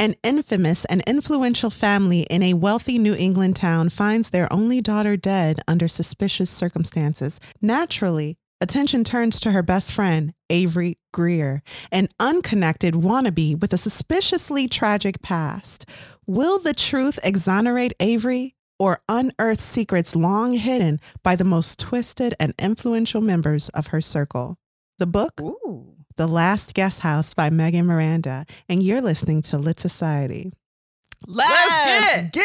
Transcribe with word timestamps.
An 0.00 0.14
infamous 0.22 0.84
and 0.84 1.02
influential 1.08 1.70
family 1.70 2.20
in 2.30 2.40
a 2.40 2.54
wealthy 2.54 2.98
New 2.98 3.16
England 3.16 3.56
town 3.56 3.88
finds 3.88 4.30
their 4.30 4.52
only 4.52 4.80
daughter 4.80 5.16
dead 5.16 5.58
under 5.66 5.88
suspicious 5.88 6.50
circumstances. 6.50 7.40
Naturally, 7.60 8.36
attention 8.60 9.02
turns 9.02 9.40
to 9.40 9.50
her 9.50 9.62
best 9.62 9.90
friend, 9.90 10.34
Avery 10.50 10.98
Greer, 11.12 11.64
an 11.90 12.06
unconnected 12.20 12.94
wannabe 12.94 13.60
with 13.60 13.72
a 13.72 13.78
suspiciously 13.78 14.68
tragic 14.68 15.20
past. 15.20 15.84
Will 16.28 16.60
the 16.60 16.74
truth 16.74 17.18
exonerate 17.24 17.94
Avery 17.98 18.54
or 18.78 19.02
unearth 19.08 19.60
secrets 19.60 20.14
long 20.14 20.52
hidden 20.52 21.00
by 21.24 21.34
the 21.34 21.42
most 21.42 21.80
twisted 21.80 22.34
and 22.38 22.54
influential 22.56 23.20
members 23.20 23.68
of 23.70 23.88
her 23.88 24.00
circle? 24.00 24.58
The 24.98 25.08
book? 25.08 25.40
Ooh. 25.40 25.97
The 26.18 26.26
Last 26.26 26.74
Guest 26.74 26.98
House 26.98 27.32
by 27.32 27.48
Megan 27.48 27.86
Miranda, 27.86 28.44
and 28.68 28.82
you're 28.82 29.00
listening 29.00 29.40
to 29.42 29.56
Lit 29.56 29.78
Society. 29.78 30.50
Let's 31.28 32.32
get 32.32 32.32
get 32.32 32.42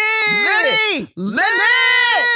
Litty! 0.99 1.11
Lit! 1.15 1.43
Hey 1.43 2.32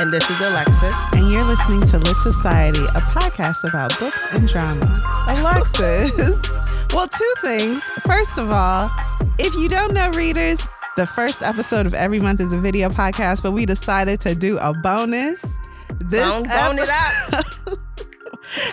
And 0.00 0.12
this 0.12 0.22
is 0.30 0.40
Alexis. 0.40 0.94
and 1.12 1.30
you're 1.32 1.44
listening 1.44 1.82
to 1.86 1.98
Lit 1.98 2.16
Society, 2.18 2.78
a 2.94 3.00
podcast 3.00 3.68
about 3.68 3.90
books 3.98 4.18
and 4.32 4.46
drama. 4.46 4.86
Alexis, 5.28 6.40
well, 6.94 7.08
two 7.08 7.32
things. 7.42 7.82
First 8.06 8.38
of 8.38 8.50
all, 8.50 8.90
if 9.40 9.52
you 9.54 9.68
don't 9.68 9.92
know 9.92 10.10
readers, 10.12 10.64
the 10.96 11.06
first 11.06 11.42
episode 11.42 11.84
of 11.86 11.94
every 11.94 12.20
month 12.20 12.40
is 12.40 12.52
a 12.52 12.58
video 12.60 12.88
podcast, 12.90 13.42
but 13.42 13.52
we 13.52 13.66
decided 13.66 14.20
to 14.20 14.34
do 14.36 14.56
a 14.58 14.72
bonus. 14.72 15.42
This 16.00 16.28
Bone- 16.28 16.44
it 16.46 16.88
episode- 16.88 17.78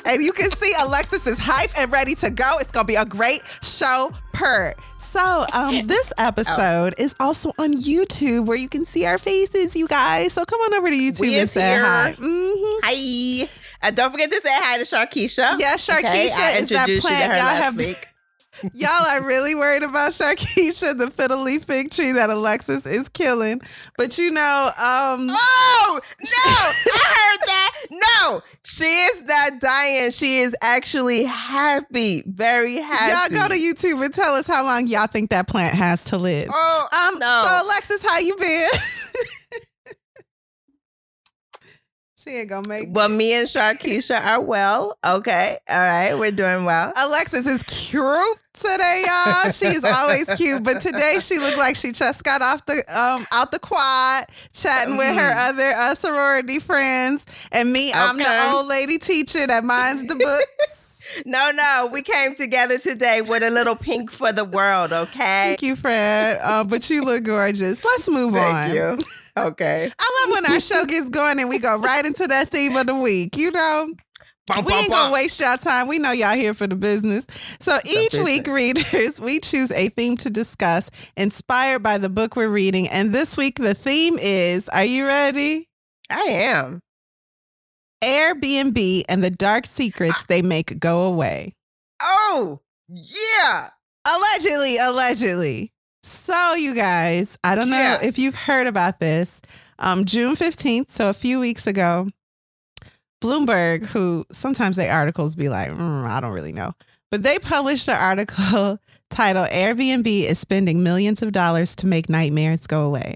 and 0.06 0.23
you 0.23 0.31
can 0.31 0.52
see 0.52 0.73
Alexis 0.80 1.26
is 1.28 1.38
hype 1.40 1.72
and 1.78 1.92
ready 1.92 2.16
to 2.16 2.30
go. 2.30 2.56
It's 2.59 2.72
gonna 2.72 2.86
be 2.86 2.95
a 2.95 3.06
great 3.06 3.42
show 3.64 4.12
per. 4.34 4.73
So 4.98 5.45
um, 5.54 5.81
this 5.84 6.12
episode 6.18 6.95
is 6.98 7.16
also 7.20 7.52
on 7.58 7.73
YouTube 7.73 8.46
where 8.48 8.58
you 8.58 8.68
can 8.68 8.84
see 8.86 9.06
our 9.06 9.18
faces, 9.18 9.76
you 9.76 9.88
guys. 9.88 10.34
So 10.34 10.44
come 10.46 10.59
on 10.62 10.73
over 10.73 10.90
to 10.90 10.96
YouTube 10.96 11.20
We 11.22 11.40
and 11.40 11.50
say 11.50 11.62
here. 11.62 11.84
hi. 11.86 12.16
Mhm. 12.20 12.80
Hi. 12.84 13.50
And 13.81 13.96
don't 13.96 14.12
forget 14.12 14.30
to 14.31 14.42
say 14.42 14.50
hi 14.52 14.78
to 14.78 14.84
Sharkeisha. 14.84 15.59
Yeah, 15.59 15.76
Okay, 15.76 15.78
Sharkeisha 15.78 16.03
I 16.03 16.28
is 16.28 16.34
that 16.36 16.59
introduced 16.62 16.88
you 16.90 16.96
to 16.96 17.02
plant. 17.02 17.34
Y'all 17.34 17.62
have 17.62 17.76
week. 17.76 18.08
Y'all 18.73 18.89
are 19.08 19.22
really 19.23 19.56
worried 19.56 19.84
about 19.84 20.11
Sharkeisha, 20.11 20.98
the 20.98 21.11
fiddle 21.11 21.42
leaf 21.44 21.64
fig 21.66 21.92
tree 21.92 22.11
that 22.14 22.30
Alexis 22.30 22.86
is 22.86 23.09
killing. 23.09 23.62
But 23.97 24.17
you 24.17 24.31
know, 24.31 24.67
um, 24.78 25.28
Oh 25.30 26.00
no! 26.22 26.28
I 26.36 27.14
heard 27.16 27.47
that. 27.47 27.72
No, 27.92 28.42
she 28.64 28.86
is 28.86 29.22
not 29.23 29.59
dying. 29.59 30.12
She 30.12 30.39
is 30.39 30.56
actually 30.62 31.23
happy, 31.23 32.23
very 32.25 32.78
happy. 32.78 33.34
y'all 33.36 33.47
go 33.47 33.53
to 33.53 33.59
YouTube 33.59 34.03
and 34.03 34.14
tell 34.14 34.34
us 34.36 34.47
how 34.47 34.64
long 34.64 34.88
y'all 34.88 35.08
think 35.08 35.30
that 35.30 35.47
plant 35.47 35.75
has 35.75 36.03
to 36.06 36.17
live. 36.17 36.50
Oh 36.52 36.88
Um, 37.14 37.19
no! 37.19 37.44
so 37.45 37.66
Alexis, 37.67 38.02
how 38.03 38.17
you 38.19 38.36
been? 38.38 38.69
she 42.26 42.38
ain't 42.38 42.50
gonna 42.50 42.68
make. 42.68 42.88
well, 42.92 43.08
me 43.09 43.34
and 43.34 43.48
Sharkeisha 43.48 44.20
are 44.26 44.42
well. 44.42 44.98
Okay, 45.06 45.58
all 45.70 45.80
right, 45.80 46.14
we're 46.18 46.31
doing 46.31 46.66
well. 46.66 46.92
Alexis 46.98 47.45
is 47.45 47.64
cute 47.64 48.04
today, 48.54 49.06
y'all. 49.06 49.52
She's 49.52 49.84
always 49.84 50.26
cute, 50.36 50.64
but 50.64 50.81
today 50.81 51.18
she 51.22 51.38
looked 51.40 51.58
like 51.58 51.76
she 51.76 51.92
just 51.92 52.23
got 52.23 52.41
off 52.41 52.66
the 52.66 52.84
um 52.90 53.25
out 53.31 53.52
the 53.52 53.59
quad, 53.59 54.25
chatting 54.53 54.97
with 54.97 55.16
her 55.16 55.31
Mhm. 55.34 55.50
other 55.50 55.72
uh, 55.78 55.96
sorority 55.96 56.59
friends, 56.59 57.25
and 57.52 57.72
me. 57.72 57.94
I'm 57.94 58.18
the 58.18 58.52
old 58.53 58.68
lady 58.68 58.97
teacher 58.97 59.46
that 59.47 59.63
minds 59.63 60.03
the 60.07 60.16
books. 60.16 60.81
No, 61.25 61.50
no, 61.52 61.88
we 61.94 62.02
came 62.02 62.36
together 62.36 62.78
today 62.78 63.22
with 63.22 63.42
a 63.42 63.50
little 63.50 63.75
pink 63.78 64.12
for 64.12 64.34
the 64.34 64.44
world. 64.44 64.92
Okay, 64.92 65.13
Thank 65.19 65.62
you, 65.62 65.78
Fred. 65.78 66.40
Uh, 66.44 66.66
but 66.66 66.90
you 66.90 67.03
look 67.03 67.24
gorgeous. 67.24 67.86
Let's 67.86 68.09
move 68.09 68.34
on. 68.36 68.42
Thank 68.69 68.74
you. 68.74 68.97
Okay. 69.38 69.91
I 70.00 70.25
love 70.25 70.34
when 70.34 70.51
our 70.53 70.59
show 70.62 70.85
gets 70.85 71.09
going 71.09 71.40
and 71.40 71.50
we 71.50 71.59
go 71.59 71.78
right 71.78 72.06
into 72.06 72.28
that 72.28 72.50
theme 72.50 72.75
of 72.78 72.88
the 72.88 72.96
week. 72.96 73.35
You 73.35 73.51
know, 73.51 73.88
Bum, 74.47 74.57
we 74.63 74.72
bum, 74.72 74.73
ain't 74.73 74.91
gonna 74.91 75.06
bum. 75.06 75.12
waste 75.12 75.40
y'all 75.40 75.57
time. 75.57 75.88
We 75.88 75.97
know 75.97 76.12
y'all 76.12 76.35
here 76.35 76.53
for 76.53 76.68
the 76.68 76.75
business. 76.75 77.25
So 77.59 77.78
each 77.84 78.13
week, 78.18 78.45
readers, 78.47 79.19
we 79.19 79.40
choose 79.40 79.72
a 79.72 79.90
theme 79.90 80.18
to 80.18 80.29
discuss 80.29 80.91
inspired 81.18 81.81
by 81.81 81.97
the 81.97 82.09
book 82.09 82.35
we're 82.35 82.50
reading. 82.50 82.88
And 82.90 83.13
this 83.13 83.38
week, 83.38 83.57
the 83.57 83.74
theme 83.74 84.18
is 84.19 84.69
Are 84.69 84.85
you 84.85 85.07
ready? 85.07 85.68
I 86.09 86.22
am. 86.22 86.81
Airbnb 88.03 89.03
and 89.09 89.24
the 89.24 89.31
dark 89.31 89.66
secrets 89.66 90.19
ah. 90.19 90.25
they 90.28 90.44
make 90.44 90.79
go 90.79 91.03
away. 91.03 91.53
Oh, 92.01 92.59
yeah. 92.88 93.69
Allegedly, 94.06 94.78
allegedly. 94.78 95.72
So, 96.06 96.54
you 96.54 96.76
guys, 96.76 97.36
I 97.44 97.56
don't 97.56 97.70
know 97.70 97.78
Yeah. 97.78 98.00
if 98.04 98.20
you've 98.20 98.36
heard 98.36 98.68
about 98.68 99.00
this. 99.00 99.42
Um, 99.80 100.06
June 100.06 100.36
15th, 100.36 100.92
so 100.92 101.10
a 101.10 101.14
few 101.14 101.40
weeks 101.40 101.66
ago, 101.66 102.10
Bloomberg, 103.24 103.88
who 103.88 104.24
sometimes 104.32 104.76
they 104.76 104.88
articles 104.90 105.36
be 105.36 105.50
like, 105.50 105.72
"Mm, 105.72 106.06
I 106.08 106.20
don't 106.20 106.32
really 106.34 106.54
know, 106.54 106.74
but 107.10 107.24
they 107.24 107.40
published 107.40 107.88
an 107.90 107.96
article 107.98 108.78
titled 109.10 109.50
Airbnb 109.50 110.06
is 110.06 110.38
spending 110.38 110.84
millions 110.84 111.24
of 111.24 111.32
dollars 111.32 111.76
to 111.78 111.88
make 111.88 112.08
nightmares 112.08 112.68
go 112.68 112.86
away. 112.86 113.16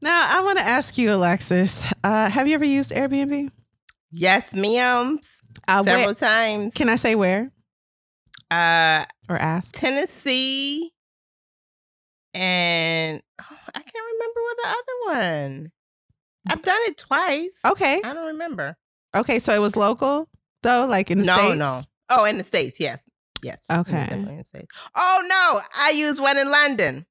Now, 0.00 0.30
I 0.34 0.40
want 0.42 0.58
to 0.58 0.64
ask 0.64 0.96
you, 0.96 1.12
Alexis, 1.12 1.92
uh, 2.02 2.30
have 2.30 2.48
you 2.48 2.54
ever 2.54 2.64
used 2.64 2.90
Airbnb? 2.90 3.50
Yes, 4.10 4.54
ma'ams. 4.54 5.40
Uh, 5.68 5.82
where- 5.84 5.98
Several 5.98 6.14
times. 6.14 6.72
can 6.74 6.88
I 6.88 6.96
say 6.96 7.14
where 7.14 7.50
uh 8.50 9.04
or 9.28 9.36
ask? 9.36 9.72
Tennessee 9.74 10.92
and 12.34 13.22
oh, 13.40 13.58
I 13.74 13.80
can't 13.80 14.06
remember 14.12 14.40
what 14.40 14.56
the 14.56 14.68
other 14.68 15.20
one. 15.20 15.72
I've 16.48 16.62
done 16.62 16.80
it 16.86 16.96
twice. 16.96 17.58
Okay. 17.66 18.00
I 18.04 18.14
don't 18.14 18.28
remember. 18.28 18.76
Okay. 19.16 19.38
So 19.38 19.52
it 19.52 19.60
was 19.60 19.76
local, 19.76 20.28
though, 20.62 20.86
like 20.88 21.10
in 21.10 21.18
the 21.18 21.24
no, 21.24 21.36
States? 21.36 21.58
no. 21.58 21.66
No. 21.66 21.82
Oh, 22.10 22.24
in 22.24 22.38
the 22.38 22.44
States, 22.44 22.80
yes. 22.80 23.02
Yes. 23.42 23.64
Okay. 23.70 23.92
definitely 23.92 24.32
in 24.32 24.38
the 24.38 24.44
States. 24.44 24.66
Oh 24.96 25.22
no, 25.28 25.60
I 25.76 25.90
used 25.90 26.20
one 26.20 26.38
in 26.38 26.50
London. 26.50 27.06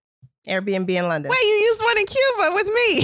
Airbnb 0.47 0.89
in 0.89 1.07
London. 1.07 1.29
Wait, 1.29 1.41
you 1.41 1.53
used 1.53 1.81
one 1.81 1.97
in 1.97 2.05
Cuba 2.05 2.51
with 2.53 2.67
me. 2.67 3.03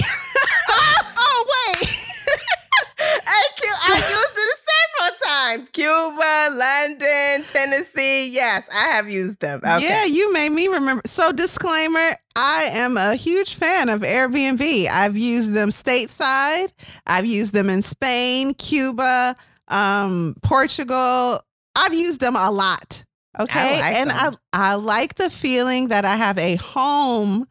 oh, 1.16 1.74
wait. 1.78 1.88
I, 2.98 3.42
I 3.88 3.94
used 3.94 4.38
it 4.38 4.50
several 4.98 5.18
times. 5.24 5.68
Cuba, 5.70 6.48
London, 6.52 7.44
Tennessee. 7.52 8.30
Yes, 8.30 8.64
I 8.72 8.88
have 8.88 9.08
used 9.08 9.40
them. 9.40 9.60
Okay. 9.64 9.82
Yeah, 9.82 10.04
you 10.04 10.32
made 10.32 10.50
me 10.50 10.68
remember. 10.68 11.02
So, 11.06 11.32
disclaimer 11.32 12.16
I 12.34 12.68
am 12.72 12.96
a 12.96 13.14
huge 13.14 13.54
fan 13.54 13.88
of 13.88 14.00
Airbnb. 14.02 14.88
I've 14.88 15.16
used 15.16 15.54
them 15.54 15.70
stateside, 15.70 16.72
I've 17.06 17.26
used 17.26 17.54
them 17.54 17.70
in 17.70 17.82
Spain, 17.82 18.54
Cuba, 18.54 19.36
um, 19.68 20.36
Portugal. 20.42 21.40
I've 21.74 21.94
used 21.94 22.20
them 22.20 22.36
a 22.36 22.50
lot. 22.50 23.04
Okay. 23.38 23.80
like 23.80 23.94
and 23.94 24.10
them. 24.10 24.36
I, 24.52 24.72
I 24.72 24.74
like 24.74 25.16
the 25.16 25.28
feeling 25.28 25.88
that 25.88 26.04
I 26.04 26.16
have 26.16 26.38
a 26.38 26.56
home. 26.56 27.46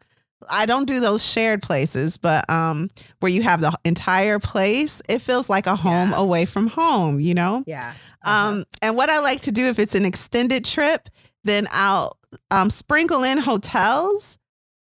I 0.50 0.66
don't 0.66 0.86
do 0.86 1.00
those 1.00 1.24
shared 1.24 1.62
places, 1.62 2.16
but 2.16 2.48
um, 2.50 2.88
where 3.20 3.30
you 3.32 3.42
have 3.42 3.60
the 3.60 3.72
entire 3.84 4.38
place, 4.38 5.00
it 5.08 5.20
feels 5.20 5.48
like 5.48 5.66
a 5.66 5.76
home 5.76 6.10
Yeah. 6.10 6.18
away 6.18 6.44
from 6.44 6.68
home, 6.68 7.20
you 7.20 7.34
know? 7.34 7.62
Yeah. 7.66 7.94
Uh-huh. 8.24 8.48
Um, 8.50 8.64
and 8.82 8.96
what 8.96 9.08
I 9.10 9.20
like 9.20 9.40
to 9.42 9.52
do 9.52 9.66
if 9.66 9.78
it's 9.78 9.94
an 9.94 10.04
extended 10.04 10.64
trip, 10.64 11.08
then 11.44 11.66
I'll 11.72 12.16
um, 12.50 12.70
sprinkle 12.70 13.22
in 13.22 13.38
hotels, 13.38 14.36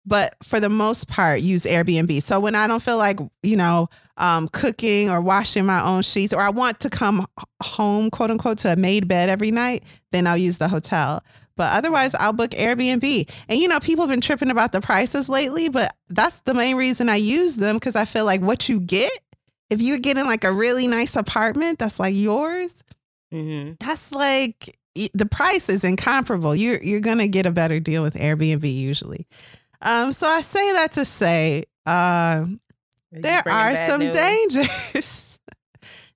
but 0.06 0.34
for 0.42 0.60
the 0.60 0.68
most 0.68 1.08
part, 1.08 1.40
use 1.40 1.64
Airbnb. 1.64 2.22
So 2.22 2.40
when 2.40 2.54
I 2.54 2.66
don't 2.66 2.82
feel 2.82 2.98
like, 2.98 3.18
you 3.42 3.56
know, 3.56 3.88
um, 4.16 4.48
cooking 4.48 5.08
or 5.10 5.20
washing 5.20 5.64
my 5.64 5.82
own 5.82 6.02
sheets, 6.02 6.32
or 6.34 6.40
I 6.40 6.50
want 6.50 6.80
to 6.80 6.90
come 6.90 7.26
home, 7.62 8.10
quote 8.10 8.30
unquote, 8.30 8.58
to 8.58 8.72
a 8.72 8.76
made 8.76 9.08
bed 9.08 9.28
every 9.30 9.50
night, 9.50 9.84
then 10.12 10.26
I'll 10.26 10.36
use 10.36 10.58
the 10.58 10.68
hotel. 10.68 11.22
But 11.60 11.76
otherwise, 11.76 12.14
I'll 12.14 12.32
book 12.32 12.52
Airbnb. 12.52 13.30
And, 13.50 13.58
you 13.60 13.68
know, 13.68 13.80
people 13.80 14.04
have 14.06 14.10
been 14.10 14.22
tripping 14.22 14.48
about 14.50 14.72
the 14.72 14.80
prices 14.80 15.28
lately, 15.28 15.68
but 15.68 15.94
that's 16.08 16.40
the 16.40 16.54
main 16.54 16.76
reason 16.76 17.10
I 17.10 17.16
use 17.16 17.56
them 17.56 17.76
because 17.76 17.94
I 17.96 18.06
feel 18.06 18.24
like 18.24 18.40
what 18.40 18.66
you 18.70 18.80
get, 18.80 19.12
if 19.68 19.82
you're 19.82 19.98
getting 19.98 20.24
like 20.24 20.42
a 20.42 20.52
really 20.54 20.86
nice 20.86 21.16
apartment 21.16 21.78
that's 21.78 22.00
like 22.00 22.14
yours, 22.14 22.82
Mhm. 23.30 23.78
that's 23.78 24.10
like 24.10 24.74
the 25.12 25.26
price 25.26 25.68
is 25.68 25.84
incomparable. 25.84 26.56
You're 26.56 26.82
you're 26.82 27.00
gonna 27.00 27.28
get 27.28 27.44
a 27.44 27.50
better 27.52 27.78
deal 27.78 28.02
with 28.02 28.14
Airbnb 28.14 28.64
usually. 28.64 29.26
Um, 29.82 30.14
so 30.14 30.26
I 30.26 30.40
say 30.40 30.72
that 30.72 30.92
to 30.92 31.04
say 31.04 31.64
uh, 31.84 32.46
there 33.12 33.42
are 33.46 33.76
some 33.86 34.00
news? 34.00 34.16
dangers. 34.16 35.19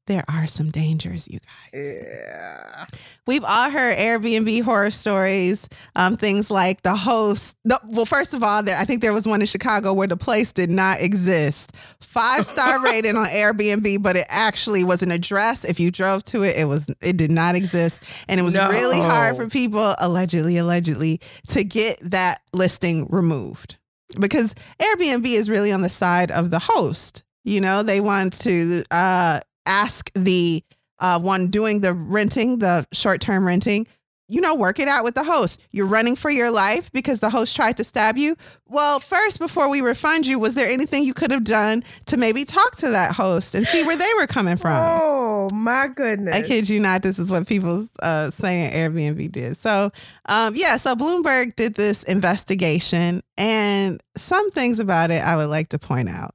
There 0.07 0.25
are 0.29 0.47
some 0.47 0.71
dangers, 0.71 1.27
you 1.29 1.39
guys. 1.73 1.95
Yeah. 2.03 2.85
We've 3.27 3.45
all 3.45 3.71
heard 3.71 3.97
Airbnb 3.97 4.63
horror 4.63 4.91
stories. 4.91 5.67
Um, 5.97 6.17
things 6.17 6.51
like 6.51 6.83
the 6.83 6.95
host. 6.95 7.57
The, 7.65 7.81
well, 7.89 8.05
first 8.05 8.35
of 8.35 8.43
all, 8.43 8.63
there 8.63 8.77
I 8.77 8.85
think 8.85 9.01
there 9.03 9.13
was 9.15 9.27
one 9.27 9.41
in 9.41 9.47
Chicago 9.47 9.93
where 9.95 10.07
the 10.07 10.17
place 10.17 10.53
did 10.53 10.69
not 10.71 11.01
exist. 11.01 11.73
Five 12.01 12.45
star 12.45 12.81
rating 12.85 13.17
on 13.17 13.27
Airbnb, 13.27 14.03
but 14.03 14.17
it 14.17 14.27
actually 14.29 14.85
was 14.85 15.03
an 15.03 15.11
address. 15.11 15.65
If 15.65 15.81
you 15.81 15.91
drove 15.91 16.23
to 16.25 16.43
it, 16.43 16.57
it 16.59 16.67
was 16.67 16.87
it 17.01 17.17
did 17.17 17.31
not 17.31 17.55
exist, 17.55 18.03
and 18.29 18.39
it 18.39 18.43
was 18.43 18.55
No. 18.55 18.69
really 18.69 18.99
hard 19.01 19.37
for 19.37 19.49
people, 19.49 19.95
allegedly, 19.99 20.59
allegedly, 20.59 21.21
to 21.49 21.65
get 21.65 21.99
that 22.03 22.41
listing 22.53 23.07
removed 23.09 23.77
because 24.21 24.55
Airbnb 24.79 25.27
is 25.27 25.49
really 25.49 25.73
on 25.73 25.81
the 25.81 25.89
side 25.89 26.31
of 26.31 26.51
the 26.51 26.59
host. 26.61 27.23
You 27.47 27.61
know, 27.61 27.83
they 27.83 28.01
want 28.01 28.33
to 28.41 28.85
uh, 28.91 29.41
ask 29.67 30.11
the 30.15 30.63
uh, 30.99 31.19
one 31.21 31.49
doing 31.49 31.81
the 31.81 31.93
renting, 31.93 32.59
the 32.59 32.87
short 32.93 33.21
term 33.21 33.47
renting, 33.47 33.87
you 34.29 34.41
know, 34.41 34.55
work 34.55 34.79
it 34.79 34.89
out 34.89 35.05
with 35.05 35.15
the 35.15 35.25
host. 35.25 35.63
You're 35.71 35.87
running 35.87 36.17
for 36.17 36.31
your 36.31 36.51
life 36.51 36.91
because 36.93 37.21
the 37.21 37.29
host 37.29 37.55
tried 37.55 37.77
to 37.77 37.85
stab 37.85 38.17
you. 38.17 38.37
Well, 38.67 38.99
first, 38.99 39.39
before 39.39 39.69
we 39.69 39.83
refund 39.83 40.27
you, 40.27 40.39
was 40.39 40.55
there 40.55 40.69
anything 40.69 41.03
you 41.03 41.13
could 41.13 41.31
have 41.31 41.45
done 41.45 41.85
to 42.07 42.17
maybe 42.17 42.45
talk 42.45 42.77
to 42.77 42.91
that 42.91 43.13
host 43.13 43.55
and 43.55 43.67
see 43.67 43.83
where 43.85 43.97
they 43.97 44.11
were 44.17 44.27
coming 44.27 44.57
from? 44.57 44.81
Oh 44.83 45.49
my 45.53 45.89
goodness. 45.89 46.35
I 46.35 46.43
kid 46.43 46.69
you 46.71 46.81
not. 46.81 47.03
This 47.03 47.19
is 47.19 47.31
what 47.31 47.47
people 47.47 47.87
uh, 48.03 48.31
saying 48.31 48.73
Airbnb 48.73 49.31
did. 49.31 49.59
So, 49.59 49.93
um, 50.27 50.57
yeah. 50.57 50.77
So 50.77 50.95
Bloomberg 50.95 51.55
did 51.57 51.75
this 51.75 52.03
investigation, 52.05 53.23
and 53.37 54.03
some 54.17 54.51
things 54.53 54.79
about 54.79 55.11
it 55.11 55.23
I 55.23 55.37
would 55.37 55.51
like 55.51 55.69
to 55.69 55.79
point 55.79 56.09
out. 56.09 56.35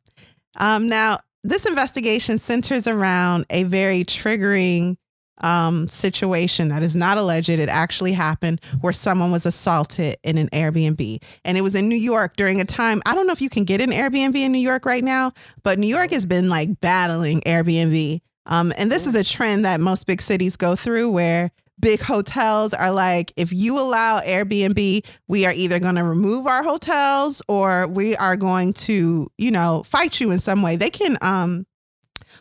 Um, 0.58 0.88
now, 0.88 1.20
this 1.44 1.66
investigation 1.66 2.40
centers 2.40 2.88
around 2.88 3.46
a 3.50 3.64
very 3.64 4.04
triggering 4.04 4.98
um, 5.42 5.88
situation 5.88 6.70
that 6.70 6.84
is 6.84 6.96
not 6.96 7.18
alleged. 7.18 7.50
It 7.50 7.70
actually 7.70 8.12
happened 8.12 8.60
where 8.82 8.94
someone 8.94 9.32
was 9.32 9.46
assaulted 9.46 10.18
in 10.24 10.38
an 10.38 10.50
Airbnb, 10.50 11.24
and 11.46 11.58
it 11.58 11.62
was 11.62 11.76
in 11.76 11.88
New 11.88 11.96
York 11.96 12.36
during 12.36 12.60
a 12.60 12.66
time. 12.66 13.02
I 13.06 13.16
don't 13.16 13.26
know 13.26 13.34
if 13.34 13.42
you 13.42 13.50
can 13.50 13.64
get 13.64 13.82
an 13.82 13.92
Airbnb 13.92 14.36
in 14.36 14.52
New 14.52 14.60
York 14.60 14.86
right 14.86 15.04
now, 15.04 15.32
but 15.64 15.80
New 15.80 15.88
York 15.88 16.12
has 16.12 16.26
been 16.26 16.50
like 16.50 16.82
battling 16.82 17.42
Airbnb. 17.42 18.20
Um, 18.46 18.74
and 18.78 18.92
this 18.92 19.06
is 19.06 19.16
a 19.16 19.24
trend 19.24 19.66
that 19.66 19.80
most 19.80 20.08
big 20.08 20.22
cities 20.22 20.58
go 20.58 20.76
through 20.76 21.12
where 21.12 21.52
big 21.80 22.02
hotels 22.02 22.74
are 22.74 22.92
like, 22.92 23.32
if 23.38 23.52
you 23.54 23.78
allow 23.80 24.20
Airbnb, 24.20 25.06
we 25.28 25.46
are 25.46 25.54
either 25.54 25.80
going 25.80 25.96
to 25.96 26.04
remove 26.04 26.46
our 26.48 26.64
hotels 26.64 27.42
or 27.48 27.88
we 27.88 28.16
are 28.18 28.36
going 28.38 28.74
to, 28.74 29.30
you 29.38 29.52
know, 29.52 29.84
fight 29.86 30.20
you 30.20 30.32
in 30.32 30.40
some 30.40 30.62
way. 30.62 30.76
They 30.76 30.90
can, 30.90 31.18
um, 31.22 31.66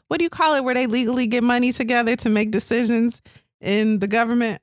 what 0.08 0.18
do 0.18 0.24
you 0.24 0.30
call 0.30 0.54
it, 0.56 0.64
where 0.64 0.74
they 0.74 0.86
legally 0.86 1.26
get 1.26 1.44
money 1.44 1.72
together 1.72 2.16
to 2.16 2.28
make 2.28 2.50
decisions 2.50 3.20
in 3.60 3.98
the 3.98 4.08
government? 4.08 4.60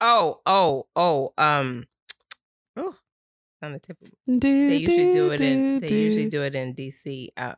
Oh, 0.00 0.40
oh, 0.46 0.86
oh. 0.94 1.32
Um. 1.38 1.86
Oh, 2.76 2.94
on 3.62 3.72
the 3.72 3.78
tip. 3.78 3.96
of- 4.02 4.40
They 4.40 4.76
usually 4.76 5.12
do 5.14 5.30
it 5.32 5.40
in. 5.40 5.80
They 5.80 5.88
usually 5.88 6.28
do 6.28 6.42
it 6.42 6.54
in 6.54 6.72
D.C. 6.74 7.30
Uh, 7.36 7.54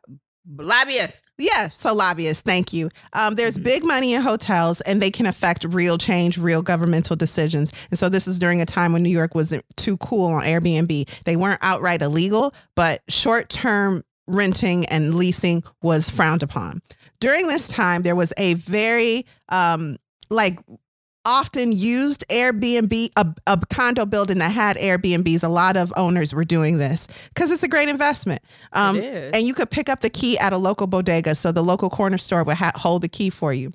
lobbyists. 0.57 1.21
Yeah, 1.37 1.67
so 1.69 1.93
lobbyists, 1.93 2.41
thank 2.43 2.71
you. 2.73 2.89
Um, 3.13 3.35
there's 3.35 3.57
Mhm. 3.57 3.63
big 3.63 3.83
money 3.83 4.13
in 4.13 4.21
hotels 4.21 4.81
and 4.81 5.01
they 5.01 5.11
can 5.11 5.25
affect 5.25 5.63
real 5.65 5.97
change, 5.97 6.37
real 6.37 6.61
governmental 6.61 7.15
decisions. 7.15 7.71
And 7.89 7.99
so 7.99 8.09
this 8.09 8.27
is 8.27 8.39
during 8.39 8.61
a 8.61 8.65
time 8.65 8.93
when 8.93 9.03
New 9.03 9.09
York 9.09 9.35
wasn't 9.35 9.63
too 9.75 9.97
cool 9.97 10.31
on 10.33 10.43
Airbnb. 10.43 11.07
They 11.25 11.35
weren't 11.35 11.59
outright 11.61 12.01
illegal, 12.01 12.53
but 12.75 13.01
short 13.09 13.49
term 13.49 14.03
renting 14.27 14.85
and 14.87 15.15
leasing 15.15 15.63
was 15.81 16.09
frowned 16.09 16.43
upon. 16.43 16.81
During 17.19 17.47
this 17.47 17.67
time, 17.67 18.01
there 18.03 18.15
was 18.15 18.33
a 18.37 18.55
very 18.55 19.25
um, 19.49 19.97
like 20.29 20.59
often 21.27 21.73
used 21.73 22.25
Airbnb, 22.29 23.09
a, 23.17 23.25
a 23.45 23.59
condo 23.69 24.05
building 24.05 24.39
that 24.39 24.51
had 24.51 24.77
Airbnbs. 24.77 25.43
A 25.43 25.49
lot 25.49 25.75
of 25.75 25.93
owners 25.97 26.33
were 26.33 26.45
doing 26.45 26.77
this 26.77 27.05
because 27.33 27.51
it's 27.51 27.63
a 27.63 27.67
great 27.67 27.89
investment. 27.89 28.41
Um, 28.71 28.95
and 29.33 29.45
you 29.45 29.53
could 29.53 29.69
pick 29.69 29.89
up 29.89 29.99
the 29.99 30.09
key 30.09 30.39
at 30.39 30.53
a 30.53 30.57
local 30.57 30.87
bodega. 30.87 31.35
So 31.35 31.51
the 31.51 31.63
local 31.63 31.89
corner 31.89 32.17
store 32.17 32.43
would 32.43 32.55
ha- 32.55 32.71
hold 32.75 33.03
the 33.03 33.09
key 33.09 33.29
for 33.29 33.53
you. 33.53 33.73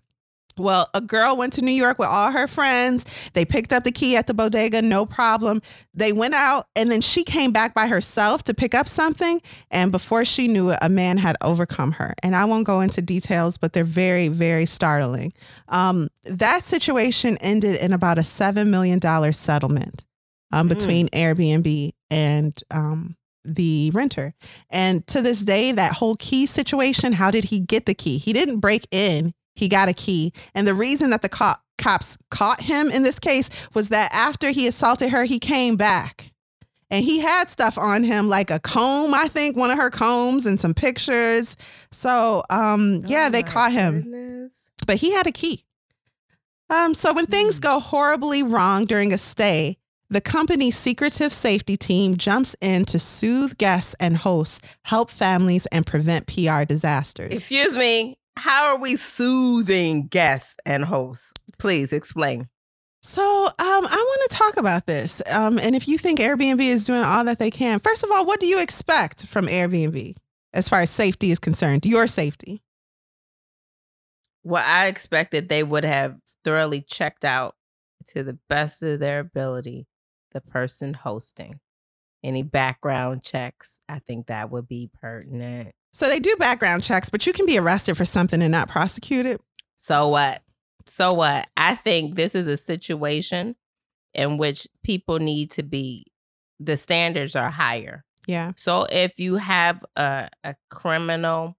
Well, 0.59 0.89
a 0.95 1.01
girl 1.01 1.37
went 1.37 1.53
to 1.55 1.63
New 1.63 1.73
York 1.73 1.99
with 1.99 2.09
all 2.11 2.31
her 2.31 2.47
friends. 2.47 3.31
They 3.33 3.45
picked 3.45 3.73
up 3.73 3.85
the 3.85 3.93
key 3.93 4.17
at 4.17 4.27
the 4.27 4.35
bodega, 4.35 4.83
no 4.83 5.07
problem. 5.07 5.63
They 5.95 6.13
went 6.13 6.35
out 6.35 6.67
and 6.77 6.91
then 6.91 7.01
she 7.01 7.25
came 7.25 7.53
back 7.53 7.75
by 7.75 7.87
herself 7.87 8.43
to 8.45 8.55
pick 8.55 8.75
up 8.75 8.89
something. 8.89 9.41
And 9.71 9.91
before 9.93 10.25
she 10.25 10.49
knew 10.49 10.71
it, 10.71 10.79
a 10.83 10.89
man 10.89 11.17
had 11.19 11.37
overcome 11.43 11.93
her. 11.93 12.13
And 12.23 12.37
I 12.37 12.45
won't 12.45 12.67
go 12.67 12.81
into 12.81 13.01
details, 13.03 13.59
but 13.59 13.73
they're 13.73 13.85
very, 13.85 14.29
very 14.29 14.67
startling. 14.67 15.33
Um, 15.69 16.09
that 16.25 16.65
situation 16.65 17.37
ended 17.41 17.77
in 17.81 17.93
about 17.93 18.19
a 18.19 18.23
$7 18.23 18.67
million 18.69 19.01
settlement 19.33 20.05
um, 20.53 20.67
Mm. 20.67 20.69
between 20.69 21.09
Airbnb 21.09 21.91
and 22.11 22.63
um, 22.71 23.17
the 23.45 23.91
renter. 23.95 24.35
And 24.71 25.07
to 25.09 25.23
this 25.23 25.41
day, 25.45 25.73
that 25.73 25.95
whole 25.95 26.17
key 26.17 26.47
situation, 26.47 27.15
how 27.15 27.31
did 27.31 27.45
he 27.45 27.59
get 27.61 27.87
the 27.87 27.95
key? 27.95 28.19
He 28.19 28.33
didn't 28.33 28.61
break 28.61 28.87
in, 28.91 29.33
he 29.55 29.69
got 29.69 29.89
a 29.89 29.93
key. 29.95 30.33
And 30.55 30.67
the 30.67 30.75
reason 30.75 31.11
that 31.11 31.23
the 31.23 31.29
co- 31.29 31.53
cops 31.79 32.17
caught 32.31 32.61
him 32.63 32.89
in 32.91 33.03
this 33.03 33.19
case 33.19 33.51
was 33.75 33.89
that 33.91 34.11
after 34.15 34.51
he 34.51 34.67
assaulted 34.67 35.11
her, 35.11 35.25
he 35.25 35.39
came 35.39 35.77
back. 35.77 36.31
And 36.91 37.05
he 37.05 37.21
had 37.21 37.49
stuff 37.49 37.79
on 37.79 38.05
him 38.05 38.29
like 38.29 38.51
a 38.51 38.59
comb, 38.61 39.15
I 39.15 39.27
think, 39.29 39.57
one 39.57 39.71
of 39.71 39.79
her 39.79 39.89
combs 39.91 40.45
and 40.45 40.61
some 40.61 40.75
pictures. 40.75 41.57
So, 41.91 42.43
um, 42.51 43.01
yeah, 43.07 43.27
Oh 43.29 43.31
they 43.31 43.43
caught 43.43 43.73
him 43.73 44.03
goodness. 44.03 44.71
but 44.87 44.97
he 44.97 45.13
had 45.13 45.27
a 45.27 45.33
key. 45.33 45.65
Um, 46.71 46.95
so 46.95 47.13
when 47.13 47.27
things 47.27 47.57
Hmm. 47.57 47.61
go 47.61 47.81
horribly 47.81 48.43
wrong 48.43 48.85
during 48.87 49.13
a 49.13 49.19
stay, 49.19 49.79
the 50.11 50.21
company's 50.21 50.77
secretive 50.77 51.33
safety 51.33 51.77
team 51.79 52.17
jumps 52.19 52.55
in 52.61 52.85
to 52.87 52.99
soothe 52.99 53.57
guests 53.57 53.95
and 53.99 54.19
hosts, 54.19 54.61
help 54.85 55.11
families, 55.11 55.65
and 55.67 55.87
prevent 55.87 56.27
PR 56.27 56.65
disasters. 56.65 57.33
Excuse 57.33 57.75
me. 57.75 58.19
How 58.37 58.73
are 58.73 58.79
we 58.79 58.97
soothing 58.97 60.07
guests 60.07 60.57
and 60.65 60.85
hosts? 60.85 61.33
Please 61.59 61.93
explain. 61.93 62.49
So 63.03 63.23
um, 63.23 63.53
I 63.59 63.81
want 63.81 64.31
to 64.31 64.37
talk 64.37 64.57
about 64.57 64.87
this. 64.87 65.21
Um, 65.33 65.59
and 65.59 65.75
if 65.75 65.89
you 65.89 65.99
think 65.99 66.21
Airbnb 66.21 66.61
is 66.61 66.85
doing 66.85 67.03
all 67.03 67.25
that 67.25 67.39
they 67.39 67.51
can, 67.51 67.81
first 67.81 68.05
of 68.05 68.11
all, 68.13 68.25
what 68.25 68.41
do 68.41 68.47
you 68.47 68.63
expect 68.63 69.27
from 69.27 69.47
Airbnb 69.47 70.17
as 70.55 70.69
far 70.69 70.81
as 70.83 70.91
safety 70.91 71.31
is 71.33 71.39
concerned? 71.39 71.85
Your 71.85 72.07
safety. 72.07 72.63
Well, 74.45 74.65
I 74.65 74.87
expected 74.87 75.49
they 75.49 75.63
would 75.63 75.85
have 75.85 76.17
thoroughly 76.45 76.81
checked 76.81 77.25
out 77.25 77.57
to 78.07 78.23
the 78.23 78.39
best 78.49 78.83
of 78.83 79.01
their 79.01 79.21
ability 79.21 79.87
the 80.33 80.41
person 80.41 80.95
hosting. 80.95 81.61
Any 82.25 82.43
background 82.43 83.23
checks, 83.23 83.79
I 83.89 83.99
think 83.99 84.27
that 84.27 84.51
would 84.51 84.69
be 84.69 84.91
pertinent. 85.01 85.75
So 85.93 86.09
they 86.09 86.21
do 86.21 86.35
background 86.39 86.83
checks, 86.83 87.11
but 87.11 87.27
you 87.27 87.33
can 87.33 87.47
be 87.47 87.59
arrested 87.59 87.97
for 87.97 88.05
something 88.05 88.41
and 88.41 88.53
not 88.53 88.69
prosecuted. 88.69 89.41
So 89.77 90.09
what? 90.09 90.43
So 90.87 91.13
what? 91.13 91.49
I 91.57 91.75
think 91.75 92.17
this 92.17 92.35
is 92.35 92.47
a 92.47 92.57
situation 92.57 93.57
in 94.15 94.39
which 94.39 94.67
people 94.83 95.19
need 95.19 95.51
to 95.53 95.63
be 95.63 96.07
the 96.61 96.77
standards 96.77 97.35
are 97.37 97.51
higher. 97.51 98.05
Yeah. 98.27 98.53
So 98.57 98.87
if 98.91 99.13
you 99.19 99.37
have 99.37 99.85
a, 99.97 100.29
a 100.45 100.55
criminal 100.71 101.57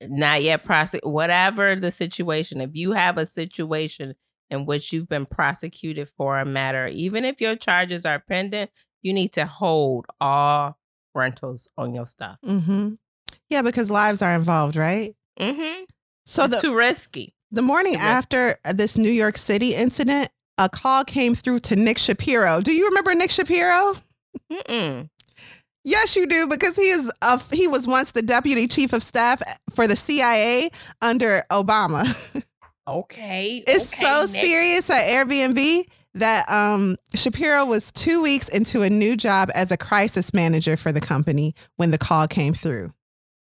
not 0.00 0.42
yet 0.42 0.64
prosecuted, 0.64 1.10
whatever 1.10 1.74
the 1.74 1.90
situation, 1.90 2.60
if 2.60 2.70
you 2.74 2.92
have 2.92 3.18
a 3.18 3.26
situation 3.26 4.14
in 4.50 4.66
which 4.66 4.92
you've 4.92 5.08
been 5.08 5.26
prosecuted 5.26 6.08
for 6.16 6.38
a 6.38 6.44
matter, 6.44 6.86
even 6.86 7.24
if 7.24 7.40
your 7.40 7.56
charges 7.56 8.06
are 8.06 8.20
pending, 8.20 8.68
you 9.02 9.12
need 9.12 9.32
to 9.32 9.46
hold 9.46 10.06
all 10.20 10.78
rentals 11.14 11.68
on 11.76 11.94
your 11.94 12.06
stuff. 12.06 12.38
Mm-hmm. 12.44 12.94
Yeah, 13.50 13.62
because 13.62 13.90
lives 13.90 14.22
are 14.22 14.34
involved, 14.34 14.76
right? 14.76 15.14
Mm-hmm. 15.40 15.84
So 16.26 16.44
it's 16.44 16.56
the 16.56 16.60
too 16.60 16.74
risky. 16.74 17.34
the 17.50 17.62
morning 17.62 17.94
after 17.96 18.56
this 18.74 18.96
New 18.98 19.10
York 19.10 19.38
City 19.38 19.74
incident, 19.74 20.28
a 20.58 20.68
call 20.68 21.04
came 21.04 21.34
through 21.34 21.60
to 21.60 21.76
Nick 21.76 21.96
Shapiro. 21.98 22.60
Do 22.60 22.72
you 22.72 22.86
remember 22.88 23.14
Nick 23.14 23.30
Shapiro? 23.30 23.94
Mm-mm. 24.52 25.08
Yes, 25.84 26.16
you 26.16 26.26
do, 26.26 26.46
because 26.48 26.76
he 26.76 26.90
is 26.90 27.10
a, 27.22 27.40
he 27.54 27.66
was 27.66 27.86
once 27.86 28.10
the 28.12 28.20
deputy 28.20 28.66
chief 28.66 28.92
of 28.92 29.02
staff 29.02 29.40
for 29.74 29.86
the 29.86 29.96
CIA 29.96 30.70
under 31.00 31.42
Obama. 31.50 32.04
Okay. 32.88 33.62
It's 33.66 33.92
okay, 33.92 34.02
so 34.02 34.20
Nick. 34.32 34.42
serious 34.42 34.88
at 34.88 35.02
Airbnb 35.10 35.84
that 36.14 36.50
um, 36.50 36.96
Shapiro 37.14 37.66
was 37.66 37.92
two 37.92 38.22
weeks 38.22 38.48
into 38.48 38.80
a 38.80 38.88
new 38.88 39.14
job 39.14 39.50
as 39.54 39.70
a 39.70 39.76
crisis 39.76 40.32
manager 40.32 40.74
for 40.74 40.90
the 40.90 41.00
company 41.00 41.54
when 41.76 41.90
the 41.90 41.98
call 41.98 42.26
came 42.26 42.54
through. 42.54 42.90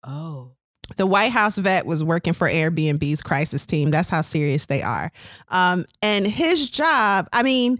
Oh. 0.04 0.52
the 0.96 1.06
White 1.06 1.30
House 1.32 1.56
vet 1.58 1.86
was 1.86 2.02
working 2.04 2.32
for 2.32 2.48
Airbnb's 2.48 3.22
crisis 3.22 3.64
team. 3.66 3.90
That's 3.90 4.10
how 4.10 4.22
serious 4.22 4.66
they 4.66 4.82
are. 4.82 5.10
Um, 5.48 5.84
and 6.02 6.26
his 6.26 6.68
job, 6.68 7.28
I 7.32 7.42
mean, 7.42 7.78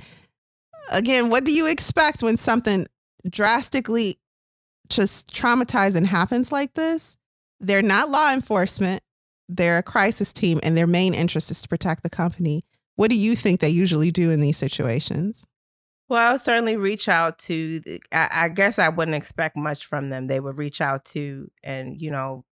again, 0.90 1.28
what 1.28 1.44
do 1.44 1.52
you 1.52 1.66
expect 1.66 2.22
when 2.22 2.36
something 2.36 2.86
drastically 3.28 4.18
just 4.88 5.32
traumatizing 5.34 6.06
happens 6.06 6.52
like 6.52 6.74
this? 6.74 7.16
They're 7.60 7.82
not 7.82 8.08
law 8.08 8.32
enforcement. 8.32 9.02
they're 9.48 9.78
a 9.78 9.82
crisis 9.82 10.32
team 10.32 10.58
and 10.62 10.76
their 10.78 10.86
main 10.86 11.12
interest 11.12 11.50
is 11.50 11.60
to 11.62 11.68
protect 11.68 12.02
the 12.02 12.10
company. 12.10 12.64
What 12.96 13.10
do 13.10 13.18
you 13.18 13.36
think 13.36 13.60
they 13.60 13.68
usually 13.68 14.10
do 14.10 14.30
in 14.30 14.40
these 14.40 14.56
situations? 14.56 15.44
Well, 16.12 16.32
I'll 16.32 16.38
certainly 16.38 16.76
reach 16.76 17.08
out 17.08 17.38
to. 17.40 17.80
The, 17.80 17.98
I, 18.12 18.28
I 18.32 18.48
guess 18.50 18.78
I 18.78 18.90
wouldn't 18.90 19.14
expect 19.14 19.56
much 19.56 19.86
from 19.86 20.10
them. 20.10 20.26
They 20.26 20.40
would 20.40 20.58
reach 20.58 20.82
out 20.82 21.06
to 21.06 21.50
and 21.64 21.98
you 21.98 22.10
know 22.10 22.44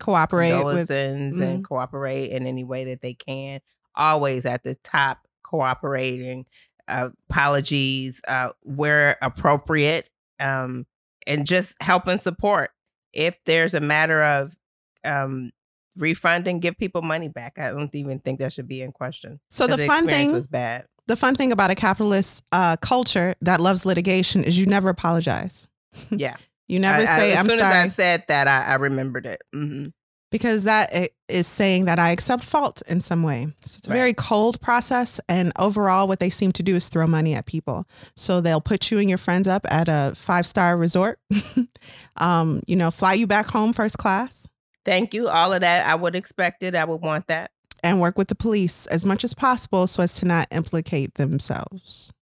Cooperate 0.00 0.52
with 0.64 0.88
condolences 0.88 1.38
and 1.38 1.64
cooperate 1.64 2.32
in 2.32 2.44
any 2.44 2.64
way 2.64 2.86
that 2.86 3.00
they 3.00 3.14
can. 3.14 3.60
Always 3.94 4.44
at 4.46 4.64
the 4.64 4.74
top, 4.82 5.18
cooperating, 5.44 6.46
uh, 6.88 7.10
apologies 7.30 8.20
uh, 8.26 8.50
where 8.62 9.16
appropriate, 9.22 10.10
um, 10.40 10.84
and 11.24 11.46
just 11.46 11.80
help 11.80 12.08
and 12.08 12.20
support. 12.20 12.70
If 13.12 13.36
there's 13.44 13.74
a 13.74 13.80
matter 13.80 14.24
of 14.24 14.56
um, 15.04 15.52
refunding, 15.96 16.58
give 16.58 16.76
people 16.76 17.02
money 17.02 17.28
back. 17.28 17.60
I 17.60 17.70
don't 17.70 17.94
even 17.94 18.18
think 18.18 18.40
that 18.40 18.52
should 18.52 18.66
be 18.66 18.82
in 18.82 18.90
question. 18.90 19.38
So 19.50 19.68
the 19.68 19.86
fun 19.86 20.04
experience 20.04 20.10
thing 20.10 20.32
was 20.32 20.48
bad. 20.48 20.86
The 21.08 21.16
fun 21.16 21.34
thing 21.34 21.50
about 21.52 21.70
a 21.70 21.74
capitalist 21.74 22.44
uh, 22.52 22.76
culture 22.76 23.34
that 23.42 23.60
loves 23.60 23.84
litigation 23.84 24.44
is 24.44 24.58
you 24.58 24.66
never 24.66 24.88
apologize. 24.88 25.66
Yeah. 26.10 26.36
You 26.68 26.78
never 26.78 26.98
I- 26.98 27.02
I- 27.02 27.18
say 27.18 27.32
as 27.32 27.38
I'm 27.40 27.46
soon 27.46 27.58
sorry 27.58 27.74
as 27.74 27.84
I 27.86 27.88
said 27.88 28.24
that, 28.28 28.46
I, 28.46 28.64
I 28.72 28.74
remembered 28.76 29.26
it. 29.26 29.42
hmm 29.52 29.86
because 30.30 30.64
that 30.64 30.90
is 31.30 31.46
saying 31.46 31.86
that 31.86 31.98
I 31.98 32.10
accept 32.10 32.44
fault 32.44 32.82
in 32.86 33.00
some 33.00 33.22
way. 33.22 33.46
So 33.64 33.78
it's 33.78 33.88
a 33.88 33.90
Right. 33.90 33.96
very 33.96 34.12
cold 34.12 34.60
process. 34.60 35.18
And 35.26 35.52
overall, 35.58 36.06
what 36.06 36.18
they 36.20 36.28
seem 36.28 36.52
to 36.52 36.62
do 36.62 36.76
is 36.76 36.90
throw 36.90 37.06
money 37.06 37.32
at 37.34 37.46
people. 37.46 37.86
So 38.14 38.42
they'll 38.42 38.60
put 38.60 38.90
you 38.90 38.98
and 38.98 39.08
your 39.08 39.16
friends 39.16 39.48
up 39.48 39.66
at 39.70 39.88
a 39.88 40.12
five 40.14 40.46
star 40.46 40.76
resort, 40.76 41.18
um, 42.18 42.60
you 42.66 42.76
know, 42.76 42.90
fly 42.90 43.14
you 43.14 43.26
back 43.26 43.46
home 43.46 43.72
first 43.72 43.96
class, 43.98 44.46
Thank 44.84 45.12
you. 45.12 45.28
All 45.28 45.52
of 45.52 45.60
that, 45.62 45.86
I 45.86 45.94
would 45.94 46.14
expect 46.14 46.62
it. 46.62 46.74
I 46.74 46.84
would 46.84 47.02
want 47.02 47.26
that. 47.28 47.50
And 47.82 48.00
work 48.00 48.18
with 48.18 48.28
the 48.28 48.34
police 48.34 48.86
as 48.86 49.04
much 49.04 49.24
as 49.24 49.34
possible 49.34 49.86
so 49.86 50.02
as 50.02 50.14
to 50.14 50.26
not 50.26 50.46
implicate 50.50 51.14
themselves. 51.14 52.12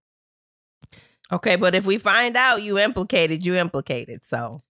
Okay, 1.33 1.57
but 1.57 1.75
if 1.75 1.87
we 1.87 1.99
find 1.99 2.37
out 2.37 2.63
you 2.63 2.79
implicated, 2.79 3.45
you 3.45 3.57
implicated. 3.57 4.25
So 4.25 4.63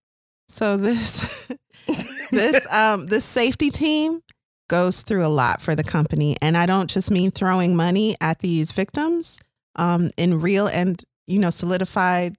So 0.48 0.76
this 0.76 1.48
this 2.30 2.72
um 2.72 3.06
this 3.06 3.24
safety 3.24 3.70
team 3.70 4.22
goes 4.68 5.02
through 5.02 5.24
a 5.24 5.28
lot 5.28 5.62
for 5.62 5.74
the 5.74 5.84
company 5.84 6.36
and 6.42 6.56
i 6.56 6.66
don't 6.66 6.90
just 6.90 7.10
mean 7.10 7.30
throwing 7.30 7.76
money 7.76 8.16
at 8.20 8.40
these 8.40 8.72
victims 8.72 9.40
um 9.76 10.10
in 10.16 10.40
real 10.40 10.66
and 10.66 11.04
you 11.26 11.38
know 11.38 11.50
solidified 11.50 12.36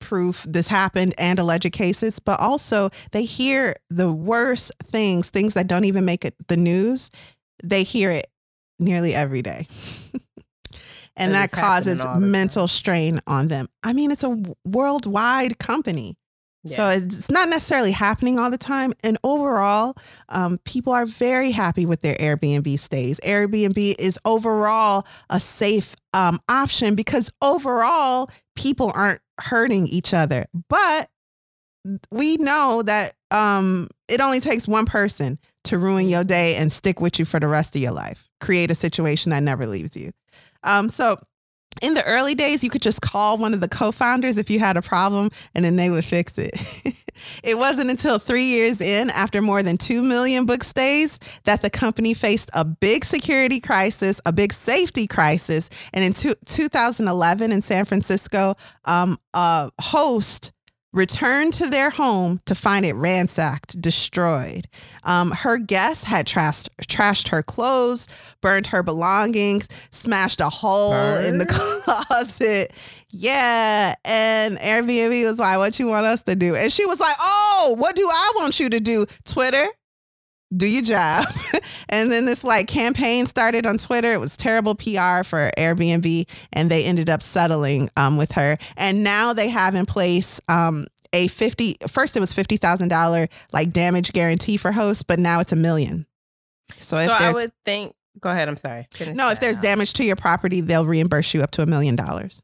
proof 0.00 0.44
this 0.48 0.68
happened 0.68 1.14
and 1.18 1.38
alleged 1.38 1.72
cases 1.72 2.18
but 2.18 2.38
also 2.38 2.90
they 3.12 3.24
hear 3.24 3.74
the 3.90 4.12
worst 4.12 4.70
things 4.84 5.30
things 5.30 5.54
that 5.54 5.66
don't 5.66 5.84
even 5.84 6.04
make 6.04 6.24
it 6.24 6.34
the 6.48 6.56
news 6.56 7.10
they 7.62 7.82
hear 7.82 8.10
it 8.10 8.26
nearly 8.78 9.14
every 9.14 9.42
day 9.42 9.66
and 11.16 11.32
that, 11.32 11.50
that 11.50 11.60
causes 11.60 11.98
the 11.98 12.04
time. 12.04 12.30
mental 12.30 12.68
strain 12.68 13.20
on 13.26 13.48
them 13.48 13.66
i 13.82 13.92
mean 13.92 14.10
it's 14.10 14.24
a 14.24 14.42
worldwide 14.64 15.58
company 15.58 16.16
so 16.66 16.88
it's 16.90 17.30
not 17.30 17.48
necessarily 17.48 17.92
happening 17.92 18.38
all 18.38 18.50
the 18.50 18.58
time. 18.58 18.92
And 19.02 19.18
overall, 19.24 19.96
um, 20.28 20.58
people 20.64 20.92
are 20.92 21.06
very 21.06 21.50
happy 21.50 21.86
with 21.86 22.02
their 22.02 22.16
Airbnb 22.16 22.78
stays. 22.78 23.20
Airbnb 23.20 23.94
is 23.98 24.18
overall 24.24 25.06
a 25.30 25.40
safe 25.40 25.94
um, 26.14 26.40
option 26.48 26.94
because 26.94 27.30
overall, 27.42 28.30
people 28.56 28.92
aren't 28.94 29.20
hurting 29.40 29.86
each 29.86 30.12
other. 30.12 30.44
But 30.68 31.08
we 32.10 32.36
know 32.36 32.82
that 32.82 33.14
um, 33.30 33.88
it 34.08 34.20
only 34.20 34.40
takes 34.40 34.66
one 34.66 34.84
person 34.84 35.38
to 35.68 35.78
ruin 35.78 36.08
your 36.08 36.24
day 36.24 36.56
and 36.56 36.72
stick 36.72 37.00
with 37.00 37.18
you 37.18 37.24
for 37.24 37.40
the 37.40 37.48
rest 37.48 37.74
of 37.76 37.82
your 37.82 37.92
life, 37.92 38.28
create 38.40 38.70
a 38.70 38.74
situation 38.74 39.30
that 39.30 39.42
never 39.42 39.66
leaves 39.66 39.96
you. 39.96 40.10
Um, 40.64 40.88
so 40.88 41.16
in 41.82 41.94
the 41.94 42.04
early 42.04 42.34
days, 42.34 42.64
you 42.64 42.70
could 42.70 42.82
just 42.82 43.00
call 43.00 43.38
one 43.38 43.54
of 43.54 43.60
the 43.60 43.68
co 43.68 43.92
founders 43.92 44.38
if 44.38 44.50
you 44.50 44.58
had 44.58 44.76
a 44.76 44.82
problem 44.82 45.30
and 45.54 45.64
then 45.64 45.76
they 45.76 45.90
would 45.90 46.04
fix 46.04 46.36
it. 46.38 46.52
it 47.44 47.58
wasn't 47.58 47.90
until 47.90 48.18
three 48.18 48.46
years 48.46 48.80
in, 48.80 49.10
after 49.10 49.40
more 49.42 49.62
than 49.62 49.76
2 49.76 50.02
million 50.02 50.46
book 50.46 50.64
stays, 50.64 51.18
that 51.44 51.62
the 51.62 51.70
company 51.70 52.14
faced 52.14 52.50
a 52.54 52.64
big 52.64 53.04
security 53.04 53.60
crisis, 53.60 54.20
a 54.26 54.32
big 54.32 54.52
safety 54.52 55.06
crisis. 55.06 55.68
And 55.92 56.04
in 56.04 56.12
two, 56.12 56.34
2011 56.46 57.52
in 57.52 57.62
San 57.62 57.84
Francisco, 57.84 58.54
um, 58.84 59.18
a 59.34 59.70
host 59.80 60.52
returned 60.98 61.52
to 61.54 61.70
their 61.70 61.90
home 61.90 62.40
to 62.44 62.54
find 62.54 62.84
it 62.84 62.94
ransacked, 62.94 63.80
destroyed. 63.80 64.66
Um, 65.04 65.30
her 65.30 65.56
guests 65.56 66.04
had 66.04 66.26
trashed, 66.26 66.68
trashed 66.82 67.28
her 67.28 67.42
clothes, 67.42 68.08
burned 68.42 68.66
her 68.66 68.82
belongings, 68.82 69.68
smashed 69.92 70.40
a 70.40 70.50
hole 70.50 70.92
in 71.18 71.38
the 71.38 71.46
closet. 72.06 72.72
Yeah. 73.10 73.94
And 74.04 74.58
Airbnb 74.58 75.24
was 75.24 75.38
like, 75.38 75.58
What 75.58 75.78
you 75.78 75.86
want 75.86 76.04
us 76.06 76.24
to 76.24 76.34
do? 76.34 76.56
And 76.56 76.72
she 76.72 76.84
was 76.84 77.00
like, 77.00 77.16
Oh, 77.20 77.76
what 77.78 77.94
do 77.94 78.06
I 78.10 78.32
want 78.36 78.58
you 78.58 78.68
to 78.68 78.80
do? 78.80 79.06
Twitter? 79.24 79.66
Do 80.56 80.66
your 80.66 80.82
job. 80.82 81.26
and 81.90 82.10
then 82.10 82.24
this 82.24 82.42
like 82.42 82.68
campaign 82.68 83.26
started 83.26 83.66
on 83.66 83.76
Twitter. 83.76 84.12
It 84.12 84.20
was 84.20 84.36
terrible 84.36 84.74
PR 84.74 85.22
for 85.22 85.50
Airbnb, 85.58 86.26
and 86.54 86.70
they 86.70 86.84
ended 86.84 87.10
up 87.10 87.22
settling 87.22 87.90
um, 87.96 88.16
with 88.16 88.32
her. 88.32 88.56
And 88.76 89.04
now 89.04 89.34
they 89.34 89.48
have 89.50 89.74
in 89.74 89.84
place 89.84 90.40
um, 90.48 90.86
a 91.12 91.28
fifty. 91.28 91.76
First, 91.90 92.16
it 92.16 92.20
was 92.20 92.32
fifty 92.32 92.56
thousand 92.56 92.88
dollar 92.88 93.28
like 93.52 93.72
damage 93.72 94.12
guarantee 94.12 94.56
for 94.56 94.72
hosts, 94.72 95.02
but 95.02 95.18
now 95.18 95.40
it's 95.40 95.52
a 95.52 95.56
million. 95.56 96.06
So 96.78 96.96
if 96.96 97.08
so 97.08 97.14
I 97.14 97.32
would 97.32 97.52
think. 97.64 97.94
Go 98.20 98.30
ahead. 98.30 98.48
I'm 98.48 98.56
sorry. 98.56 98.88
Finish 98.92 99.16
no, 99.16 99.30
if 99.30 99.38
there's 99.38 99.58
out. 99.58 99.62
damage 99.62 99.92
to 99.92 100.04
your 100.04 100.16
property, 100.16 100.60
they'll 100.60 100.86
reimburse 100.86 101.34
you 101.34 101.42
up 101.42 101.52
to 101.52 101.62
a 101.62 101.66
million 101.66 101.94
dollars. 101.94 102.42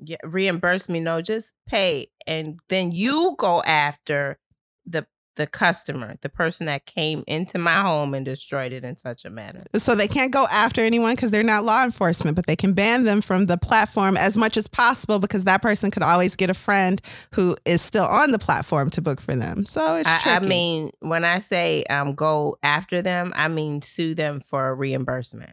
yeah, 0.00 0.16
reimburse 0.24 0.88
me. 0.88 0.98
No, 1.00 1.22
just 1.22 1.54
pay, 1.68 2.08
and 2.26 2.58
then 2.70 2.90
you 2.90 3.36
go 3.38 3.62
after 3.62 4.38
the 4.84 5.06
the 5.36 5.46
customer, 5.46 6.16
the 6.20 6.28
person 6.28 6.66
that 6.66 6.84
came 6.86 7.24
into 7.26 7.58
my 7.58 7.80
home 7.80 8.12
and 8.14 8.24
destroyed 8.24 8.72
it 8.72 8.84
in 8.84 8.96
such 8.96 9.24
a 9.24 9.30
manner. 9.30 9.62
So 9.74 9.94
they 9.94 10.08
can't 10.08 10.30
go 10.32 10.46
after 10.52 10.80
anyone 10.82 11.14
because 11.14 11.30
they're 11.30 11.42
not 11.42 11.64
law 11.64 11.84
enforcement, 11.84 12.36
but 12.36 12.46
they 12.46 12.56
can 12.56 12.74
ban 12.74 13.04
them 13.04 13.20
from 13.22 13.46
the 13.46 13.56
platform 13.56 14.16
as 14.16 14.36
much 14.36 14.56
as 14.56 14.68
possible 14.68 15.18
because 15.18 15.44
that 15.44 15.62
person 15.62 15.90
could 15.90 16.02
always 16.02 16.36
get 16.36 16.50
a 16.50 16.54
friend 16.54 17.00
who 17.34 17.56
is 17.64 17.80
still 17.80 18.04
on 18.04 18.30
the 18.32 18.38
platform 18.38 18.90
to 18.90 19.00
book 19.00 19.20
for 19.20 19.34
them. 19.34 19.64
So 19.64 19.96
it's 19.96 20.08
I, 20.08 20.16
I 20.16 20.38
tricky. 20.38 20.48
mean, 20.48 20.90
when 21.00 21.24
I 21.24 21.38
say 21.38 21.84
um 21.84 22.14
go 22.14 22.56
after 22.62 23.00
them, 23.00 23.32
I 23.34 23.48
mean 23.48 23.80
sue 23.82 24.14
them 24.14 24.40
for 24.46 24.68
a 24.68 24.74
reimbursement, 24.74 25.52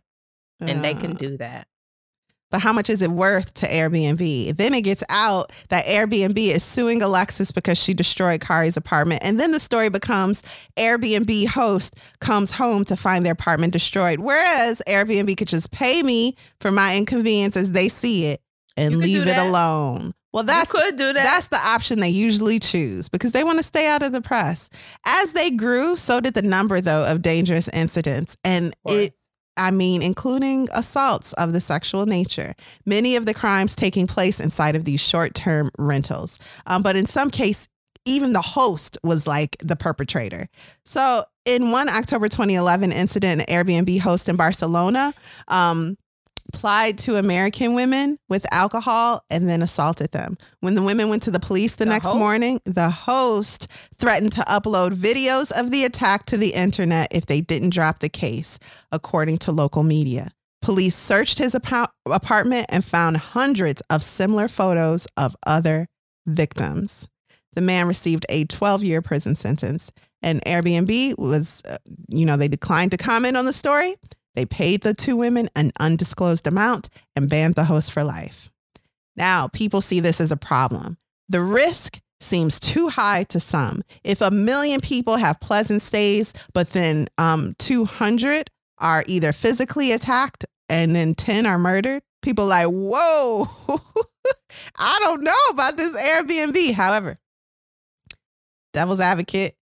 and 0.60 0.84
they 0.84 0.94
can 0.94 1.12
Uh, 1.12 1.18
do 1.18 1.38
that. 1.38 1.68
But 2.52 2.62
how 2.62 2.74
much 2.74 2.90
is 2.90 3.02
it 3.02 3.12
worth 3.12 3.54
to 3.56 3.68
Airbnb? 3.68 4.58
Then 4.58 4.74
it 4.74 4.82
gets 4.82 5.04
out 5.10 5.52
that 5.70 5.86
Airbnb 5.86 6.38
is 6.38 6.64
suing 6.64 7.02
Alexis 7.02 7.52
because 7.52 7.78
she 7.78 7.94
destroyed 7.94 8.42
Kari's 8.42 8.78
apartment. 8.78 9.22
And 9.24 9.40
then 9.40 9.52
the 9.52 9.60
story 9.60 9.90
becomes 9.90 10.42
Airbnb 10.76 11.48
host 11.48 11.96
comes 12.20 12.52
home 12.52 12.86
to 12.86 12.96
find 12.96 13.26
their 13.26 13.34
apartment 13.34 13.74
destroyed. 13.74 14.20
Whereas 14.20 14.82
Airbnb 14.88 15.38
could 15.38 15.48
just 15.48 15.72
pay 15.72 16.02
me 16.02 16.36
for 16.60 16.72
my 16.72 16.98
inconvenience 16.98 17.56
as 17.56 17.72
they 17.72 17.90
see 17.90 18.26
it 18.26 18.42
and 18.78 18.94
You 18.94 19.00
could 19.00 19.06
do 19.06 19.20
leave 19.20 19.28
it 19.28 19.38
alone. 19.38 20.14
Well, 20.32 20.44
that's 20.44 20.72
you 20.74 20.80
could 20.80 20.96
do 20.96 21.06
that. 21.06 21.24
that's 21.24 21.48
the 21.48 21.58
option 21.58 22.00
they 22.00 22.10
usually 22.10 22.60
choose 22.60 23.10
because 23.10 23.32
they 23.32 23.44
want 23.44 23.58
to 23.58 23.64
stay 23.64 23.88
out 23.88 24.04
of 24.04 24.12
the 24.12 24.22
press. 24.22 24.70
As 25.06 25.34
they 25.34 25.50
grew, 25.50 25.98
so 25.98 26.20
did 26.20 26.36
the 26.36 26.44
number 26.44 26.82
though 26.82 27.12
of 27.12 27.22
dangerous 27.22 27.68
incidents. 27.70 28.38
And 28.44 28.76
Of 28.86 28.96
it. 28.96 29.14
I 29.60 29.72
mean, 29.72 30.02
including 30.02 30.70
assaults 30.74 31.34
of 31.34 31.54
the 31.54 31.62
sexual 31.62 32.06
nature. 32.06 32.54
Many 32.86 33.16
of 33.16 33.26
the 33.26 33.34
crimes 33.34 33.76
taking 33.76 34.08
place 34.08 34.40
inside 34.40 34.76
of 34.76 34.86
these 34.86 35.02
short 35.02 35.34
term 35.36 35.70
rentals. 35.78 36.40
Um, 36.66 36.82
but 36.82 36.96
in 36.96 37.06
some 37.06 37.30
case, 37.30 37.68
even 38.06 38.34
the 38.34 38.42
host 38.42 38.98
was 39.04 39.28
like 39.28 39.58
the 39.60 39.76
perpetrator. 39.76 40.48
So, 40.86 41.24
in 41.46 41.72
one 41.72 41.90
October 41.90 42.28
2011 42.28 42.92
incident, 42.92 43.42
an 43.42 43.48
Airbnb 43.48 44.00
host 44.00 44.30
in 44.30 44.36
Barcelona 44.36 45.14
um, 45.48 45.98
plied 46.54 46.98
to 47.00 47.16
American 47.18 47.74
women 47.76 48.18
with 48.28 48.46
alcohol 48.54 49.24
and 49.30 49.48
then 49.48 49.62
assaulted 49.62 50.12
them. 50.12 50.38
When 50.60 50.76
the 50.76 50.82
women 50.84 51.10
went 51.10 51.24
to 51.24 51.32
the 51.32 51.40
police 51.40 51.76
the, 51.76 51.86
The 51.86 51.92
next 51.92 52.06
host? 52.08 52.18
morning, 52.18 52.60
the 52.66 52.90
host 52.90 53.68
threatened 53.98 54.32
to 54.34 54.42
upload 54.42 54.90
videos 54.94 55.52
of 55.52 55.72
the 55.72 55.86
attack 55.86 56.26
to 56.28 56.38
the 56.38 56.54
internet 56.54 57.08
if 57.12 57.26
they 57.26 57.42
didn't 57.42 57.72
drop 57.74 58.00
the 58.00 58.10
case, 58.10 58.60
according 58.92 59.38
to 59.40 59.52
local 59.52 59.84
media. 59.84 60.30
Police 60.62 60.96
searched 60.96 61.38
his 61.38 61.56
apa- 61.56 61.90
apartment 62.06 62.66
and 62.70 62.84
found 62.84 63.18
hundreds 63.18 63.82
of 63.90 64.04
similar 64.04 64.48
photos 64.48 65.08
of 65.16 65.36
other 65.48 65.88
victims. 66.28 67.08
The 67.54 67.62
man 67.62 67.88
received 67.88 68.26
a 68.30 68.46
12 68.46 68.84
year 68.84 69.02
prison 69.02 69.36
sentence, 69.36 69.92
and 70.22 70.44
Airbnb 70.44 71.18
was, 71.18 71.62
uh, 71.68 71.78
you 72.10 72.26
know, 72.26 72.38
they 72.38 72.48
declined 72.48 72.92
to 72.92 72.98
comment 72.98 73.38
on 73.38 73.46
the 73.46 73.54
story. 73.54 73.96
They 74.36 74.46
paid 74.46 74.82
the 74.82 74.94
two 74.94 75.16
women 75.16 75.50
an 75.56 75.72
undisclosed 75.80 76.48
amount 76.48 76.90
and 77.16 77.30
banned 77.30 77.56
the 77.56 77.66
host 77.66 77.92
for 77.92 78.04
life. 78.04 78.52
Now, 79.16 79.48
people 79.48 79.82
see 79.82 80.00
this 80.00 80.22
as 80.22 80.32
a 80.32 80.38
problem. 80.38 80.98
The 81.28 81.42
risk 81.42 82.00
seems 82.22 82.60
too 82.60 82.90
high 82.90 83.24
to 83.26 83.40
some. 83.40 83.82
If 84.04 84.22
a 84.22 84.32
million 84.32 84.82
people 84.82 85.18
have 85.18 85.40
pleasant 85.40 85.82
stays, 85.82 86.34
but 86.54 86.72
then 86.72 87.08
um, 87.18 87.56
200 87.60 88.50
are 88.78 89.04
either 89.08 89.32
physically 89.32 89.92
attacked 89.92 90.46
and 90.70 90.96
then 90.96 91.16
10 91.16 91.46
are 91.46 91.58
murdered, 91.58 92.02
people 92.22 92.46
like, 92.46 92.68
whoa, 92.68 93.48
I 94.78 95.00
don't 95.02 95.24
know 95.24 95.32
about 95.52 95.78
this 95.78 95.96
Airbnb. 95.96 96.74
However, 96.74 97.20
devil's 98.74 99.00
advocate, 99.00 99.56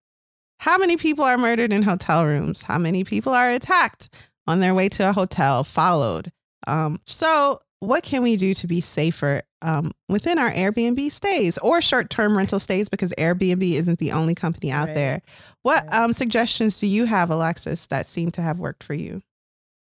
how 0.60 0.78
many 0.78 0.98
people 0.98 1.24
are 1.24 1.38
murdered 1.38 1.72
in 1.72 1.84
hotel 1.84 2.26
rooms? 2.26 2.64
How 2.64 2.80
many 2.80 3.04
people 3.04 3.34
are 3.34 3.52
attacked 3.52 4.10
on 4.48 4.60
their 4.60 4.74
way 4.74 4.90
to 4.90 5.10
a 5.10 5.14
hotel, 5.14 5.64
followed? 5.64 6.32
Um, 6.68 7.00
so, 7.06 7.60
what 7.80 8.04
can 8.04 8.24
we 8.24 8.36
do 8.38 8.54
to 8.56 8.68
be 8.68 8.82
safer 8.82 9.42
um, 9.62 9.92
within 10.10 10.40
our 10.40 10.50
Airbnb 10.52 11.12
stays 11.12 11.58
or 11.60 11.82
short 11.82 12.10
term 12.10 12.36
rental 12.38 12.60
stays? 12.60 12.90
Because 12.90 13.14
Airbnb 13.18 13.64
isn't 13.72 14.00
the 14.00 14.12
only 14.12 14.34
company 14.36 14.72
out 14.72 14.88
Right. 14.88 14.96
there. 14.96 15.22
What 15.62 15.84
Right. 15.84 15.94
um, 15.94 16.14
suggestions 16.14 16.80
do 16.80 16.88
you 16.88 17.06
have, 17.06 17.30
Alexis, 17.30 17.86
that 17.88 18.08
seem 18.08 18.32
to 18.32 18.42
have 18.42 18.60
worked 18.60 18.84
for 18.84 18.94
you? 18.96 19.22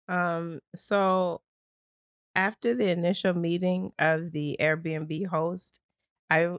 Um, 0.08 0.62
so 0.76 1.42
after 2.36 2.74
the 2.76 2.90
initial 2.92 3.34
meeting 3.34 3.92
of 4.00 4.32
the 4.32 4.58
Airbnb 4.60 5.28
host, 5.28 5.82
I 6.30 6.58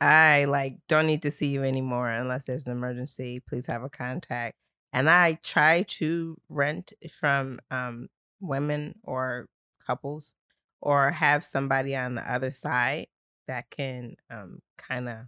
I 0.00 0.46
like 0.46 0.78
don't 0.88 1.06
need 1.06 1.22
to 1.22 1.30
see 1.30 1.48
you 1.48 1.62
anymore 1.64 2.08
unless 2.10 2.46
there's 2.46 2.66
an 2.66 2.72
emergency. 2.72 3.40
Please 3.40 3.66
have 3.66 3.82
a 3.82 3.90
contact. 3.90 4.56
And 4.92 5.08
I 5.08 5.34
try 5.34 5.82
to 5.82 6.36
rent 6.48 6.92
from 7.20 7.60
um 7.70 8.08
women 8.40 8.98
or 9.04 9.48
couples 9.86 10.34
or 10.80 11.10
have 11.10 11.44
somebody 11.44 11.94
on 11.96 12.14
the 12.14 12.32
other 12.32 12.50
side 12.50 13.08
that 13.46 13.70
can 13.70 14.16
um 14.30 14.60
kind 14.78 15.08
of 15.08 15.26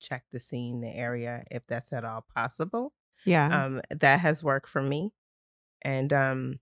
check 0.00 0.24
the 0.32 0.40
scene, 0.40 0.80
the 0.80 0.88
area 0.94 1.44
if 1.50 1.66
that's 1.66 1.92
at 1.92 2.04
all 2.04 2.24
possible 2.34 2.92
Yeah. 3.24 3.48
um 3.50 3.82
that 3.90 4.20
has 4.20 4.44
worked 4.44 4.68
for 4.68 4.82
me 4.82 5.12
and 5.82 6.12
um 6.12 6.60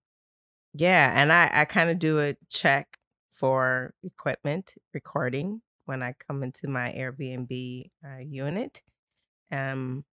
yeah 0.74 1.12
and 1.20 1.32
i 1.32 1.50
i 1.52 1.64
kind 1.64 1.90
of 1.90 1.98
do 1.98 2.18
a 2.20 2.34
check 2.48 2.98
for 3.30 3.94
equipment 4.04 4.74
recording 4.94 5.62
when 5.86 6.02
i 6.02 6.12
come 6.12 6.42
into 6.42 6.68
my 6.68 6.92
airbnb 6.92 7.90
uh, 8.06 8.18
unit 8.18 8.82
um 9.52 10.04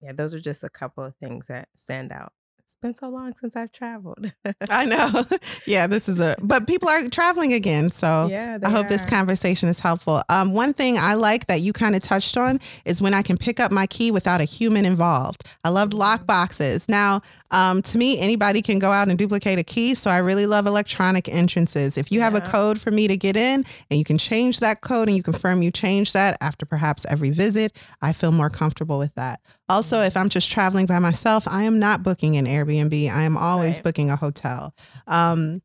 yeah 0.00 0.12
those 0.12 0.34
are 0.34 0.40
just 0.40 0.62
a 0.64 0.68
couple 0.70 1.04
of 1.04 1.14
things 1.16 1.46
that 1.48 1.68
stand 1.76 2.12
out 2.12 2.32
it's 2.58 2.76
been 2.76 2.94
so 2.94 3.08
long 3.08 3.34
since 3.34 3.56
i've 3.56 3.72
traveled 3.72 4.32
I 4.70 4.84
know. 4.86 5.10
yeah, 5.66 5.86
this 5.86 6.08
is 6.08 6.20
a, 6.20 6.34
but 6.42 6.66
people 6.66 6.88
are 6.88 7.08
traveling 7.08 7.52
again. 7.52 7.90
So 7.90 8.28
yeah 8.30 8.58
I 8.62 8.70
hope 8.70 8.88
this 8.88 9.04
conversation 9.06 9.68
is 9.68 9.78
helpful. 9.78 10.22
Um, 10.28 10.52
one 10.52 10.72
thing 10.72 10.96
I 10.98 11.14
like 11.14 11.46
that 11.46 11.60
you 11.60 11.72
kind 11.72 11.94
of 11.96 12.02
touched 12.02 12.36
on 12.36 12.58
is 12.84 13.00
when 13.02 13.12
I 13.14 13.22
can 13.22 13.36
pick 13.36 13.58
up 13.60 13.72
my 13.72 13.86
key 13.86 14.10
without 14.10 14.40
a 14.40 14.44
human 14.44 14.84
involved. 14.84 15.44
I 15.64 15.68
loved 15.70 15.94
lock 15.94 16.22
Mhm. 16.22 16.26
boxes. 16.26 16.88
Now, 16.88 17.20
um, 17.50 17.82
to 17.82 17.98
me, 17.98 18.18
anybody 18.20 18.62
can 18.62 18.78
go 18.78 18.90
out 18.92 19.08
and 19.08 19.18
duplicate 19.18 19.58
a 19.58 19.62
key. 19.64 19.94
So 19.94 20.10
I 20.10 20.18
really 20.18 20.46
love 20.46 20.66
electronic 20.66 21.28
entrances. 21.28 21.96
If 21.98 22.12
you 22.12 22.20
have 22.20 22.34
a 22.34 22.40
code 22.40 22.80
for 22.80 22.90
me 22.90 23.08
to 23.08 23.16
get 23.16 23.36
in 23.36 23.64
and 23.90 23.98
you 23.98 24.04
can 24.04 24.18
change 24.18 24.60
that 24.60 24.80
code 24.80 25.08
and 25.08 25.16
you 25.16 25.22
confirm 25.22 25.62
you 25.62 25.70
change 25.70 26.12
that 26.12 26.36
after 26.40 26.64
perhaps 26.66 27.04
every 27.08 27.30
visit, 27.30 27.76
I 28.02 28.12
feel 28.12 28.32
more 28.32 28.50
comfortable 28.50 28.98
with 28.98 29.14
that. 29.16 29.40
Also, 29.70 30.00
if 30.02 30.16
I'm 30.16 30.28
just 30.28 30.50
traveling 30.50 30.86
by 30.86 30.98
myself, 30.98 31.46
I 31.48 31.62
am 31.62 31.78
not 31.78 32.02
booking 32.02 32.36
an 32.36 32.44
Airbnb. 32.46 32.92
I 33.10 33.22
am 33.22 33.36
always 33.36 33.74
Right. 33.76 33.84
booking 33.84 34.10
a 34.10 34.16
hotel. 34.16 34.74
Um, 35.06 35.62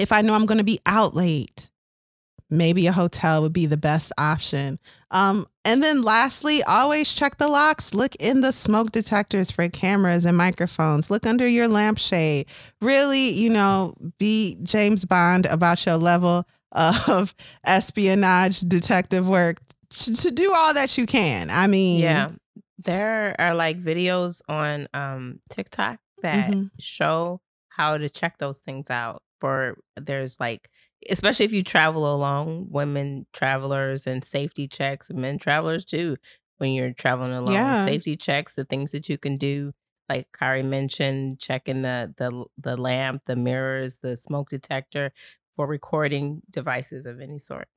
if 0.00 0.10
I 0.10 0.22
know 0.22 0.34
I'm 0.34 0.46
going 0.46 0.58
to 0.58 0.64
be 0.64 0.80
out 0.86 1.14
late, 1.14 1.70
maybe 2.48 2.86
a 2.86 2.92
hotel 2.92 3.42
would 3.42 3.52
be 3.52 3.66
the 3.66 3.76
best 3.76 4.10
option. 4.16 4.78
Um, 5.10 5.46
and 5.66 5.82
then 5.82 6.00
lastly, 6.02 6.62
always 6.62 7.12
check 7.12 7.36
the 7.36 7.46
locks. 7.48 7.92
Look 7.92 8.14
in 8.16 8.40
the 8.40 8.52
smoke 8.52 8.90
detectors 8.90 9.50
for 9.50 9.68
cameras 9.68 10.24
and 10.24 10.36
microphones. 10.36 11.10
Look 11.10 11.26
under 11.26 11.46
your 11.46 11.68
lampshade. 11.68 12.46
Really, 12.80 13.30
you 13.30 13.50
know, 13.50 13.94
be 14.18 14.56
James 14.62 15.04
Bond 15.04 15.44
about 15.46 15.84
your 15.84 15.96
level 15.96 16.46
of 16.72 17.34
espionage 17.66 18.60
detective 18.60 19.28
work 19.28 19.58
to, 19.90 20.14
to 20.14 20.30
do 20.30 20.52
all 20.54 20.72
that 20.72 20.96
you 20.96 21.04
can. 21.04 21.50
I 21.50 21.66
mean, 21.66 22.00
yeah 22.00 22.30
there 22.84 23.34
are 23.40 23.54
like 23.54 23.82
videos 23.82 24.42
on 24.48 24.88
um 24.94 25.38
tiktok 25.50 25.98
that 26.22 26.50
Mhm. 26.50 26.70
show 26.78 27.40
how 27.68 27.96
to 27.96 28.08
check 28.08 28.38
those 28.38 28.60
things 28.60 28.90
out 28.90 29.22
for 29.40 29.76
there's 29.96 30.38
like 30.40 30.70
especially 31.10 31.46
if 31.46 31.52
you 31.52 31.62
travel 31.62 32.12
alone 32.14 32.66
women 32.70 33.26
travelers 33.32 34.06
and 34.06 34.24
safety 34.24 34.68
checks 34.68 35.10
and 35.10 35.18
men 35.20 35.38
travelers 35.38 35.84
too 35.84 36.16
when 36.58 36.72
you're 36.72 36.92
traveling 36.92 37.32
alone 37.32 37.52
Yeah. 37.52 37.84
safety 37.84 38.16
checks 38.16 38.54
the 38.54 38.64
things 38.64 38.92
that 38.92 39.08
you 39.08 39.18
can 39.18 39.36
do 39.36 39.72
like 40.08 40.28
Kari 40.32 40.62
mentioned 40.62 41.40
checking 41.40 41.82
the 41.82 42.14
the 42.18 42.44
the 42.58 42.76
lamp 42.76 43.22
the 43.26 43.36
mirrors 43.36 43.98
the 43.98 44.16
smoke 44.16 44.48
detector 44.50 45.12
for 45.56 45.66
recording 45.66 46.42
devices 46.50 47.06
of 47.06 47.20
any 47.20 47.38
sort 47.38 47.68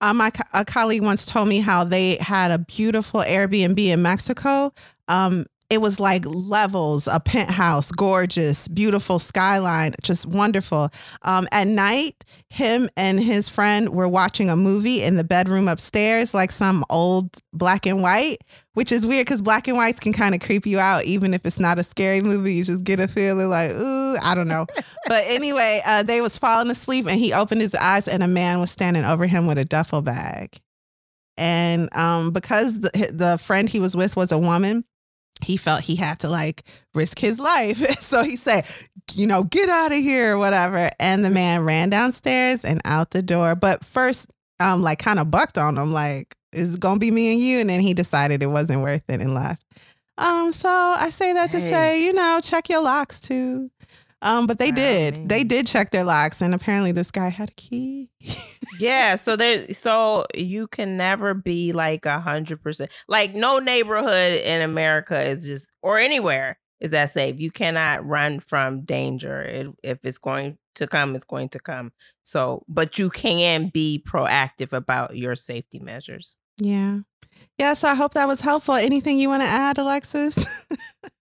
Uh, 0.00 0.14
my 0.14 0.30
a 0.54 0.64
colleague 0.64 1.02
once 1.02 1.26
told 1.26 1.48
me 1.48 1.60
how 1.60 1.84
they 1.84 2.16
had 2.16 2.50
a 2.50 2.58
beautiful 2.58 3.20
Airbnb 3.20 3.78
in 3.78 4.02
Mexico. 4.02 4.72
Um, 5.08 5.44
it 5.70 5.80
was 5.80 6.00
like 6.00 6.24
levels, 6.26 7.06
a 7.06 7.20
penthouse, 7.20 7.92
gorgeous, 7.92 8.66
beautiful 8.66 9.20
skyline, 9.20 9.94
just 10.02 10.26
wonderful. 10.26 10.90
Um, 11.22 11.46
at 11.52 11.68
night, 11.68 12.24
him 12.48 12.88
and 12.96 13.20
his 13.20 13.48
friend 13.48 13.90
were 13.90 14.08
watching 14.08 14.50
a 14.50 14.56
movie 14.56 15.00
in 15.00 15.14
the 15.14 15.22
bedroom 15.22 15.68
upstairs, 15.68 16.34
like 16.34 16.50
some 16.50 16.84
old 16.90 17.36
black 17.52 17.86
and 17.86 18.02
white, 18.02 18.38
which 18.74 18.90
is 18.90 19.06
weird 19.06 19.26
because 19.26 19.40
black 19.40 19.68
and 19.68 19.76
whites 19.76 20.00
can 20.00 20.12
kind 20.12 20.34
of 20.34 20.40
creep 20.40 20.66
you 20.66 20.80
out, 20.80 21.04
even 21.04 21.32
if 21.32 21.42
it's 21.44 21.60
not 21.60 21.78
a 21.78 21.84
scary 21.84 22.20
movie. 22.20 22.54
You 22.54 22.64
just 22.64 22.82
get 22.82 22.98
a 22.98 23.06
feeling 23.06 23.48
like, 23.48 23.70
ooh, 23.70 24.16
I 24.24 24.34
don't 24.34 24.48
know. 24.48 24.66
but 25.06 25.22
anyway, 25.28 25.80
uh, 25.86 26.02
they 26.02 26.20
was 26.20 26.36
falling 26.36 26.70
asleep, 26.70 27.06
and 27.08 27.20
he 27.20 27.32
opened 27.32 27.60
his 27.60 27.76
eyes, 27.76 28.08
and 28.08 28.24
a 28.24 28.28
man 28.28 28.58
was 28.58 28.72
standing 28.72 29.04
over 29.04 29.24
him 29.24 29.46
with 29.46 29.56
a 29.56 29.64
duffel 29.64 30.02
bag. 30.02 30.60
And 31.36 31.88
um, 31.94 32.32
because 32.32 32.80
the, 32.80 33.12
the 33.14 33.38
friend 33.38 33.68
he 33.68 33.78
was 33.78 33.94
with 33.94 34.16
was 34.16 34.32
a 34.32 34.38
woman, 34.38 34.84
he 35.44 35.56
felt 35.56 35.82
he 35.82 35.96
had 35.96 36.18
to 36.20 36.28
like 36.28 36.64
risk 36.94 37.18
his 37.18 37.38
life. 37.38 37.78
so 38.00 38.22
he 38.22 38.36
said, 38.36 38.64
you 39.14 39.26
know, 39.26 39.44
get 39.44 39.68
out 39.68 39.92
of 39.92 39.98
here 39.98 40.38
whatever. 40.38 40.90
And 40.98 41.24
the 41.24 41.30
man 41.30 41.64
ran 41.64 41.90
downstairs 41.90 42.64
and 42.64 42.80
out 42.84 43.10
the 43.10 43.22
door. 43.22 43.54
But 43.54 43.84
first, 43.84 44.30
um, 44.60 44.82
like 44.82 44.98
kind 44.98 45.18
of 45.18 45.30
bucked 45.30 45.58
on 45.58 45.76
him, 45.76 45.92
like, 45.92 46.36
it's 46.52 46.76
gonna 46.76 46.98
be 46.98 47.10
me 47.10 47.32
and 47.32 47.40
you. 47.40 47.60
And 47.60 47.70
then 47.70 47.80
he 47.80 47.94
decided 47.94 48.42
it 48.42 48.48
wasn't 48.48 48.82
worth 48.82 49.04
it 49.08 49.20
and 49.20 49.34
left. 49.34 49.64
Um, 50.18 50.52
so 50.52 50.68
I 50.68 51.10
say 51.10 51.32
that 51.32 51.50
to 51.52 51.60
say, 51.60 52.04
you 52.04 52.12
know, 52.12 52.40
check 52.42 52.68
your 52.68 52.82
locks 52.82 53.20
too. 53.20 53.70
Um, 54.22 54.46
but 54.46 54.58
they 54.58 54.68
Wow, 54.70 54.76
did. 54.76 55.28
They 55.28 55.44
did 55.44 55.66
check 55.66 55.90
their 55.92 56.04
locks, 56.04 56.40
and 56.42 56.54
apparently 56.54 56.92
this 56.92 57.10
guy 57.10 57.28
had 57.28 57.50
a 57.50 57.54
key. 57.54 58.10
yeah 58.78 59.16
so 59.16 59.34
there's 59.36 59.78
so 59.78 60.26
you 60.34 60.66
can 60.68 60.96
never 60.96 61.32
be 61.34 61.72
like 61.72 62.04
a 62.06 62.20
hundred 62.20 62.62
percent 62.62 62.90
like 63.08 63.34
no 63.34 63.58
neighborhood 63.58 64.32
in 64.34 64.60
america 64.62 65.18
is 65.22 65.44
just 65.44 65.66
or 65.82 65.98
anywhere 65.98 66.58
is 66.80 66.90
that 66.90 67.10
safe 67.10 67.40
you 67.40 67.50
cannot 67.50 68.06
run 68.06 68.38
from 68.40 68.82
danger 68.82 69.40
it, 69.40 69.66
if 69.82 70.04
it's 70.04 70.18
going 70.18 70.58
to 70.74 70.86
come 70.86 71.14
it's 71.16 71.24
going 71.24 71.48
to 71.48 71.58
come 71.58 71.90
so 72.22 72.62
but 72.68 72.98
you 72.98 73.08
can 73.10 73.68
be 73.68 74.02
proactive 74.06 74.72
about 74.74 75.16
your 75.16 75.34
safety 75.34 75.78
measures 75.78 76.36
Yeah. 76.58 77.00
Yeah, 77.58 77.72
so 77.74 77.88
I 77.88 77.94
hope 77.94 78.12
that 78.14 78.28
was 78.28 78.40
helpful. 78.40 78.74
Anything 78.74 79.18
you 79.18 79.28
want 79.30 79.42
to 79.42 79.48
add, 79.48 79.78
Alexis? 79.78 80.46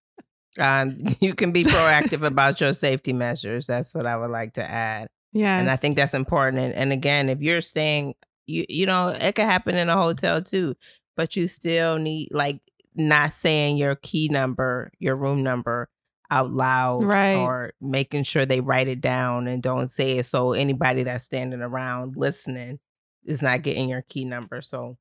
um, 0.60 0.98
you 1.19 1.34
can 1.34 1.52
be 1.52 1.63
proactive 1.63 2.26
about 2.26 2.60
your 2.62 2.74
safety 2.74 3.13
measures 3.13 3.67
that's 3.67 3.95
what 3.95 4.06
i 4.06 4.15
would 4.15 4.32
like 4.32 4.54
to 4.54 4.63
add 4.63 5.10
yeah. 5.34 5.60
and 5.60 5.69
I 5.69 5.76
think 5.76 5.95
that's 5.95 6.13
important. 6.13 6.63
And, 6.63 6.74
and 6.74 6.93
again, 6.93 7.30
if 7.30 7.41
you're 7.41 7.62
staying, 7.62 8.15
you 8.48 8.65
you 8.67 8.86
know, 8.86 9.10
it 9.10 9.36
could 9.36 9.45
happen 9.45 9.76
in 9.76 9.89
a 9.89 9.95
hotel 9.95 10.41
too, 10.41 10.76
but 11.15 11.36
you 11.36 11.48
still 11.48 11.98
need 11.98 12.30
like 12.32 12.60
not 12.95 13.34
saying 13.34 13.78
your 13.78 13.95
key 13.95 14.30
number, 14.30 14.91
your 15.00 15.15
room 15.15 15.43
number 15.43 15.89
out 16.32 16.52
loud, 16.52 17.04
Right. 17.04 17.36
Or 17.36 17.74
making 17.82 18.24
sure 18.24 18.45
they 18.45 18.62
write 18.62 18.88
it 18.88 19.02
down 19.02 19.48
and 19.48 19.63
don't 19.63 19.88
say 19.88 20.17
it 20.17 20.26
so 20.26 20.54
anybody 20.54 21.04
that's 21.04 21.26
standing 21.26 21.62
around 21.62 22.15
listening 22.15 22.80
is 23.26 23.41
not 23.41 23.63
getting 23.63 23.89
your 23.89 24.04
key 24.04 24.26
number. 24.26 24.62
So 24.62 24.98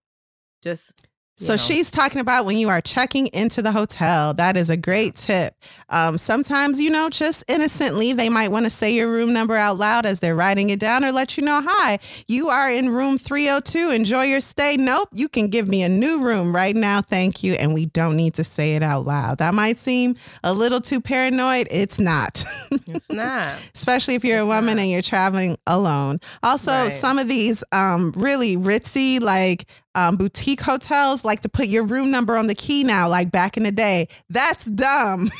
just 0.63 1.07
So 1.41 1.53
know. 1.53 1.57
she's 1.57 1.91
talking 1.91 2.21
about 2.21 2.45
when 2.47 2.57
you 2.57 2.69
are 2.69 2.81
checking 2.81 3.29
into 3.29 3.63
the 3.63 3.71
hotel. 3.71 4.35
That 4.35 4.57
is 4.57 4.69
a 4.71 4.77
great 4.77 5.15
tip. 5.15 5.55
Um, 5.89 6.19
sometimes, 6.19 6.81
you 6.81 6.91
know, 6.91 7.09
just 7.11 7.45
innocently, 7.49 8.13
they 8.13 8.29
might 8.29 8.49
want 8.51 8.65
to 8.67 8.71
say 8.71 8.93
your 8.93 9.09
room 9.11 9.33
number 9.33 9.55
out 9.55 9.79
loud 9.79 10.05
as 10.05 10.19
they're 10.19 10.35
writing 10.35 10.71
it 10.71 10.81
down 10.81 11.05
or 11.05 11.13
let 11.13 11.37
you 11.37 11.45
know, 11.45 11.63
hi, 11.65 12.01
you 12.27 12.49
are 12.49 12.69
in 12.71 12.89
room 12.91 13.19
302. 13.19 13.91
Enjoy 13.91 14.25
your 14.25 14.41
stay. 14.41 14.77
Nope, 14.77 15.09
you 15.13 15.29
can 15.29 15.47
give 15.47 15.69
me 15.69 15.83
a 15.85 15.89
new 15.89 16.21
room 16.23 16.53
right 16.55 16.75
now. 16.75 17.01
Thank 17.03 17.45
you. 17.45 17.53
And 17.55 17.73
we 17.73 17.87
don't 17.87 18.17
need 18.17 18.35
to 18.35 18.43
say 18.45 18.75
it 18.75 18.83
out 18.83 19.07
loud. 19.07 19.39
That 19.39 19.55
might 19.55 19.79
seem 19.79 20.17
a 20.43 20.53
little 20.53 20.81
too 20.81 21.01
paranoid. 21.01 21.69
It's 21.71 22.01
not. 22.01 22.45
it's 22.89 23.13
not. 23.13 23.47
especially 23.77 24.17
if 24.17 24.25
you're 24.25 24.41
a 24.41 24.47
woman 24.47 24.75
not. 24.77 24.83
and 24.83 24.91
you're 24.91 25.03
traveling 25.03 25.57
alone. 25.69 26.19
Also, 26.43 26.73
Right. 26.73 26.93
some 26.93 27.19
of 27.19 27.29
these 27.29 27.63
um, 27.73 28.13
really 28.17 28.57
ritzy, 28.57 29.21
like 29.21 29.67
um, 29.99 30.17
boutique 30.17 30.61
hotels 30.61 31.25
like 31.25 31.41
to 31.41 31.49
put 31.49 31.67
your 31.67 31.83
room 31.83 32.11
number 32.11 32.37
on 32.37 32.47
the 32.47 32.55
key 32.55 32.85
now, 32.85 33.09
like 33.09 33.33
back 33.33 33.57
in 33.57 33.65
the 33.65 33.73
day. 33.73 34.07
That's 34.31 34.65
dumb. 34.67 35.31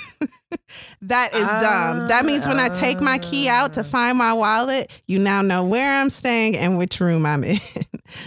that 1.03 1.33
is 1.33 1.45
dumb. 1.45 2.09
That 2.09 2.25
means 2.27 2.47
when 2.47 2.59
I 2.59 2.69
take 2.69 3.01
my 3.01 3.19
key 3.19 3.49
out 3.49 3.75
to 3.75 3.85
find 3.85 4.19
my 4.19 4.33
wallet, 4.33 4.91
you 5.07 5.19
now 5.21 5.43
know 5.43 5.65
where 5.65 6.01
I'm 6.01 6.11
staying 6.11 6.57
and 6.57 6.77
which 6.77 6.99
room 7.01 7.25
I'm 7.25 7.45
in. 7.45 7.59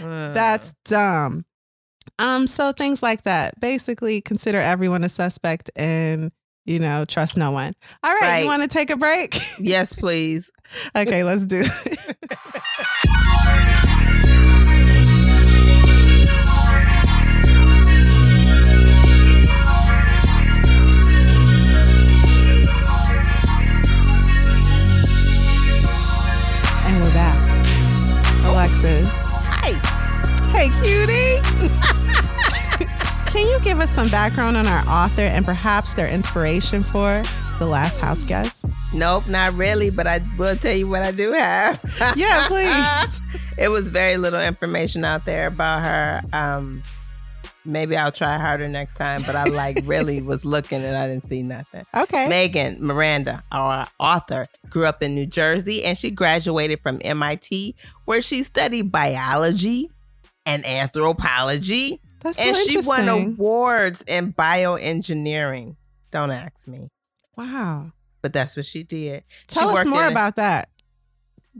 That's 0.00 0.74
dumb. 0.86 1.44
Um, 2.18 2.46
so 2.46 2.72
things 2.72 3.02
like 3.02 3.24
that. 3.24 3.60
Basically, 3.60 4.20
consider 4.22 4.58
everyone 4.58 5.04
a 5.04 5.08
suspect 5.10 5.70
and 5.76 6.32
you 6.64 6.78
know, 6.78 7.04
trust 7.04 7.36
no 7.36 7.50
one. 7.50 7.74
All 8.04 8.12
right, 8.14 8.22
Right. 8.22 8.38
you 8.42 8.46
want 8.46 8.62
to 8.62 8.68
take 8.68 8.90
a 8.90 8.96
break? 8.96 9.36
yes, 9.58 9.92
please. 9.98 10.48
okay, 10.96 11.24
let's 11.24 11.44
do 11.44 11.62
it. 11.64 12.38
Cutie. 30.82 31.38
Can 33.30 33.46
you 33.48 33.60
give 33.60 33.80
us 33.80 33.90
some 33.90 34.08
background 34.08 34.56
on 34.56 34.66
our 34.66 34.84
author 34.86 35.22
and 35.22 35.44
perhaps 35.44 35.94
their 35.94 36.08
inspiration 36.08 36.82
for 36.82 37.22
The 37.58 37.66
Last 37.66 37.98
House 37.98 38.22
Guest? 38.24 38.66
Nope, 38.92 39.26
not 39.26 39.54
really, 39.54 39.90
but 39.90 40.06
I 40.06 40.20
will 40.36 40.56
tell 40.56 40.76
you 40.76 40.88
what 40.88 41.02
I 41.02 41.12
do 41.12 41.32
have. 41.32 41.80
Yeah, 42.16 42.46
please. 42.48 43.20
it 43.58 43.68
was 43.68 43.88
very 43.88 44.16
little 44.16 44.40
information 44.40 45.04
out 45.04 45.24
there 45.24 45.46
about 45.46 45.82
her. 45.82 46.20
Um, 46.32 46.82
maybe 47.64 47.96
I'll 47.96 48.12
try 48.12 48.36
harder 48.36 48.68
next 48.68 48.96
time, 48.96 49.22
but 49.22 49.34
I 49.34 49.44
like 49.44 49.78
really 49.84 50.20
was 50.20 50.44
looking 50.44 50.82
and 50.82 50.96
I 50.96 51.06
didn't 51.06 51.24
see 51.24 51.42
nothing. 51.42 51.84
Okay. 51.96 52.28
Megan 52.28 52.84
Miranda, 52.84 53.42
our 53.52 53.86
author, 53.98 54.46
grew 54.68 54.84
up 54.86 55.02
in 55.02 55.14
New 55.14 55.26
Jersey 55.26 55.84
and 55.84 55.96
she 55.96 56.10
graduated 56.10 56.80
from 56.82 57.00
MIT, 57.04 57.76
where 58.04 58.20
she 58.20 58.42
studied 58.42 58.90
biology 58.92 59.90
and 60.46 60.64
anthropology. 60.66 62.00
That's 62.20 62.38
so 62.38 62.48
and 62.48 62.56
she 62.56 62.78
won 62.78 63.08
awards 63.08 64.02
in 64.06 64.32
bioengineering. 64.32 65.76
Don't 66.10 66.30
ask 66.30 66.68
me, 66.68 66.88
Wow. 67.36 67.92
but 68.20 68.32
that's 68.32 68.56
what 68.56 68.66
she 68.66 68.82
did. 68.82 69.24
She 69.50 69.58
Tell 69.58 69.70
us 69.76 69.86
more 69.86 70.02
in 70.02 70.08
a- 70.08 70.12
about 70.12 70.36
that. 70.36 70.68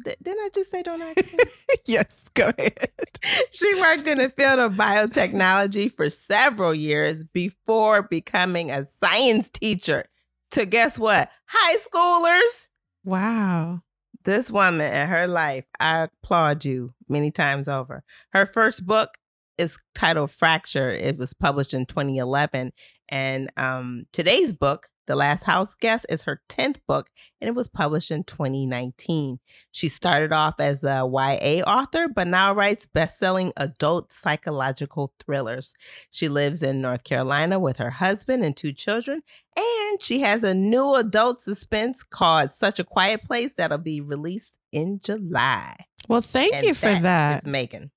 Th- 0.05 0.17
Didn't 0.23 0.41
I 0.41 0.49
just 0.55 0.71
say 0.71 0.83
don't 0.83 1.03
ask 1.03 1.33
me? 1.33 1.39
yes, 1.87 2.25
go 2.35 2.51
ahead. 2.57 2.89
she 3.51 3.75
worked 3.81 4.07
in 4.07 4.19
the 4.19 4.31
field 4.31 4.59
of 4.59 4.73
biotechnology 4.73 5.93
for 5.93 6.09
several 6.09 6.75
years 6.75 7.25
before 7.25 8.03
becoming 8.03 8.71
a 8.71 8.87
science 8.87 9.49
teacher 9.49 10.05
to 10.53 10.65
guess 10.65 10.99
what? 10.99 11.31
High 11.47 11.77
schoolers. 11.77 12.69
Wow. 13.05 13.83
This 14.25 14.51
woman 14.51 14.81
and 14.93 15.11
her 15.11 15.27
life, 15.27 15.65
I 15.81 16.03
applaud 16.05 16.65
you 16.65 16.95
many 17.13 17.31
times 17.31 17.69
over. 17.69 18.03
Her 18.33 18.47
first 18.47 18.87
book 18.87 19.19
is 19.59 19.79
titled 19.95 20.31
Fracture. 20.31 20.91
It 20.91 21.19
was 21.19 21.35
published 21.35 21.75
in 21.75 21.87
2011. 21.87 22.73
And 23.09 23.51
um, 23.57 24.05
today's 24.13 24.53
book, 24.53 24.89
The 25.07 25.15
Last 25.15 25.43
House 25.43 25.75
Guest, 25.75 26.07
is 26.09 26.23
her 26.23 26.41
10th 26.49 26.79
book, 26.89 27.11
and 27.41 27.49
it 27.49 27.55
was 27.55 27.69
published 27.69 28.11
in 28.11 28.25
2019. 28.25 29.39
She 29.71 29.89
started 29.89 30.33
off 30.33 30.55
as 30.59 30.83
a 30.83 31.07
YA 31.07 31.63
author, 31.67 32.09
but 32.09 32.27
now 32.29 32.55
writes 32.55 32.87
best-selling 32.87 33.53
adult 33.57 34.13
psychological 34.13 35.13
thrillers. 35.19 35.75
She 36.11 36.29
lives 36.29 36.63
in 36.63 36.81
North 36.81 37.05
Carolina 37.05 37.59
with 37.59 37.77
her 37.77 37.91
husband 37.91 38.45
and 38.45 38.57
two 38.57 38.73
children, 38.73 39.23
and 39.55 40.03
she 40.03 40.21
has 40.21 40.43
a 40.43 40.55
new 40.55 40.95
adult 40.95 41.43
suspense 41.43 42.03
called 42.03 42.53
Such 42.53 42.79
a 42.79 42.85
Quiet 42.85 43.25
Place 43.25 43.53
that'll 43.57 43.79
be 43.79 44.01
released 44.01 44.59
in 44.73 45.01
July. 45.05 45.77
Well, 46.09 46.21
thank 46.21 46.55
And 46.55 46.67
you 46.67 46.75
for 46.75 46.87
that. 46.93 47.43
is 47.43 47.47
Megan. 47.49 47.91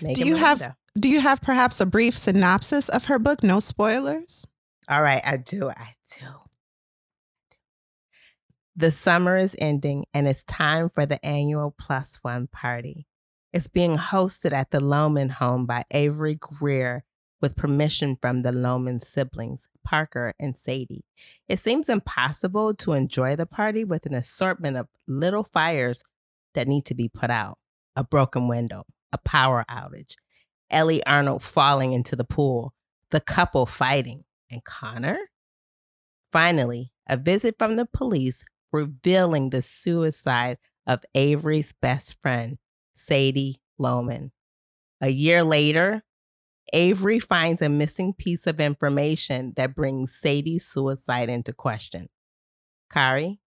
Megan 0.00 0.14
Do 0.22 0.26
you 0.28 0.36
have- 0.36 0.74
Do 0.98 1.08
you 1.08 1.20
have 1.20 1.40
perhaps 1.40 1.80
a 1.80 1.86
brief 1.86 2.16
synopsis 2.18 2.88
of 2.90 3.06
her 3.06 3.18
book? 3.18 3.42
No 3.42 3.60
spoilers. 3.60 4.44
All 4.88 5.00
right, 5.02 5.22
I 5.24 5.38
do. 5.38 5.70
I 5.70 5.94
do. 6.18 6.26
The 8.76 8.90
summer 8.92 9.36
is 9.36 9.54
ending 9.58 10.06
and 10.14 10.26
it's 10.26 10.44
time 10.44 10.90
for 10.94 11.06
the 11.06 11.24
annual 11.24 11.74
Plus 11.78 12.18
One 12.22 12.46
party. 12.46 13.06
It's 13.52 13.68
being 13.68 13.96
hosted 13.96 14.52
at 14.52 14.70
the 14.70 14.80
Loman 14.80 15.28
home 15.28 15.66
by 15.66 15.84
Avery 15.90 16.34
Greer 16.36 17.04
with 17.40 17.56
permission 17.56 18.16
from 18.20 18.42
the 18.42 18.52
Loman 18.52 18.98
siblings, 19.00 19.68
Parker 19.84 20.32
and 20.40 20.56
Sadie. 20.56 21.04
It 21.48 21.58
seems 21.58 21.88
impossible 21.88 22.74
to 22.76 22.92
enjoy 22.92 23.36
the 23.36 23.46
party 23.46 23.84
with 23.84 24.06
an 24.06 24.14
assortment 24.14 24.76
of 24.76 24.88
little 25.06 25.44
fires 25.44 26.02
that 26.54 26.68
need 26.68 26.84
to 26.86 26.94
be 26.94 27.08
put 27.08 27.30
out 27.30 27.58
a 27.96 28.04
broken 28.04 28.48
window, 28.48 28.84
a 29.12 29.18
power 29.18 29.64
outage, 29.70 30.14
Ellie 30.70 31.04
Arnold 31.04 31.42
falling 31.42 31.92
into 31.92 32.16
the 32.16 32.24
pool, 32.24 32.72
the 33.10 33.20
couple 33.20 33.66
fighting, 33.66 34.24
and 34.50 34.64
Connor? 34.64 35.18
Finally, 36.30 36.92
a 37.08 37.16
visit 37.16 37.56
from 37.58 37.76
the 37.76 37.86
police 37.86 38.44
revealing 38.72 39.50
the 39.50 39.62
suicide 39.62 40.56
of 40.86 41.04
Avery's 41.14 41.74
best 41.80 42.16
friend, 42.22 42.58
Sadie 42.94 43.60
Loman. 43.78 44.32
A 45.00 45.08
year 45.08 45.44
later, 45.44 46.02
Avery 46.72 47.18
finds 47.18 47.60
a 47.60 47.68
missing 47.68 48.14
piece 48.14 48.46
of 48.46 48.60
information 48.60 49.52
that 49.56 49.74
brings 49.74 50.14
Sadie's 50.14 50.64
suicide 50.66 51.28
into 51.28 51.52
question. 51.52 52.08
Kari, 52.90 53.40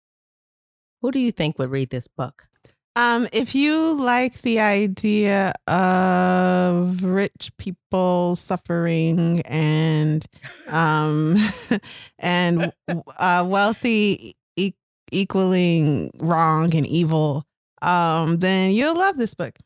who 1.01 1.11
do 1.11 1.19
you 1.19 1.33
think 1.33 1.59
would 1.59 1.71
read 1.71 1.91
this 1.91 2.09
book? 2.09 2.49
Um, 2.97 3.27
if 3.33 3.55
you 3.57 4.01
like 4.01 4.43
the 4.43 4.61
idea 4.61 5.53
of 5.67 7.03
rich 7.03 7.51
people 7.59 8.37
suffering 8.37 9.41
and 9.47 10.25
um 10.69 11.37
and 12.21 12.73
uh 13.19 13.45
wealthy 13.47 14.37
e- 14.57 14.75
equaling 15.11 16.11
wrong 16.21 16.75
and 16.75 16.87
evil, 16.87 17.45
um, 17.83 18.39
then 18.39 18.71
you'll 18.71 18.97
love 18.97 19.17
this 19.17 19.35
book. 19.35 19.59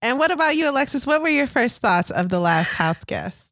And 0.00 0.18
what 0.18 0.30
about 0.30 0.56
you, 0.56 0.70
Alexis? 0.70 1.06
What 1.06 1.22
were 1.22 1.28
your 1.28 1.48
first 1.48 1.78
thoughts 1.82 2.10
of 2.10 2.28
the 2.28 2.38
last 2.40 2.72
house 2.74 3.04
guest? 3.04 3.44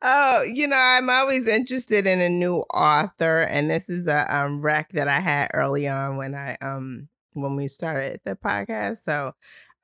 Oh, 0.00 0.42
you 0.42 0.66
know, 0.66 0.76
I'm 0.76 1.10
always 1.10 1.46
interested 1.46 2.06
in 2.06 2.20
a 2.20 2.28
new 2.28 2.64
author, 2.74 3.42
and 3.42 3.70
this 3.70 3.88
is 3.88 4.06
a 4.06 4.34
um 4.34 4.62
rec 4.62 4.90
that 4.92 5.08
I 5.08 5.20
had 5.20 5.50
early 5.54 5.86
on 5.88 6.16
when 6.16 6.34
I 6.34 6.56
um 6.62 7.08
when 7.34 7.56
we 7.56 7.68
started 7.68 8.20
the 8.24 8.36
podcast. 8.36 8.98
So, 9.04 9.32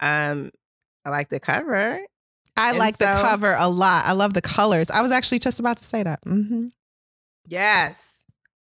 um, 0.01 0.51
I 1.05 1.11
like 1.11 1.29
the 1.29 1.41
cover. 1.41 2.01
I 2.57 2.71
And 2.71 2.79
like 2.79 2.99
the 2.99 3.07
cover 3.07 3.55
a 3.57 3.69
lot. 3.69 4.05
I 4.07 4.13
love 4.13 4.35
the 4.35 4.43
colors. 4.43 4.91
I 4.91 5.01
was 5.03 5.11
actually 5.13 5.39
just 5.39 5.61
about 5.61 5.77
to 5.79 5.85
say 5.85 6.03
that. 6.03 6.21
Mm-hmm. 6.25 6.69
Yes, 7.47 8.23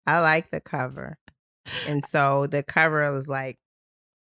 I 0.07 0.21
like 0.21 0.51
the 0.51 0.61
cover, 0.61 1.19
and 1.87 2.05
so 2.07 2.47
the 2.47 2.63
cover 2.63 3.13
was 3.13 3.29
like, 3.29 3.59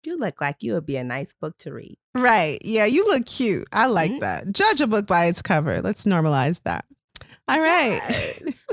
"You 0.03 0.17
look 0.17 0.41
like 0.41 0.63
you 0.63 0.73
would 0.73 0.85
be 0.85 0.95
a 0.97 1.03
nice 1.03 1.33
book 1.39 1.57
to 1.59 1.73
read." 1.73 1.97
Right. 2.15 2.57
Yeah, 2.63 2.85
you 2.85 3.05
look 3.05 3.25
cute. 3.27 3.65
I 3.71 3.85
like 3.87 4.11
Mhm. 4.11 4.21
that. 4.21 4.51
Judge 4.51 4.81
a 4.81 4.87
book 4.87 5.05
by 5.07 5.25
its 5.25 5.41
cover. 5.41 5.81
Let's 5.81 6.05
normalize 6.05 6.61
that. 6.63 6.85
All 7.47 7.59
right. 7.59 7.99
Yes. 8.09 8.65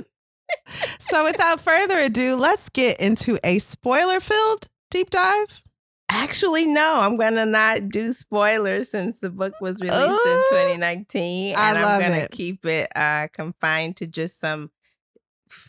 so 0.98 1.24
without 1.24 1.60
further 1.60 1.98
ado, 1.98 2.36
let's 2.36 2.68
get 2.70 2.98
into 3.00 3.38
a 3.44 3.58
spoiler 3.58 4.20
filled 4.20 4.68
deep 4.90 5.10
dive. 5.10 5.62
Actually, 6.08 6.66
no, 6.66 6.96
I'm 7.00 7.16
gonna 7.16 7.46
not 7.46 7.88
do 7.88 8.12
spoilers 8.12 8.90
since 8.90 9.20
the 9.20 9.30
book 9.30 9.54
was 9.60 9.80
released 9.80 10.00
in 10.00 10.42
2019, 10.50 11.56
I 11.56 11.68
and 11.70 11.78
I'm 11.78 12.00
gonna 12.00 12.22
it. 12.22 12.30
keep 12.30 12.64
it 12.66 12.90
uh, 12.96 13.28
confined 13.32 13.96
to 13.98 14.06
just 14.06 14.40
some 14.40 14.70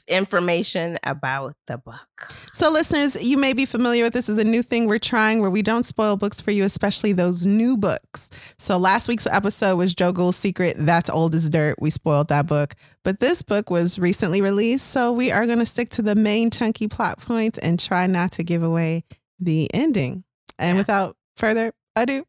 information 0.08 0.98
about 1.04 1.56
the 1.68 1.78
book. 1.78 2.34
So, 2.54 2.72
listeners, 2.72 3.22
you 3.22 3.38
may 3.38 3.54
be 3.54 3.66
familiar 3.66 4.04
with 4.04 4.14
this 4.14 4.30
is 4.30 4.38
a 4.38 4.44
new 4.44 4.64
thing 4.64 4.88
we're 4.88 5.00
trying 5.00 5.42
where 5.42 5.50
we 5.50 5.62
don't 5.62 5.86
spoil 5.86 6.18
books 6.18 6.42
for 6.42 6.52
you, 6.52 6.64
especially 6.64 7.14
those 7.14 7.46
new 7.46 7.78
books. 7.78 8.30
So, 8.58 8.78
last 8.78 9.08
week's 9.08 9.28
episode 9.28 9.76
was 9.78 9.94
Joe 9.94 10.12
Gould's 10.12 10.38
Secret. 10.38 10.76
That's 10.78 11.10
old 11.10 11.36
as 11.36 11.50
dirt. 11.50 11.76
We 11.80 11.90
spoiled 11.90 12.30
that 12.30 12.48
book. 12.48 12.74
But 13.04 13.20
this 13.20 13.42
book 13.42 13.70
was 13.70 14.00
recently 14.00 14.42
released. 14.42 14.88
So, 14.88 15.12
we 15.12 15.32
are 15.32 15.46
going 15.46 15.60
to 15.60 15.66
stick 15.66 15.90
to 15.90 16.02
the 16.02 16.16
main 16.16 16.50
chunky 16.50 16.88
plot 16.88 17.20
points 17.20 17.58
and 17.58 17.80
try 17.80 18.08
not 18.08 18.32
to 18.34 18.44
give 18.44 18.64
away 18.64 19.04
the 19.40 19.74
ending. 19.74 20.24
And 20.60 20.76
Yeah. 20.76 20.82
without 20.82 21.18
further 21.36 21.72
ado, 21.96 22.24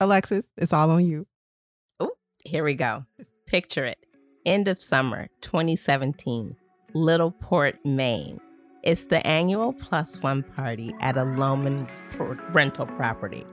Alexis, 0.00 0.46
it's 0.56 0.72
all 0.72 0.90
on 0.90 1.04
you. 1.06 1.26
Oh, 2.00 2.12
Here 2.44 2.64
we 2.64 2.74
go. 2.74 3.04
Picture 3.46 3.84
it. 3.84 3.98
End 4.44 4.66
of 4.68 4.82
summer 4.82 5.28
2017, 5.42 6.56
Littleport, 6.94 7.76
Maine. 7.84 8.40
It's 8.82 9.06
the 9.06 9.24
annual 9.24 9.72
plus 9.74 10.20
one 10.22 10.42
party 10.42 10.92
at 11.00 11.16
a 11.16 11.22
Loman 11.24 11.86
rental 12.52 12.86
property. 12.86 13.44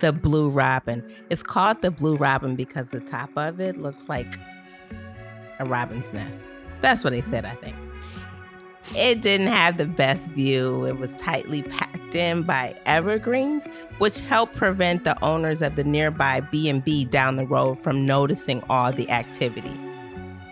the 0.00 0.12
Blue 0.12 0.50
Robin. 0.50 1.08
It's 1.30 1.42
called 1.44 1.80
the 1.80 1.90
Blue 1.92 2.16
Robin 2.16 2.56
because 2.56 2.90
the 2.90 2.98
top 3.00 3.30
of 3.36 3.60
it 3.60 3.76
looks 3.76 4.08
like 4.08 4.26
a 5.60 5.64
robin's 5.64 6.12
nest. 6.12 6.48
That's 6.80 7.04
what 7.04 7.10
they 7.10 7.22
said, 7.22 7.44
I 7.44 7.54
think. 7.54 7.76
It 8.96 9.22
didn't 9.22 9.48
have 9.48 9.78
the 9.78 9.86
best 9.86 10.26
view. 10.26 10.84
It 10.84 10.98
was 10.98 11.14
tightly 11.14 11.62
packed 11.62 12.14
in 12.14 12.42
by 12.42 12.76
evergreens, 12.86 13.64
which 13.98 14.20
helped 14.20 14.54
prevent 14.54 15.04
the 15.04 15.20
owners 15.24 15.62
of 15.62 15.76
the 15.76 15.84
nearby 15.84 16.40
B&B 16.40 17.06
down 17.06 17.36
the 17.36 17.46
road 17.46 17.82
from 17.82 18.06
noticing 18.06 18.62
all 18.68 18.92
the 18.92 19.10
activity. 19.10 19.76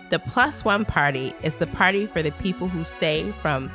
The 0.09 0.19
plus 0.19 0.65
one 0.65 0.85
party 0.85 1.33
is 1.41 1.55
the 1.55 1.67
party 1.67 2.05
for 2.07 2.21
the 2.21 2.31
people 2.33 2.67
who 2.67 2.83
stay 2.83 3.31
from 3.41 3.71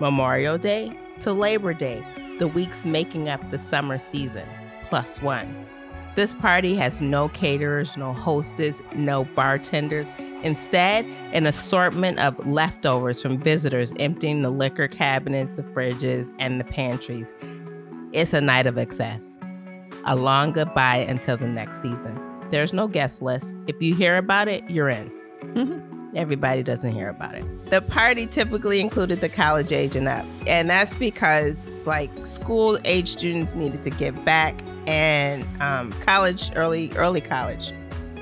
Memorial 0.00 0.58
Day 0.58 0.96
to 1.20 1.32
Labor 1.32 1.72
Day, 1.74 2.04
the 2.38 2.48
weeks 2.48 2.84
making 2.84 3.28
up 3.28 3.50
the 3.50 3.58
summer 3.58 3.98
season, 3.98 4.46
plus 4.84 5.22
one. 5.22 5.66
This 6.16 6.34
party 6.34 6.74
has 6.76 7.00
no 7.00 7.28
caterers, 7.28 7.96
no 7.96 8.12
hostess, 8.12 8.82
no 8.94 9.24
bartenders. 9.24 10.06
Instead, 10.42 11.04
an 11.32 11.46
assortment 11.46 12.18
of 12.18 12.46
leftovers 12.46 13.20
from 13.20 13.38
visitors 13.38 13.92
emptying 13.98 14.42
the 14.42 14.50
liquor 14.50 14.88
cabinets, 14.88 15.56
the 15.56 15.62
fridges, 15.62 16.32
and 16.38 16.58
the 16.60 16.64
pantries. 16.64 17.32
It's 18.12 18.32
a 18.32 18.40
night 18.40 18.66
of 18.66 18.78
excess. 18.78 19.38
A 20.06 20.16
long 20.16 20.52
goodbye 20.52 20.98
until 21.08 21.36
the 21.36 21.46
next 21.46 21.82
season. 21.82 22.18
There's 22.50 22.72
no 22.72 22.88
guest 22.88 23.22
list. 23.22 23.54
If 23.66 23.80
you 23.82 23.94
hear 23.94 24.16
about 24.16 24.48
it, 24.48 24.68
you're 24.68 24.88
in. 24.88 25.12
Mhm. 25.54 25.86
Everybody 26.16 26.64
doesn't 26.64 26.92
hear 26.92 27.08
about 27.08 27.36
it. 27.36 27.44
The 27.70 27.82
party 27.82 28.26
typically 28.26 28.80
included 28.80 29.20
the 29.20 29.28
college 29.28 29.72
age 29.72 29.94
and 29.94 30.08
up. 30.08 30.26
And 30.48 30.68
that's 30.68 30.96
because 30.96 31.64
like 31.84 32.10
school 32.26 32.78
age 32.84 33.08
students 33.08 33.54
needed 33.54 33.82
to 33.82 33.90
give 33.90 34.24
back 34.24 34.60
and 34.88 35.46
um, 35.62 35.92
college, 36.00 36.50
early, 36.56 36.90
early 36.96 37.20
college 37.20 37.72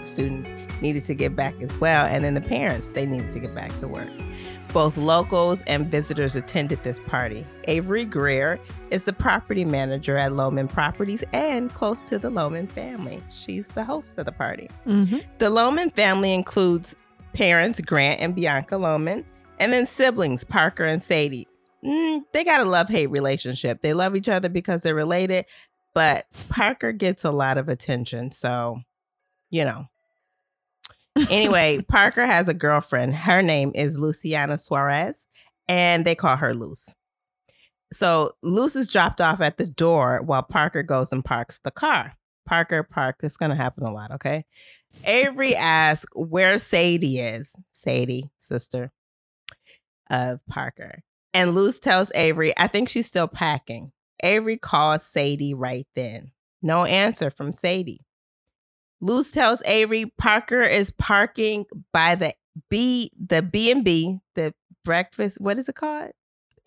students 0.04 0.50
needed 0.80 1.04
to 1.06 1.14
get 1.14 1.34
back 1.36 1.54
as 1.60 1.76
well. 1.78 2.06
And 2.06 2.24
then 2.24 2.34
the 2.34 2.40
parents, 2.40 2.90
they 2.90 3.06
needed 3.06 3.30
to 3.32 3.38
get 3.38 3.54
back 3.54 3.74
to 3.76 3.88
work. 3.88 4.08
Both 4.72 4.98
locals 4.98 5.62
and 5.66 5.90
visitors 5.90 6.36
attended 6.36 6.82
this 6.84 7.00
party. 7.00 7.46
Avery 7.64 8.04
Greer 8.04 8.60
is 8.90 9.04
the 9.04 9.14
property 9.14 9.64
manager 9.64 10.16
at 10.16 10.32
Loman 10.32 10.68
Properties 10.68 11.24
and 11.32 11.72
close 11.72 12.02
to 12.02 12.18
the 12.18 12.28
Loman 12.28 12.66
family. 12.66 13.22
She's 13.30 13.66
the 13.68 13.82
host 13.82 14.18
of 14.18 14.26
the 14.26 14.32
party. 14.32 14.68
Mhm. 14.86 15.24
The 15.38 15.48
Loman 15.48 15.88
family 15.90 16.34
includes 16.34 16.94
parents 17.32 17.80
Grant 17.80 18.20
and 18.20 18.34
Bianca 18.34 18.76
Loman, 18.76 19.24
and 19.58 19.72
then 19.72 19.86
siblings 19.86 20.44
Parker 20.44 20.84
and 20.84 21.02
Sadie. 21.02 21.48
Mm, 21.84 22.24
they 22.32 22.44
got 22.44 22.60
a 22.60 22.64
love 22.64 22.88
hate 22.88 23.10
relationship. 23.10 23.80
They 23.80 23.94
love 23.94 24.16
each 24.16 24.28
other 24.28 24.48
because 24.48 24.82
they're 24.82 24.94
related, 24.94 25.46
but 25.94 26.26
Parker 26.50 26.92
gets 26.92 27.24
a 27.24 27.30
lot 27.30 27.56
of 27.56 27.68
attention. 27.68 28.32
So, 28.32 28.80
you 29.50 29.64
know. 29.64 29.86
Anyway, 31.30 31.80
Parker 31.88 32.24
has 32.26 32.48
a 32.48 32.54
girlfriend. 32.54 33.14
Her 33.14 33.42
name 33.42 33.72
is 33.74 33.98
Luciana 33.98 34.58
Suarez, 34.58 35.26
and 35.68 36.04
they 36.04 36.14
call 36.14 36.36
her 36.36 36.54
Luce. 36.54 36.94
So 37.92 38.32
Luce 38.42 38.76
is 38.76 38.90
dropped 38.90 39.20
off 39.20 39.40
at 39.40 39.56
the 39.56 39.66
door 39.66 40.20
while 40.24 40.42
Parker 40.42 40.82
goes 40.82 41.12
and 41.12 41.24
parks 41.24 41.60
the 41.64 41.70
car. 41.70 42.14
Parker 42.46 42.82
parked. 42.82 43.24
It's 43.24 43.36
going 43.36 43.50
to 43.50 43.56
happen 43.56 43.84
a 43.84 43.92
lot, 43.92 44.10
okay? 44.12 44.44
Avery 45.04 45.54
asks 45.54 46.06
where 46.14 46.58
Sadie 46.58 47.18
is. 47.18 47.54
Sadie, 47.72 48.30
sister 48.38 48.90
of 50.10 50.40
Parker. 50.48 51.02
And 51.34 51.54
Luce 51.54 51.78
tells 51.78 52.10
Avery, 52.14 52.52
I 52.56 52.66
think 52.66 52.88
she's 52.88 53.06
still 53.06 53.28
packing. 53.28 53.92
Avery 54.22 54.56
calls 54.56 55.04
Sadie 55.04 55.54
right 55.54 55.86
then. 55.94 56.32
No 56.62 56.84
answer 56.84 57.30
from 57.30 57.52
Sadie. 57.52 58.00
Luce 59.00 59.30
tells 59.30 59.62
Avery 59.64 60.06
Parker 60.18 60.62
is 60.62 60.90
parking 60.90 61.66
by 61.92 62.14
the 62.14 62.32
B, 62.68 63.10
the 63.18 63.42
B 63.42 63.70
and 63.70 63.84
B, 63.84 64.18
the 64.34 64.52
breakfast. 64.84 65.40
What 65.40 65.58
is 65.58 65.68
it 65.68 65.76
called? 65.76 66.10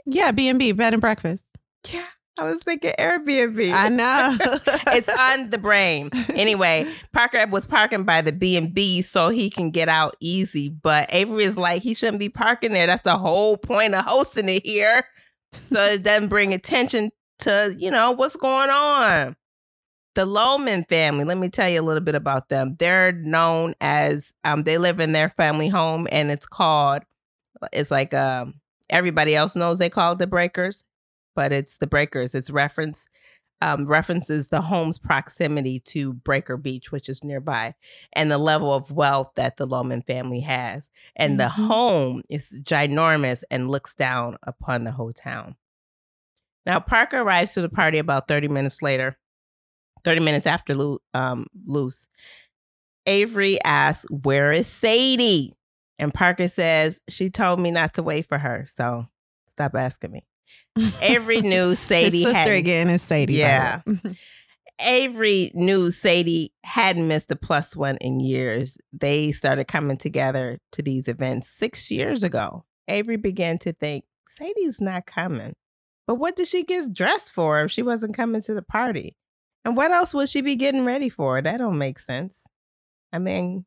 Yeah, 0.05 0.31
B 0.31 0.47
and 0.47 0.57
B, 0.57 0.71
bed 0.71 0.93
and 0.93 1.01
breakfast. 1.01 1.43
Yeah, 1.89 2.05
I 2.37 2.45
was 2.45 2.63
thinking 2.63 2.93
Airbnb. 2.97 3.71
I 3.71 3.89
know. 3.89 4.37
it's 4.95 5.13
on 5.19 5.49
the 5.49 5.57
brain. 5.57 6.09
Anyway, 6.33 6.87
Parker 7.13 7.45
was 7.47 7.67
parking 7.67 8.03
by 8.03 8.21
the 8.21 8.31
B 8.31 8.55
and 8.55 8.73
B 8.73 9.01
so 9.01 9.29
he 9.29 9.49
can 9.49 9.69
get 9.69 9.89
out 9.89 10.15
easy. 10.19 10.69
But 10.69 11.07
Avery 11.13 11.43
is 11.43 11.57
like, 11.57 11.81
he 11.81 11.93
shouldn't 11.93 12.19
be 12.19 12.29
parking 12.29 12.71
there. 12.71 12.87
That's 12.87 13.03
the 13.03 13.17
whole 13.17 13.57
point 13.57 13.93
of 13.93 14.05
hosting 14.05 14.49
it 14.49 14.65
here. 14.65 15.05
So 15.67 15.83
it 15.83 16.03
doesn't 16.03 16.29
bring 16.29 16.53
attention 16.53 17.11
to, 17.39 17.75
you 17.77 17.91
know, 17.91 18.11
what's 18.11 18.37
going 18.37 18.69
on. 18.69 19.35
The 20.15 20.25
Loman 20.25 20.83
family, 20.83 21.23
let 21.23 21.37
me 21.37 21.47
tell 21.49 21.69
you 21.69 21.79
a 21.79 21.83
little 21.83 22.03
bit 22.03 22.15
about 22.15 22.49
them. 22.49 22.75
They're 22.77 23.13
known 23.13 23.75
as 23.79 24.33
um, 24.43 24.63
they 24.63 24.77
live 24.77 24.99
in 24.99 25.13
their 25.13 25.29
family 25.29 25.69
home 25.69 26.07
and 26.11 26.31
it's 26.31 26.45
called 26.45 27.03
it's 27.71 27.91
like 27.91 28.13
um 28.13 28.55
everybody 28.89 29.35
else 29.35 29.55
knows 29.55 29.79
they 29.79 29.89
call 29.89 30.13
it 30.13 30.19
the 30.19 30.27
breakers, 30.27 30.83
but 31.35 31.51
it's 31.53 31.77
the 31.77 31.87
breakers. 31.87 32.35
It's 32.35 32.49
reference 32.49 33.05
um, 33.61 33.85
references 33.85 34.47
the 34.47 34.61
home's 34.61 34.97
proximity 34.97 35.79
to 35.81 36.13
Breaker 36.13 36.57
Beach, 36.57 36.91
which 36.91 37.07
is 37.07 37.23
nearby, 37.23 37.75
and 38.13 38.31
the 38.31 38.39
level 38.39 38.73
of 38.73 38.91
wealth 38.91 39.33
that 39.35 39.57
the 39.57 39.67
Loman 39.67 40.01
family 40.01 40.39
has. 40.39 40.89
And 41.15 41.39
the 41.39 41.43
Mhm. 41.45 41.67
home 41.67 42.23
is 42.27 42.51
ginormous 42.63 43.43
and 43.51 43.69
looks 43.69 43.93
down 43.93 44.37
upon 44.43 44.83
the 44.83 44.91
whole 44.91 45.13
town. 45.13 45.55
Now, 46.65 46.79
Parker 46.79 47.19
arrives 47.21 47.53
to 47.53 47.61
the 47.61 47.69
party 47.69 47.99
about 47.99 48.27
30 48.27 48.47
minutes 48.47 48.81
later, 48.81 49.17
30 50.03 50.21
minutes 50.21 50.47
after 50.47 50.75
Lu- 50.75 50.99
um, 51.13 51.45
Luce. 51.65 52.07
Avery 53.05 53.57
asks, 53.63 54.05
Where 54.09 54.51
is 54.51 54.67
Sadie? 54.67 55.53
And 55.99 56.13
Parker 56.13 56.47
says, 56.47 56.99
She 57.09 57.29
told 57.29 57.59
me 57.59 57.71
not 57.71 57.95
to 57.95 58.03
wait 58.03 58.27
for 58.27 58.37
her. 58.37 58.65
So 58.67 59.07
stop 59.47 59.75
asking 59.75 60.11
me. 60.11 60.25
Avery 61.01 61.41
knew 61.41 61.75
Sadie 61.75 62.17
His 62.19 62.23
sister 62.23 62.37
hadn't- 62.37 62.57
again 62.57 62.89
is 62.89 63.01
Sadie. 63.01 63.33
Yeah. 63.35 63.81
way. 63.85 64.17
Avery 64.83 65.51
knew 65.53 65.91
Sadie 65.91 66.53
hadn't 66.63 67.07
missed 67.07 67.29
a 67.31 67.35
plus 67.35 67.75
one 67.75 67.97
in 67.97 68.19
years. 68.19 68.77
They 68.91 69.31
started 69.31 69.67
coming 69.67 69.97
together 69.97 70.57
to 70.71 70.81
these 70.81 71.07
events 71.07 71.49
six 71.49 71.91
years 71.91 72.23
ago. 72.23 72.65
Avery 72.87 73.17
began 73.17 73.59
to 73.59 73.73
think 73.73 74.05
Sadie's 74.27 74.81
not 74.81 75.05
coming. 75.05 75.53
But 76.07 76.15
what 76.15 76.35
did 76.35 76.47
she 76.47 76.63
get 76.63 76.91
dressed 76.93 77.31
for 77.31 77.61
if 77.61 77.71
she 77.71 77.83
wasn't 77.83 78.15
coming 78.17 78.41
to 78.41 78.55
the 78.55 78.63
party? 78.63 79.15
And 79.63 79.77
what 79.77 79.91
else 79.91 80.13
would 80.13 80.29
she 80.29 80.41
be 80.41 80.55
getting 80.55 80.85
ready 80.85 81.09
for? 81.09 81.41
That 81.41 81.57
don't 81.57 81.77
make 81.77 81.99
sense. 81.99 82.43
I 83.13 83.19
mean, 83.19 83.65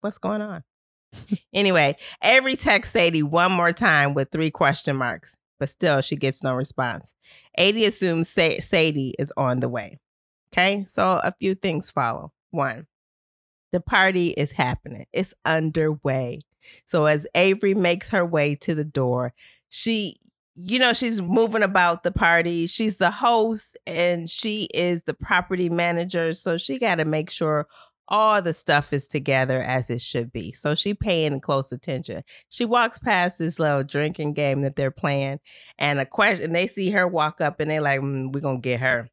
what's 0.00 0.18
going 0.18 0.40
on? 0.40 0.64
anyway, 1.52 1.96
Avery 2.22 2.56
text 2.56 2.92
Sadie 2.92 3.22
one 3.22 3.52
more 3.52 3.72
time 3.72 4.14
with 4.14 4.30
three 4.30 4.50
question 4.50 4.96
marks, 4.96 5.36
but 5.60 5.68
still 5.68 6.00
she 6.00 6.16
gets 6.16 6.42
no 6.42 6.54
response. 6.54 7.14
Adi 7.58 7.84
assumes 7.84 8.28
Sa- 8.28 8.60
Sadie 8.60 9.14
is 9.18 9.32
on 9.36 9.60
the 9.60 9.68
way. 9.68 9.98
Okay, 10.52 10.84
so 10.86 11.20
a 11.22 11.34
few 11.38 11.54
things 11.54 11.90
follow. 11.90 12.32
One, 12.50 12.86
the 13.72 13.80
party 13.80 14.28
is 14.28 14.52
happening, 14.52 15.06
it's 15.12 15.34
underway. 15.44 16.40
So 16.84 17.06
as 17.06 17.26
Avery 17.34 17.74
makes 17.74 18.10
her 18.10 18.24
way 18.24 18.54
to 18.56 18.74
the 18.74 18.84
door, 18.84 19.32
she, 19.68 20.16
you 20.54 20.78
know, 20.78 20.92
she's 20.92 21.20
moving 21.20 21.62
about 21.62 22.02
the 22.02 22.12
party. 22.12 22.66
She's 22.66 22.96
the 22.96 23.10
host 23.10 23.78
and 23.86 24.28
she 24.28 24.68
is 24.74 25.02
the 25.02 25.14
property 25.14 25.70
manager. 25.70 26.32
So 26.34 26.56
she 26.56 26.78
got 26.78 26.96
to 26.96 27.04
make 27.04 27.30
sure 27.30 27.66
all 28.08 28.42
the 28.42 28.52
stuff 28.52 28.92
is 28.92 29.08
together 29.08 29.60
as 29.60 29.88
it 29.88 30.02
should 30.02 30.32
be. 30.32 30.52
So 30.52 30.74
she 30.74 30.92
paying 30.92 31.40
close 31.40 31.72
attention. 31.72 32.22
She 32.50 32.64
walks 32.64 32.98
past 32.98 33.38
this 33.38 33.58
little 33.58 33.82
drinking 33.82 34.34
game 34.34 34.60
that 34.62 34.76
they're 34.76 34.90
playing, 34.90 35.40
and 35.78 35.98
a 35.98 36.04
question. 36.04 36.52
They 36.52 36.66
see 36.66 36.90
her 36.90 37.08
walk 37.08 37.40
up, 37.40 37.58
and 37.58 37.70
they're 37.70 37.80
like, 37.80 38.00
mm, 38.00 38.32
"We're 38.32 38.40
gonna 38.40 38.58
get 38.58 38.80
her." 38.80 39.08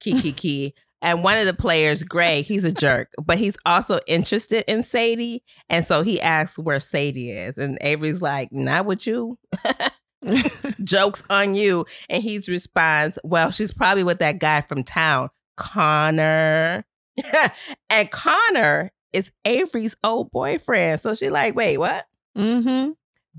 Kiki 0.00 0.32
key. 0.32 0.74
And 1.02 1.22
one 1.22 1.36
of 1.36 1.44
the 1.44 1.52
players, 1.52 2.02
Gray, 2.02 2.40
he's 2.40 2.64
a 2.64 2.72
jerk, 2.72 3.10
but 3.22 3.36
he's 3.36 3.58
also 3.66 3.98
interested 4.06 4.64
in 4.66 4.82
Sadie. 4.82 5.42
And 5.68 5.84
so 5.84 6.00
he 6.00 6.18
asks 6.18 6.58
where 6.58 6.80
Sadie 6.80 7.30
is. 7.30 7.58
And 7.58 7.76
Avery's 7.82 8.22
like, 8.22 8.50
not 8.52 8.86
with 8.86 9.06
you. 9.06 9.38
Jokes 10.84 11.22
on 11.30 11.54
you. 11.54 11.84
And 12.08 12.22
he 12.22 12.40
responds, 12.48 13.18
Well, 13.24 13.50
she's 13.50 13.72
probably 13.72 14.04
with 14.04 14.18
that 14.20 14.38
guy 14.38 14.60
from 14.62 14.82
town, 14.84 15.28
Connor. 15.56 16.84
and 17.90 18.10
Connor 18.10 18.92
is 19.12 19.30
Avery's 19.44 19.96
old 20.02 20.30
boyfriend. 20.32 21.00
So 21.00 21.14
she 21.14 21.30
like, 21.30 21.54
wait, 21.54 21.78
what? 21.78 22.06
mm-hmm. 22.36 22.90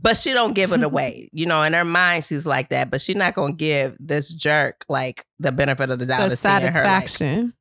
But 0.02 0.18
she 0.18 0.34
don't 0.34 0.54
give 0.54 0.72
it 0.74 0.84
away. 0.84 1.30
you 1.34 1.46
know, 1.46 1.62
in 1.64 1.74
her 1.74 1.86
mind, 1.86 2.26
she's 2.26 2.46
like 2.46 2.70
that. 2.70 2.92
But 2.92 3.02
she's 3.02 3.16
not 3.16 3.34
gonna 3.34 3.54
give 3.54 3.96
this 4.00 4.34
jerk 4.34 4.86
like 4.90 5.26
the 5.40 5.52
benefit 5.52 5.90
of 5.90 6.00
the 6.00 6.06
doubt. 6.06 6.30
The 6.30 6.36
seeing 6.36 6.54
her, 6.54 6.62
like, 6.62 6.74
satisfaction. 7.10 7.54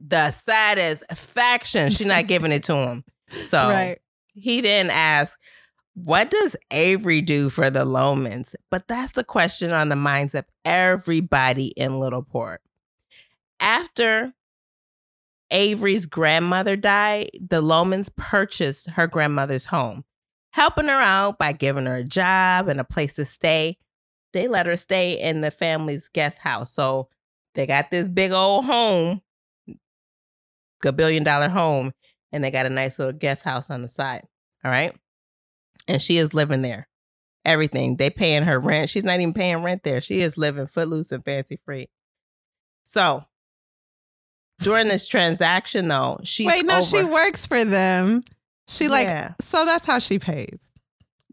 the 0.00 0.30
satisfaction. 0.30 1.90
She's 1.90 2.06
not 2.06 2.26
giving 2.26 2.52
it 2.52 2.64
to 2.64 2.74
him. 2.74 3.04
So 3.44 3.58
Right. 3.58 3.98
he 4.34 4.60
then 4.60 4.90
asks, 4.90 5.36
What 5.94 6.30
does 6.30 6.56
Avery 6.72 7.20
do 7.20 7.48
for 7.48 7.70
the 7.70 7.84
Lomans? 7.84 8.56
But 8.70 8.88
that's 8.88 9.12
the 9.12 9.24
question 9.24 9.72
on 9.72 9.88
the 9.88 9.96
minds 9.96 10.34
of 10.34 10.44
everybody 10.64 11.68
in 11.68 12.00
Littleport. 12.00 12.58
After 13.60 14.32
Avery's 15.52 16.06
grandmother 16.06 16.74
died, 16.74 17.30
the 17.40 17.62
Lomans 17.62 18.10
purchased 18.16 18.90
her 18.90 19.06
grandmother's 19.06 19.66
home, 19.66 20.04
helping 20.52 20.88
her 20.88 21.00
out 21.00 21.38
by 21.38 21.52
giving 21.52 21.86
her 21.86 21.96
a 21.96 22.04
job 22.04 22.66
and 22.68 22.80
a 22.80 22.84
place 22.84 23.14
to 23.14 23.24
stay. 23.24 23.78
They 24.32 24.48
let 24.48 24.66
her 24.66 24.76
stay 24.76 25.20
in 25.20 25.42
the 25.42 25.52
family's 25.52 26.08
guest 26.08 26.38
house. 26.38 26.72
So 26.72 27.08
they 27.54 27.66
got 27.66 27.92
this 27.92 28.08
big 28.08 28.32
old 28.32 28.64
home, 28.64 29.22
a 30.84 30.92
billion 30.92 31.22
dollar 31.22 31.48
home, 31.48 31.92
and 32.32 32.42
they 32.42 32.50
got 32.50 32.66
a 32.66 32.70
nice 32.70 32.98
little 32.98 33.14
guest 33.14 33.44
house 33.44 33.70
on 33.70 33.82
the 33.82 33.88
side. 33.88 34.26
All 34.64 34.72
right. 34.72 34.92
And 35.88 36.00
she 36.00 36.16
is 36.18 36.32
living 36.34 36.62
there. 36.62 36.88
Everything. 37.44 37.96
They 37.96 38.08
paying 38.10 38.42
her 38.44 38.58
rent. 38.58 38.88
She's 38.88 39.04
not 39.04 39.20
even 39.20 39.34
paying 39.34 39.62
rent 39.62 39.82
there. 39.82 40.00
She 40.00 40.20
is 40.22 40.38
living 40.38 40.66
footloose 40.66 41.12
and 41.12 41.24
fancy 41.24 41.58
free. 41.64 41.88
So 42.84 43.24
during 44.60 44.88
this 44.88 45.08
transaction 45.08 45.88
though, 45.88 46.20
she's 46.22 46.46
Wait, 46.46 46.64
no, 46.64 46.78
over- 46.78 46.84
she 46.84 47.04
works 47.04 47.46
for 47.46 47.64
them. 47.64 48.22
She 48.68 48.88
like 48.88 49.06
Yeah. 49.06 49.34
so 49.42 49.64
that's 49.66 49.84
how 49.84 49.98
she 49.98 50.18
pays. 50.18 50.58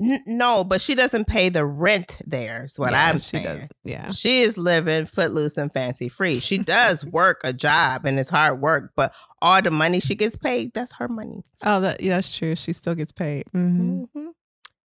N- 0.01 0.23
no, 0.25 0.63
but 0.63 0.81
she 0.81 0.95
doesn't 0.95 1.27
pay 1.27 1.49
the 1.49 1.63
rent 1.65 2.17
there. 2.25 2.65
Is 2.65 2.77
what 2.79 2.91
Yeah, 2.91 3.07
I'm 3.09 3.15
she 3.15 3.19
saying. 3.19 3.43
does. 3.43 3.63
Yeah. 3.83 4.11
She 4.11 4.41
is 4.41 4.57
living 4.57 5.05
footloose 5.05 5.57
and 5.57 5.71
fancy 5.71 6.09
free. 6.09 6.39
She 6.39 6.57
does 6.57 7.05
work 7.05 7.39
a 7.43 7.53
job 7.53 8.05
and 8.05 8.19
it's 8.19 8.29
hard 8.29 8.59
work, 8.59 8.91
but 8.95 9.13
all 9.41 9.61
the 9.61 9.69
money 9.71 9.99
she 9.99 10.15
gets 10.15 10.35
paid, 10.35 10.73
that's 10.73 10.93
her 10.95 11.07
money. 11.07 11.43
Oh, 11.63 11.79
that 11.81 12.01
yeah, 12.01 12.15
that's 12.15 12.35
true. 12.35 12.55
She 12.55 12.73
still 12.73 12.95
gets 12.95 13.11
paid. 13.11 13.43
hmm 13.53 14.03
Mhm. 14.15 14.31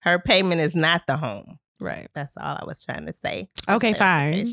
Her 0.03 0.19
payment 0.19 0.61
is 0.61 0.75
not 0.75 1.07
the 1.07 1.17
home. 1.17 1.59
Right. 1.81 2.09
That's 2.15 2.37
all 2.37 2.59
I 2.61 2.65
was 2.65 2.85
trying 2.85 3.07
to 3.07 3.13
say. 3.13 3.49
Okay, 3.69 3.93
fine. 3.93 4.47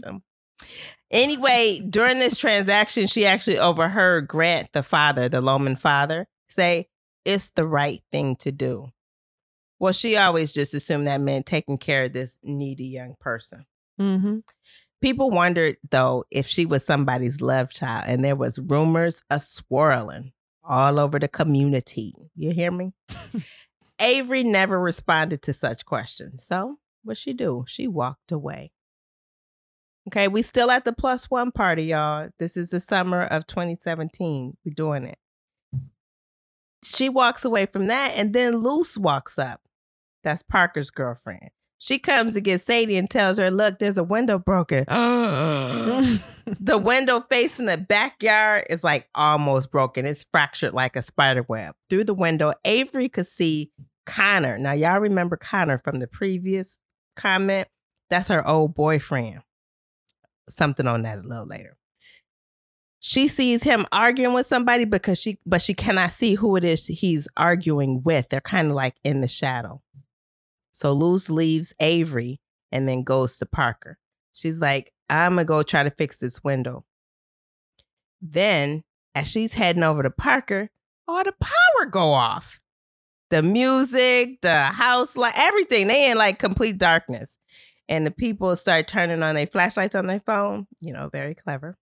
Anyway, 1.12 1.80
during 1.90 2.20
this 2.20 2.38
transaction, 2.38 3.08
she 3.08 3.26
actually 3.26 3.58
overheard 3.58 4.28
Grant, 4.28 4.72
the 4.74 4.84
father, 4.84 5.28
the 5.28 5.42
Loman 5.42 5.76
father, 5.76 6.28
say, 6.50 6.88
It's 7.26 7.50
the 7.52 7.66
right 7.66 8.02
thing 8.12 8.36
to 8.38 8.52
do. 8.52 8.90
Well, 9.80 9.94
she 9.94 10.18
always 10.18 10.52
just 10.54 10.74
assumed 10.74 11.08
that 11.08 11.22
meant 11.22 11.46
taking 11.46 11.78
care 11.78 12.04
of 12.06 12.14
this 12.14 12.38
needy 12.44 12.86
young 12.88 13.16
person. 13.20 13.66
hmm 13.98 14.40
People 15.02 15.30
wondered, 15.32 15.78
though, 15.90 16.26
if 16.30 16.46
she 16.46 16.66
was 16.66 16.86
somebody's 16.86 17.40
love 17.40 17.70
child, 17.70 18.04
and 18.08 18.24
there 18.24 18.36
was 18.36 18.60
rumors 18.60 19.22
a 19.30 19.40
swirling 19.40 20.34
all 20.62 21.00
over 21.00 21.18
the 21.20 21.30
community. 21.30 22.14
You 22.36 22.52
hear 22.52 22.70
me? 22.70 22.92
Avery 24.00 24.44
never 24.44 24.80
responded 24.80 25.42
to 25.44 25.54
such 25.54 25.86
questions. 25.86 26.46
So, 26.46 26.78
what 27.04 27.18
she 27.18 27.34
do? 27.34 27.66
She 27.68 27.88
walked 27.88 28.32
away. 28.32 28.72
Okay, 30.08 30.28
we 30.28 30.42
still 30.42 30.72
at 30.72 30.86
the 30.86 30.94
plus 30.94 31.30
one 31.30 31.52
party, 31.52 31.84
y'all. 31.84 32.30
This 32.40 32.58
is 32.58 32.70
the 32.70 32.80
summer 32.80 33.24
of 33.24 33.46
2017. 33.48 34.58
We're 34.66 34.74
doing 34.74 35.04
it. 35.04 35.18
She 36.84 37.10
walks 37.10 37.44
away 37.46 37.66
from 37.66 37.88
that, 37.88 38.14
and 38.16 38.34
then 38.34 38.58
Luce 38.58 38.98
walks 38.98 39.38
up. 39.38 39.62
That's 40.24 40.42
Parker's 40.42 40.92
girlfriend. 40.92 41.50
She 41.78 41.98
comes 41.98 42.34
to 42.34 42.42
get 42.42 42.60
Sadie 42.60 42.98
and 42.98 43.10
tells 43.10 43.38
her, 43.38 43.50
Look, 43.50 43.80
there's 43.80 43.98
a 43.98 44.04
window 44.04 44.38
broken. 44.38 44.84
the 44.88 46.78
window 46.78 47.24
facing 47.30 47.68
the 47.68 47.78
backyard 47.78 48.66
is 48.70 48.84
like 48.84 49.08
almost 49.16 49.72
broken. 49.72 50.06
It's 50.06 50.26
fractured 50.32 50.74
like 50.74 50.98
a 50.98 51.02
spider 51.02 51.46
web. 51.48 51.76
Through 51.90 52.04
the 52.04 52.14
window, 52.14 52.52
Avery 52.66 53.08
could 53.08 53.28
see 53.28 53.72
Connor. 54.10 54.58
Now, 54.58 54.72
y'all 54.74 55.00
remember 55.00 55.38
Connor 55.38 55.78
from 55.78 56.00
the 56.00 56.08
previous 56.08 56.80
comment? 57.15 57.67
That's 58.10 58.28
her 58.30 58.45
old 58.48 58.74
boyfriend. 58.74 59.41
Something 60.50 60.88
on 60.88 61.04
that 61.04 61.19
a 61.19 61.22
little 61.22 61.45
later. 61.45 61.78
She 63.00 63.28
sees 63.28 63.63
him 63.63 63.86
arguing 63.91 64.34
with 64.34 64.48
somebody 64.48 64.84
because 64.86 65.19
she, 65.19 65.38
but 65.45 65.62
she 65.62 65.74
cannot 65.74 66.12
see 66.12 66.34
who 66.34 66.56
it 66.56 66.65
is 66.65 66.88
he's 66.88 67.28
arguing 67.38 68.02
with. 68.04 68.30
They're 68.30 68.41
kind 68.41 68.69
of 68.69 68.74
like 68.74 68.95
in 69.04 69.22
the 69.22 69.28
shadow. 69.28 69.82
So 70.72 70.91
Luce 70.91 71.30
leaves 71.30 71.74
Avery 71.80 72.41
and 72.72 72.89
then 72.89 73.04
goes 73.04 73.38
to 73.38 73.45
Parker. 73.45 74.00
She's 74.34 74.60
like, 74.60 74.91
I'm 75.10 75.34
gonna 75.34 75.45
go 75.45 75.63
try 75.63 75.84
to 75.84 75.91
fix 75.91 76.17
this 76.17 76.43
window. 76.43 76.86
Then, 78.22 78.84
as 79.15 79.30
she's 79.30 79.54
heading 79.54 79.84
over 79.84 80.04
to 80.04 80.10
Parker, 80.10 80.69
all 81.08 81.24
the 81.24 81.34
power 81.39 81.86
go 81.89 82.12
off. 82.12 82.60
The 83.30 83.44
music, 83.44 84.42
the 84.42 84.58
house 84.58 85.15
light, 85.15 85.34
everything. 85.38 85.88
They 85.88 86.10
in 86.10 86.18
like 86.18 86.39
complete 86.39 86.78
darkness. 86.78 87.38
And 87.88 88.06
the 88.06 88.12
people 88.12 88.56
start 88.56 88.88
turning 88.88 89.24
on 89.24 89.36
their 89.36 89.48
flashlights 89.48 89.96
on 89.96 90.08
their 90.08 90.20
phone. 90.20 90.68
You 90.80 90.94
know, 90.94 91.10
very 91.12 91.36
clever. 91.36 91.78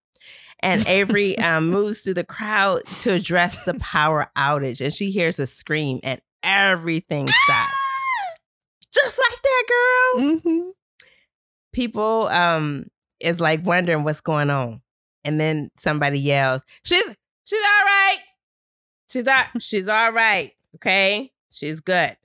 And 0.59 0.85
Avery 0.87 1.37
um, 1.39 1.69
moves 1.69 2.01
through 2.01 2.15
the 2.15 2.23
crowd 2.23 2.81
to 3.01 3.13
address 3.13 3.65
the 3.65 3.75
power 3.75 4.31
outage. 4.37 4.83
And 4.83 4.93
she 4.93 5.11
hears 5.11 5.39
a 5.39 5.47
scream, 5.47 5.99
and 6.03 6.21
everything 6.43 7.27
stops. 7.27 7.73
Just 8.93 9.19
like 9.19 9.41
that, 9.41 9.63
girl 9.67 10.39
hmm 10.39 10.69
people 11.77 12.27
um 12.29 12.85
is 13.19 13.39
like 13.39 13.63
wondering 13.63 14.03
what's 14.03 14.21
going 14.21 14.49
on 14.49 14.81
and 15.23 15.39
then 15.39 15.69
somebody 15.77 16.19
yells 16.19 16.63
she's 16.83 17.03
she's 17.43 17.61
all 17.63 17.85
right 17.85 18.17
she's 19.07 19.27
all, 19.27 19.43
she's 19.59 19.87
all 19.87 20.11
right 20.11 20.53
okay 20.75 21.31
she's 21.51 21.79
good. 21.79 22.17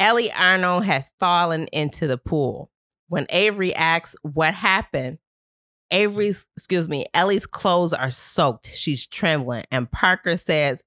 Ellie 0.00 0.32
arnold 0.32 0.84
had 0.84 1.06
fallen 1.18 1.66
into 1.72 2.06
the 2.06 2.18
pool. 2.18 2.70
When 3.08 3.26
avery 3.30 3.74
asks 3.74 4.16
what 4.22 4.54
happened 4.54 5.18
avery's 5.90 6.46
excuse 6.56 6.88
me 6.88 7.04
ellie's 7.12 7.46
clothes 7.46 7.92
are 7.92 8.10
soaked. 8.10 8.74
She's 8.74 9.06
trembling. 9.06 9.64
And 9.70 9.90
parker 9.90 10.36
says 10.36 10.82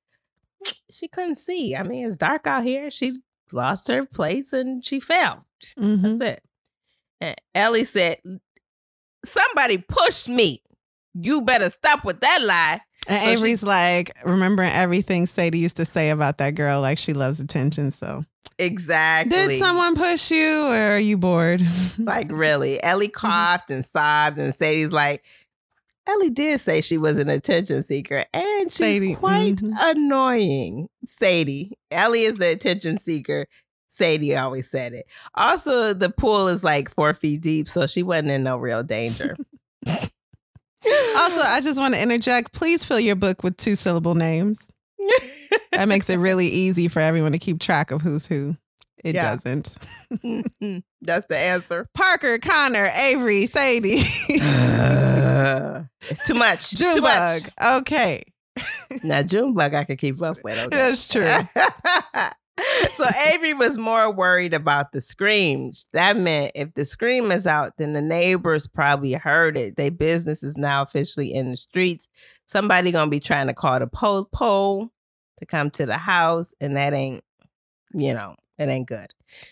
she 0.89 1.07
couldn't 1.07 1.37
see. 1.37 1.75
I 1.75 1.83
mean 1.83 2.07
it's 2.07 2.15
dark 2.15 2.47
out 2.47 2.63
here. 2.63 2.89
She 2.89 3.17
lost 3.53 3.87
her 3.87 4.05
place 4.05 4.51
and 4.53 4.83
she 4.83 4.99
fell. 4.99 5.45
Hmm 5.77 6.01
that's 6.01 6.19
it. 6.19 6.43
And 7.21 7.35
Ellie 7.53 7.85
said, 7.85 8.17
Somebody 9.23 9.77
pushed 9.79 10.29
me. 10.29 10.61
You 11.13 11.41
better 11.41 11.69
stop 11.69 12.03
with 12.03 12.19
that 12.19 12.41
lie. 12.43 12.81
And 13.07 13.21
So 13.21 13.25
she- 13.27 13.31
Avery's 13.33 13.63
like 13.63 14.11
remembering 14.25 14.71
everything 14.71 15.25
Sadie 15.25 15.59
used 15.59 15.77
to 15.77 15.85
say 15.85 16.09
about 16.09 16.37
that 16.39 16.55
girl, 16.55 16.81
like 16.81 16.97
she 16.97 17.13
loves 17.13 17.39
attention. 17.39 17.91
So, 17.91 18.23
Exactly. 18.57 19.29
did 19.35 19.59
someone 19.59 19.95
push 19.95 20.31
you, 20.31 20.67
or 20.67 20.75
are 20.93 20.99
you 20.99 21.17
bored? 21.17 21.61
like 21.97 22.31
really? 22.31 22.81
Ellie 22.83 23.07
Mm-hmm. 23.07 23.27
coughed 23.27 23.69
and 23.69 23.85
sobbed, 23.85 24.37
and 24.37 24.53
Sadie's 24.55 24.91
like, 24.91 25.23
Ellie 26.07 26.29
did 26.29 26.61
say 26.61 26.81
she 26.81 26.97
was 26.99 27.17
an 27.19 27.29
attention 27.29 27.81
seeker, 27.83 28.25
and 28.33 28.71
she's 28.71 28.75
Sadie, 28.75 29.15
quite 29.15 29.55
mhm. 29.57 29.73
annoying. 29.91 30.87
Sadie. 31.07 31.73
Ellie 31.91 32.21
is 32.23 32.35
the 32.37 32.51
attention 32.51 32.99
seeker. 32.99 33.47
Sadie 33.87 34.35
always 34.35 34.69
said 34.69 34.93
it. 34.93 35.07
Also, 35.35 35.93
the 35.93 36.09
pool 36.09 36.47
is 36.47 36.63
like 36.63 36.93
four 36.93 37.13
feet 37.13 37.41
deep, 37.41 37.67
so 37.67 37.87
she 37.87 38.03
wasn't 38.03 38.29
in 38.29 38.43
no 38.43 38.57
real 38.57 38.83
danger. 38.83 39.35
also, 41.17 41.41
I 41.41 41.59
just 41.63 41.79
want 41.79 41.93
to 41.95 42.01
interject. 42.01 42.51
Please 42.53 42.83
fill 42.85 42.99
your 42.99 43.15
book 43.15 43.43
with 43.43 43.57
two 43.57 43.75
syllable 43.75 44.15
names. 44.15 44.67
That 45.71 45.87
makes 45.89 46.09
it 46.09 46.17
really 46.17 46.47
easy 46.47 46.87
for 46.87 47.01
everyone 47.01 47.33
to 47.33 47.37
keep 47.37 47.59
track 47.59 47.91
of 47.91 48.01
who's 48.01 48.25
who. 48.25 48.55
It 49.03 49.13
Yeah. 49.15 49.35
doesn't. 49.35 49.77
Mm-hmm. 50.13 50.77
That's 51.01 51.27
the 51.27 51.37
answer. 51.37 51.89
Parker, 51.93 52.39
Connor, 52.39 52.87
Avery, 52.95 53.45
Sadie, 53.47 53.95
it's 54.29 56.25
too 56.25 56.33
much. 56.33 56.71
It's 56.73 56.79
too 56.79 57.01
much. 57.01 57.43
Junebug. 57.43 57.49
Okay, 57.83 58.23
Now 59.03 59.21
Junebug 59.21 59.73
I 59.73 59.83
could 59.83 59.97
keep 59.97 60.21
up 60.21 60.37
with. 60.45 60.57
Okay. 60.65 60.77
that's 60.77 61.05
true. 61.07 61.29
So 62.91 63.05
Avery 63.31 63.53
was 63.53 63.77
more 63.77 64.11
worried 64.11 64.53
about 64.53 64.91
the 64.91 65.01
screams. 65.01 65.85
That 65.93 66.17
meant 66.17 66.51
if 66.55 66.73
the 66.73 66.85
scream 66.85 67.31
is 67.31 67.45
out, 67.47 67.73
then 67.77 67.93
the 67.93 68.01
neighbors 68.01 68.67
probably 68.67 69.13
heard 69.13 69.57
it. 69.57 69.75
Their 69.77 69.91
business 69.91 70.43
is 70.43 70.57
now 70.57 70.81
officially 70.81 71.33
in 71.33 71.51
the 71.51 71.57
streets. 71.57 72.07
Somebody 72.45 72.91
gonna 72.91 73.09
be 73.11 73.19
trying 73.19 73.47
to 73.47 73.53
call 73.53 73.79
the 73.79 73.87
pole 73.87 74.25
pole 74.31 74.89
to 75.37 75.45
come 75.45 75.69
to 75.71 75.85
the 75.85 75.97
house, 75.97 76.53
and 76.61 76.77
that 76.77 76.93
ain't, 76.93 77.23
you 77.93 78.13
know, 78.13 78.35
it 78.57 78.69
ain't 78.69 78.87
good. 78.87 79.07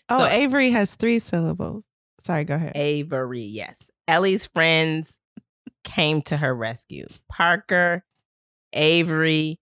Oh, 0.09 0.23
So- 0.23 0.29
Avery 0.31 0.69
has 0.71 0.95
three 0.95 1.19
syllables. 1.19 1.83
Sorry, 2.23 2.45
go 2.45 2.55
ahead. 2.55 2.71
Avery, 2.75 3.41
yes. 3.41 3.89
Ellie's 4.07 4.47
friends 4.47 5.17
came 5.83 6.21
to 6.23 6.37
her 6.37 6.55
rescue. 6.55 7.05
Parker, 7.29 8.03
Avery 8.71 9.59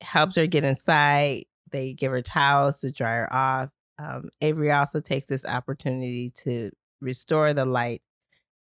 helped 0.00 0.36
her 0.36 0.46
get 0.46 0.64
inside. 0.64 1.44
They 1.72 1.94
give 1.94 2.12
her 2.12 2.22
towels 2.22 2.80
to 2.80 2.92
dry 2.92 3.16
her 3.16 3.32
off. 3.32 3.70
Um, 3.98 4.28
Avery 4.40 4.70
also 4.70 5.00
takes 5.00 5.26
this 5.26 5.44
opportunity 5.44 6.32
to 6.44 6.70
restore 7.00 7.52
the 7.52 7.64
light 7.64 8.02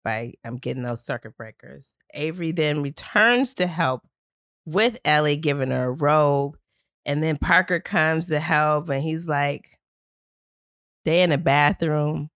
by 0.04 0.34
um, 0.44 0.56
getting 0.56 0.82
those 0.82 1.04
circuit 1.04 1.36
breakers. 1.36 1.96
Avery 2.14 2.52
then 2.52 2.82
returns 2.82 3.54
to 3.54 3.66
help 3.66 4.02
with 4.64 4.98
Ellie, 5.04 5.36
giving 5.36 5.70
her 5.70 5.86
a 5.86 5.92
robe. 5.92 6.56
And 7.04 7.22
then 7.22 7.36
Parker 7.36 7.80
comes 7.80 8.28
to 8.28 8.40
help, 8.40 8.88
and 8.88 9.02
he's 9.02 9.28
like, 9.28 9.78
they 11.04 11.22
in 11.22 11.30
the 11.30 11.38
bathroom 11.38 12.30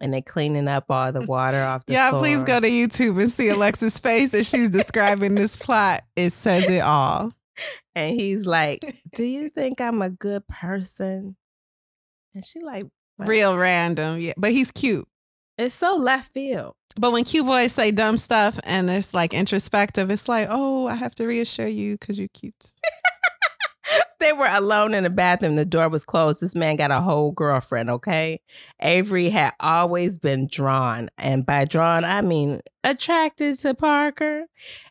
and 0.00 0.12
they're 0.12 0.22
cleaning 0.22 0.68
up 0.68 0.84
all 0.90 1.10
the 1.10 1.22
water 1.22 1.62
off 1.62 1.86
the 1.86 1.94
yeah, 1.94 2.10
floor. 2.10 2.20
please 2.20 2.44
go 2.44 2.60
to 2.60 2.68
YouTube 2.68 3.20
and 3.20 3.32
see 3.32 3.48
Alexa's 3.48 3.98
face 3.98 4.34
as 4.34 4.48
she's 4.48 4.70
describing 4.70 5.34
this 5.34 5.56
plot. 5.56 6.02
It 6.16 6.32
says 6.32 6.68
it 6.68 6.82
all. 6.82 7.32
And 7.94 8.18
he's 8.18 8.46
like, 8.46 8.80
"Do 9.14 9.24
you 9.24 9.48
think 9.54 9.80
I'm 9.80 10.02
a 10.02 10.10
good 10.10 10.46
person?" 10.48 11.36
And 12.34 12.44
she 12.44 12.60
like, 12.60 12.84
What? 13.16 13.28
Real 13.28 13.56
random. 13.56 14.20
Yeah. 14.20 14.34
But 14.36 14.52
he's 14.52 14.70
cute. 14.70 15.08
"It's 15.58 15.74
so 15.74 15.96
left 15.96 16.32
field." 16.32 16.74
But 16.98 17.12
when 17.12 17.24
cute 17.24 17.44
boys 17.44 17.72
say 17.72 17.90
dumb 17.90 18.16
stuff 18.16 18.58
and 18.64 18.88
it's 18.88 19.12
like 19.12 19.34
introspective, 19.34 20.10
it's 20.10 20.28
like, 20.30 20.48
oh, 20.50 20.86
I 20.86 20.94
have 20.94 21.14
to 21.16 21.26
reassure 21.26 21.66
you 21.66 21.98
because 21.98 22.18
you're 22.18 22.28
cute. 22.28 22.72
they 24.20 24.32
were 24.32 24.48
alone 24.50 24.94
in 24.94 25.04
the 25.04 25.10
bathroom. 25.10 25.56
The 25.56 25.66
door 25.66 25.90
was 25.90 26.06
closed. 26.06 26.40
This 26.40 26.54
man 26.54 26.76
got 26.76 26.90
a 26.90 27.00
whole 27.00 27.32
girlfriend, 27.32 27.90
okay? 27.90 28.40
Avery 28.80 29.28
had 29.28 29.52
always 29.60 30.18
been 30.18 30.48
drawn, 30.50 31.10
and 31.18 31.44
by 31.44 31.66
drawn, 31.66 32.04
I 32.04 32.22
mean 32.22 32.62
attracted 32.82 33.58
to 33.60 33.74
Parker 33.74 34.46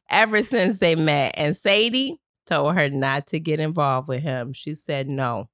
ever 0.10 0.44
since 0.44 0.78
they 0.78 0.96
met. 0.96 1.34
And 1.38 1.58
Sadie 1.58 2.20
told 2.46 2.76
her 2.76 2.90
not 2.90 3.28
to 3.28 3.40
get 3.40 3.60
involved 3.60 4.08
with 4.08 4.22
him. 4.22 4.54
She 4.54 4.76
said, 4.76 5.08
no, 5.08 5.50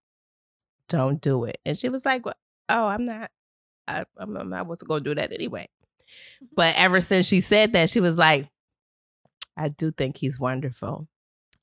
don't 0.89 1.21
do 1.21 1.45
it. 1.45 1.59
And 1.65 1.77
she 1.77 1.89
was 1.89 2.05
like, 2.05 2.25
well, 2.25 2.35
oh, 2.69 2.87
I'm 2.87 3.05
not. 3.05 3.31
I, 3.87 4.05
I'm, 4.17 4.35
I'm 4.37 4.49
not 4.49 4.67
wasn't 4.67 4.89
going 4.89 5.03
to 5.03 5.09
do 5.09 5.15
that 5.15 5.31
anyway. 5.31 5.67
Mm-hmm. 6.43 6.45
But 6.55 6.75
ever 6.75 7.01
since 7.01 7.25
she 7.25 7.41
said 7.41 7.73
that, 7.73 7.89
she 7.89 7.99
was 7.99 8.17
like, 8.17 8.47
I 9.57 9.69
do 9.69 9.91
think 9.91 10.17
he's 10.17 10.39
wonderful. 10.39 11.07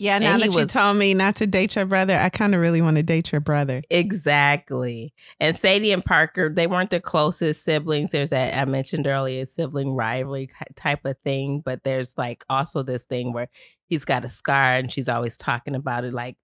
Yeah, 0.01 0.19
now 0.21 0.35
And 0.35 0.43
that 0.43 0.51
you 0.53 0.57
was- 0.57 0.73
told 0.73 0.97
me 0.97 1.13
not 1.13 1.35
to 1.37 1.47
date 1.47 1.75
your 1.75 1.85
brother, 1.85 2.15
I 2.17 2.29
kind 2.29 2.55
of 2.55 2.61
really 2.61 2.81
want 2.81 2.97
to 2.99 3.03
date 3.03 3.33
your 3.33 3.41
brother. 3.41 3.83
Exactly. 3.91 5.13
And 5.41 5.57
Sadie 5.57 5.91
and 5.93 6.05
Parker, 6.05 6.49
they 6.49 6.69
weren't 6.69 6.91
the 6.91 7.01
closest 7.01 7.65
siblings. 7.65 8.13
There's 8.13 8.31
that 8.31 8.57
I 8.57 8.65
mentioned 8.65 9.07
earlier, 9.09 9.45
sibling 9.45 9.91
rivalry 9.95 10.51
type 10.77 11.05
of 11.05 11.17
thing. 11.25 11.61
But 11.65 11.83
there's 11.83 12.15
like 12.17 12.45
also 12.49 12.83
this 12.85 13.05
thing 13.05 13.33
where 13.33 13.49
he's 13.87 14.05
got 14.05 14.25
a 14.25 14.29
scar 14.29 14.75
and 14.77 14.93
she's 14.93 15.09
always 15.09 15.37
talking 15.37 15.75
about 15.75 16.05
it. 16.05 16.13
Like 16.15 16.37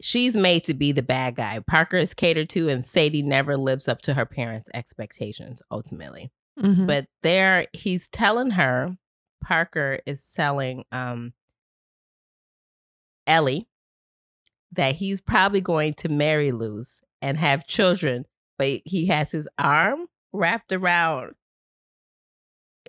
she's 0.00 0.34
made 0.36 0.64
to 0.64 0.74
be 0.74 0.90
the 0.92 1.02
bad 1.02 1.36
guy. 1.36 1.60
Parker 1.60 1.98
is 1.98 2.14
catered 2.14 2.48
to, 2.50 2.68
and 2.68 2.84
Sadie 2.84 3.22
never 3.22 3.56
lives 3.56 3.86
up 3.86 4.00
to 4.02 4.14
her 4.14 4.26
parents' 4.26 4.70
expectations 4.74 5.62
ultimately. 5.70 6.32
Mhm. 6.58 6.86
But 6.86 7.06
there, 7.22 7.66
he's 7.72 8.08
telling 8.08 8.50
her, 8.52 8.96
Parker 9.42 10.00
is 10.04 10.22
selling 10.24 10.84
um, 10.90 11.32
Ellie 13.30 13.66
that 14.72 14.94
he's 14.96 15.20
probably 15.20 15.60
going 15.60 15.94
to 15.94 16.08
marry 16.08 16.52
Luce 16.52 17.02
and 17.22 17.38
have 17.38 17.66
children, 17.66 18.26
but 18.58 18.80
he 18.84 19.06
has 19.06 19.30
his 19.30 19.48
arm 19.58 20.06
wrapped 20.32 20.72
around 20.72 21.32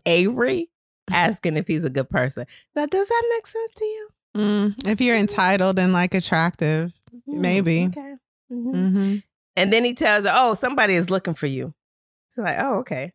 Avery, 0.05 0.69
asking 1.11 1.57
if 1.57 1.67
he's 1.67 1.83
a 1.83 1.89
good 1.89 2.09
person. 2.09 2.45
Now, 2.75 2.85
does 2.85 3.07
that 3.07 3.23
make 3.31 3.47
sense 3.47 3.71
to 3.75 3.85
you? 3.85 4.09
Mm, 4.37 4.87
if 4.87 5.01
you're 5.01 5.17
entitled 5.17 5.77
and 5.79 5.93
like 5.93 6.13
attractive, 6.13 6.91
Hmm, 7.25 7.41
Maybe. 7.41 7.85
Okay. 7.87 8.15
Mhm. 8.51 8.93
hmm 8.93 9.15
And 9.57 9.73
then 9.73 9.83
he 9.83 9.93
tells 9.93 10.23
her, 10.23 10.31
"Oh, 10.33 10.53
somebody 10.53 10.93
is 10.93 11.09
looking 11.09 11.33
for 11.33 11.45
you." 11.47 11.73
She's 12.29 12.37
like, 12.43 12.57
"Oh, 12.57 12.75
okay." 12.79 13.11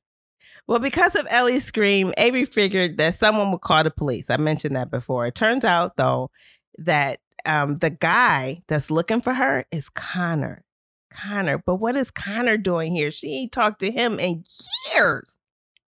Well, 0.67 0.81
because 0.81 1.15
of 1.17 1.27
Ellie's 1.31 1.65
scream, 1.65 2.13
Avery 2.19 2.45
figured 2.45 2.99
that 2.99 3.15
someone 3.17 3.51
would 3.53 3.63
call 3.63 3.83
the 3.85 3.91
police. 3.91 4.29
I 4.29 4.37
mentioned 4.37 4.77
that 4.77 4.91
before. 4.91 5.27
It 5.27 5.35
turns 5.35 5.65
out, 5.65 5.97
though, 5.97 6.31
that 6.79 7.21
um, 7.45 7.79
the 7.79 7.91
guy 7.91 8.63
that's 8.69 8.91
looking 8.91 9.21
for 9.21 9.33
her 9.35 9.65
is 9.71 9.89
Connor. 9.89 10.65
Connor. 11.11 11.59
But 11.59 11.77
what 11.77 11.97
is 11.97 12.11
Connor 12.11 12.57
doing 12.57 12.95
here? 12.95 13.11
She 13.11 13.29
ain't 13.43 13.53
talked 13.53 13.81
to 13.81 13.91
him 13.91 14.19
in 14.19 14.45
years. 14.95 15.39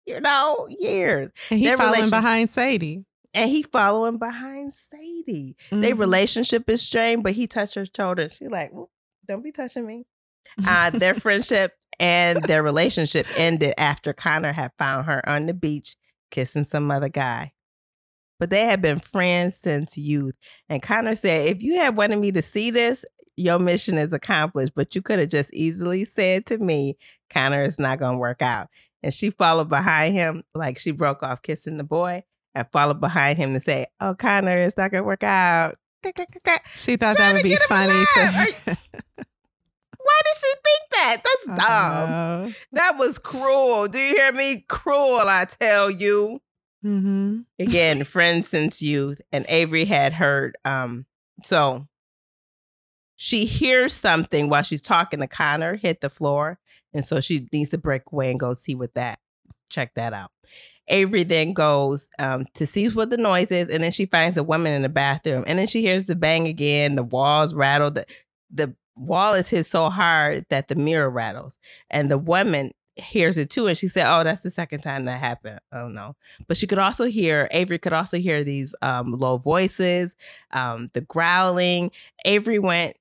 You 0.06 0.20
know, 0.20 0.66
years. 0.68 1.30
and 1.50 1.60
he 1.60 1.66
Their 1.66 1.76
following 1.76 2.10
behind 2.10 2.50
Sadie. 2.50 3.04
And 3.34 3.48
he 3.48 3.62
following 3.62 4.18
behind 4.18 4.72
Sadie. 4.72 5.56
Their 5.70 5.94
Mhm. 5.94 5.98
relationship 6.00 6.68
is 6.68 6.82
strained, 6.82 7.22
but 7.22 7.32
he 7.32 7.46
touched 7.46 7.76
her 7.76 7.86
shoulder. 7.86 8.28
She 8.28 8.48
like, 8.48 8.72
don't 9.28 9.42
be 9.44 9.52
touching 9.52 9.86
me. 9.86 10.04
Uh, 10.66 10.90
their 10.90 11.14
friendship 11.14 11.72
and 12.00 12.42
their 12.42 12.62
relationship 12.62 13.26
ended 13.38 13.74
after 13.78 14.12
Connor 14.12 14.52
had 14.52 14.72
found 14.76 15.06
her 15.06 15.26
on 15.28 15.46
the 15.46 15.54
beach 15.54 15.96
kissing 16.30 16.64
some 16.64 16.90
other 16.90 17.08
guy. 17.08 17.52
But 18.42 18.50
they 18.50 18.64
had 18.64 18.82
been 18.82 18.98
friends 18.98 19.56
since 19.56 19.96
youth. 19.96 20.34
And 20.68 20.82
Connor 20.82 21.14
said, 21.14 21.46
if 21.46 21.62
you 21.62 21.76
had 21.76 21.96
wanted 21.96 22.18
me 22.18 22.32
to 22.32 22.42
see 22.42 22.72
this, 22.72 23.04
your 23.36 23.60
mission 23.60 23.98
is 23.98 24.12
accomplished. 24.12 24.72
But 24.74 24.96
you 24.96 25.00
could 25.00 25.20
have 25.20 25.28
just 25.28 25.54
easily 25.54 26.04
said 26.04 26.46
to 26.46 26.58
me, 26.58 26.96
Connor, 27.30 27.62
it's 27.62 27.78
not 27.78 28.00
going 28.00 28.14
to 28.14 28.18
work 28.18 28.42
out. 28.42 28.66
And 29.00 29.14
she 29.14 29.30
followed 29.30 29.68
behind 29.68 30.14
him, 30.14 30.42
like 30.56 30.80
she 30.80 30.90
broke 30.90 31.22
off 31.22 31.42
kissing 31.42 31.76
the 31.76 31.84
boy 31.84 32.24
and 32.52 32.66
followed 32.72 33.00
behind 33.00 33.38
him 33.38 33.54
to 33.54 33.60
say, 33.60 33.86
Oh, 34.00 34.16
Connor, 34.16 34.58
it's 34.58 34.76
not 34.76 34.90
going 34.90 35.04
to 35.04 35.06
work 35.06 35.22
out. 35.22 35.76
She 36.74 36.96
thought 36.96 37.18
that 37.18 37.34
would 37.34 37.44
be 37.44 37.54
funny 37.68 37.92
to 37.92 38.56
Why 40.02 40.20
did 40.24 40.36
she 40.40 40.52
think 40.64 40.90
that? 40.90 41.22
That's 41.22 41.60
dumb. 41.60 42.56
That 42.72 42.98
was 42.98 43.20
cruel. 43.20 43.86
Do 43.86 44.00
you 44.00 44.16
hear 44.16 44.32
me? 44.32 44.64
Cruel, 44.68 45.28
I 45.28 45.44
tell 45.44 45.88
you. 45.88 46.40
Mhm. 46.84 47.46
Again, 47.58 48.04
friends 48.04 48.48
since 48.48 48.82
youth. 48.82 49.20
And 49.32 49.46
Avery 49.48 49.84
had 49.84 50.12
heard. 50.12 50.56
Um, 50.64 51.06
so 51.44 51.86
she 53.16 53.44
hears 53.44 53.94
something 53.94 54.48
while 54.48 54.62
she's 54.62 54.80
talking 54.82 55.20
to 55.20 55.26
Connor 55.26 55.76
hit 55.76 56.00
the 56.00 56.10
floor. 56.10 56.58
And 56.94 57.04
so 57.04 57.20
she 57.20 57.46
needs 57.52 57.70
to 57.70 57.78
break 57.78 58.02
away 58.12 58.30
and 58.30 58.40
go 58.40 58.52
see 58.52 58.74
what 58.74 58.94
that, 58.94 59.18
check 59.70 59.92
that 59.94 60.12
out. 60.12 60.30
Avery 60.88 61.22
then 61.24 61.52
goes 61.54 62.08
um, 62.18 62.44
to 62.54 62.66
see 62.66 62.88
what 62.90 63.10
the 63.10 63.16
noise 63.16 63.50
is, 63.50 63.70
and 63.70 63.84
then 63.84 63.92
she 63.92 64.06
finds 64.06 64.36
a 64.36 64.42
woman 64.42 64.72
in 64.74 64.82
the 64.82 64.88
bathroom, 64.90 65.44
and 65.46 65.58
then 65.58 65.66
she 65.68 65.80
hears 65.80 66.06
the 66.06 66.16
bang 66.16 66.46
again. 66.48 66.96
The 66.96 67.04
walls 67.04 67.54
rattle. 67.54 67.90
The 67.90 68.04
the 68.52 68.74
wall 68.96 69.34
is 69.34 69.48
hit 69.48 69.64
so 69.66 69.90
hard 69.90 70.44
that 70.50 70.68
the 70.68 70.74
mirror 70.76 71.08
rattles, 71.10 71.58
and 71.90 72.10
the 72.10 72.18
woman 72.18 72.72
hears 72.96 73.38
it 73.38 73.50
too, 73.50 73.66
and 73.66 73.76
she 73.76 73.88
said, 73.88 74.06
"Oh, 74.06 74.24
that's 74.24 74.42
the 74.42 74.50
second 74.50 74.80
time 74.80 75.06
that 75.06 75.18
happened." 75.18 75.60
Oh 75.72 75.88
no! 75.88 76.16
But 76.46 76.56
she 76.56 76.66
could 76.66 76.78
also 76.78 77.04
hear 77.04 77.48
Avery 77.50 77.78
could 77.78 77.92
also 77.92 78.18
hear 78.18 78.44
these 78.44 78.74
um, 78.82 79.12
low 79.12 79.38
voices, 79.38 80.16
um, 80.52 80.90
the 80.92 81.00
growling. 81.00 81.90
Avery 82.24 82.58
went 82.58 82.96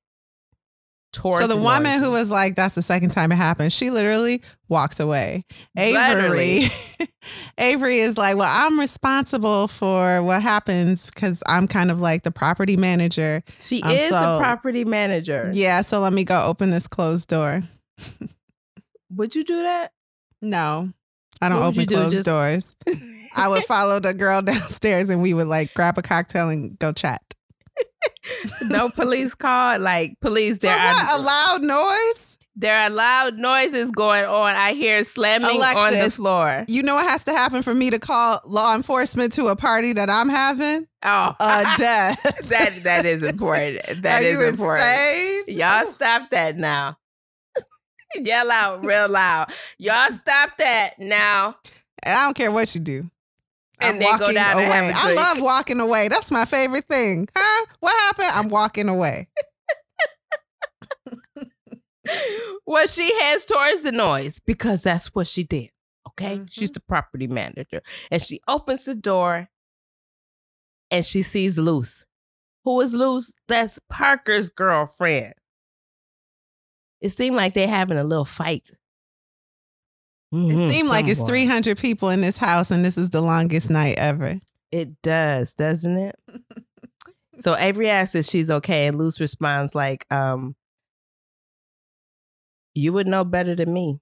towards. 1.11 1.39
So 1.39 1.47
the 1.47 1.57
woman 1.57 1.83
noises. 1.83 2.05
who 2.05 2.11
was 2.11 2.31
like, 2.31 2.55
"That's 2.55 2.75
the 2.75 2.81
second 2.81 3.09
time 3.09 3.31
it 3.31 3.35
happened," 3.35 3.73
she 3.73 3.89
literally 3.89 4.41
walks 4.69 4.99
away. 4.99 5.45
Avery, 5.77 6.69
Avery 7.57 7.99
is 7.99 8.17
like, 8.17 8.37
"Well, 8.37 8.49
I'm 8.49 8.79
responsible 8.79 9.67
for 9.67 10.23
what 10.23 10.41
happens 10.41 11.07
because 11.07 11.43
I'm 11.47 11.67
kind 11.67 11.91
of 11.91 11.99
like 11.99 12.23
the 12.23 12.31
property 12.31 12.77
manager." 12.77 13.43
she 13.59 13.81
um, 13.83 13.91
is 13.91 14.09
so- 14.09 14.37
a 14.37 14.39
property 14.39 14.85
manager. 14.85 15.51
Yeah, 15.53 15.81
so 15.81 15.99
let 15.99 16.13
me 16.13 16.23
go 16.23 16.45
open 16.45 16.69
this 16.69 16.87
closed 16.87 17.27
door. 17.27 17.63
Would 19.15 19.35
you 19.35 19.43
do 19.43 19.61
that? 19.63 19.91
No, 20.41 20.91
I 21.41 21.49
don't 21.49 21.59
What 21.59 21.75
would 21.75 21.75
you 21.77 21.81
open 21.83 21.87
do? 21.87 21.95
closed 21.95 22.15
Just- 22.17 22.25
doors. 22.25 22.75
I 23.35 23.47
would 23.47 23.63
follow 23.63 23.99
the 23.99 24.13
girl 24.13 24.41
downstairs 24.43 25.09
and 25.09 25.21
we 25.21 25.33
would 25.33 25.47
like 25.47 25.73
grab 25.73 25.97
a 25.97 26.01
cocktail 26.01 26.49
and 26.49 26.77
go 26.79 26.91
chat. 26.91 27.21
no 28.63 28.89
police 28.89 29.33
call. 29.35 29.79
Like 29.79 30.19
police, 30.21 30.55
For 30.55 30.61
there 30.67 30.77
what? 30.77 31.11
are 31.11 31.19
A 31.19 31.21
loud 31.21 31.61
noise? 31.63 32.37
there 32.55 32.77
are 32.77 32.89
loud 32.89 33.37
noises 33.37 33.89
going 33.91 34.25
on. 34.25 34.53
I 34.55 34.73
hear 34.73 35.03
slamming 35.05 35.47
on 35.49 35.53
the 35.53 35.59
Alexis. 35.59 36.17
floor. 36.17 36.65
You 36.67 36.83
know 36.83 36.95
what 36.95 37.07
has 37.09 37.23
to 37.25 37.31
happen 37.31 37.63
for 37.63 37.73
me 37.73 37.89
to 37.89 37.97
call 37.99 38.39
law 38.45 38.75
enforcement 38.75 39.31
to 39.33 39.45
a 39.47 39.55
party 39.55 39.93
that 39.93 40.09
I'm 40.09 40.27
having? 40.29 40.85
Oh, 41.03 41.33
A 41.39 41.63
death. 41.77 42.21
that 42.49 42.79
that 42.83 43.05
is 43.05 43.23
important. 43.23 44.03
That 44.03 44.21
Are 44.21 44.25
is 44.25 44.33
you 44.33 44.49
important. 44.49 44.87
insane? 44.89 45.57
Y'all 45.57 45.85
stop 45.93 46.29
that 46.31 46.57
now. 46.57 46.97
Yell 48.23 48.51
out 48.51 48.85
real 48.85 49.09
loud. 49.09 49.51
Y'all 49.77 50.11
stop 50.11 50.57
that 50.57 50.93
now. 50.99 51.55
I 52.05 52.25
don't 52.25 52.35
care 52.35 52.51
what 52.51 52.73
you 52.75 52.81
do. 52.81 53.09
And 53.79 53.95
I'm 53.95 53.99
then 53.99 54.17
go 54.17 54.25
walking 54.25 54.35
down 54.35 54.57
away. 54.57 54.91
I 54.93 55.13
love 55.13 55.41
walking 55.41 55.79
away. 55.79 56.07
That's 56.07 56.31
my 56.31 56.45
favorite 56.45 56.85
thing. 56.87 57.27
Huh? 57.35 57.65
What 57.79 57.93
happened? 57.93 58.29
I'm 58.33 58.49
walking 58.49 58.87
away. 58.89 59.27
well, 62.65 62.87
she 62.87 63.13
heads 63.21 63.45
towards 63.45 63.81
the 63.81 63.91
noise 63.91 64.39
because 64.45 64.83
that's 64.83 65.07
what 65.15 65.27
she 65.27 65.43
did. 65.43 65.69
Okay. 66.09 66.41
She's 66.49 66.69
mm-hmm. 66.69 66.75
the 66.75 66.79
property 66.81 67.27
manager. 67.27 67.81
And 68.11 68.21
she 68.21 68.39
opens 68.47 68.85
the 68.85 68.95
door 68.95 69.49
and 70.91 71.05
she 71.05 71.23
sees 71.23 71.57
Luce. 71.57 72.05
Who 72.63 72.79
is 72.81 72.93
Luce? 72.93 73.33
That's 73.47 73.79
Parker's 73.89 74.49
girlfriend. 74.49 75.33
It 77.01 77.11
seemed 77.11 77.35
like 77.35 77.53
they're 77.53 77.67
having 77.67 77.97
a 77.97 78.03
little 78.03 78.25
fight. 78.25 78.71
It 80.33 80.37
Mhm, 80.37 80.71
seemed 80.71 80.87
like 80.89 81.07
it's 81.07 81.21
300 81.21 81.77
people 81.77 82.09
in 82.09 82.21
this 82.21 82.37
house 82.37 82.71
and 82.71 82.85
this 82.85 82.97
is 82.97 83.09
the 83.09 83.19
longest 83.21 83.69
night 83.69 83.97
ever. 83.97 84.39
It 84.71 85.01
does, 85.01 85.53
doesn't 85.55 85.97
it? 85.97 86.15
so 87.39 87.57
Avery 87.57 87.89
asks 87.89 88.15
if 88.15 88.25
she's 88.25 88.49
okay, 88.49 88.87
and 88.87 88.97
Luce 88.97 89.19
responds 89.19 89.75
like, 89.75 90.05
um, 90.09 90.55
you 92.73 92.93
would 92.93 93.07
know 93.07 93.25
better 93.25 93.55
than 93.55 93.73
me. 93.73 93.99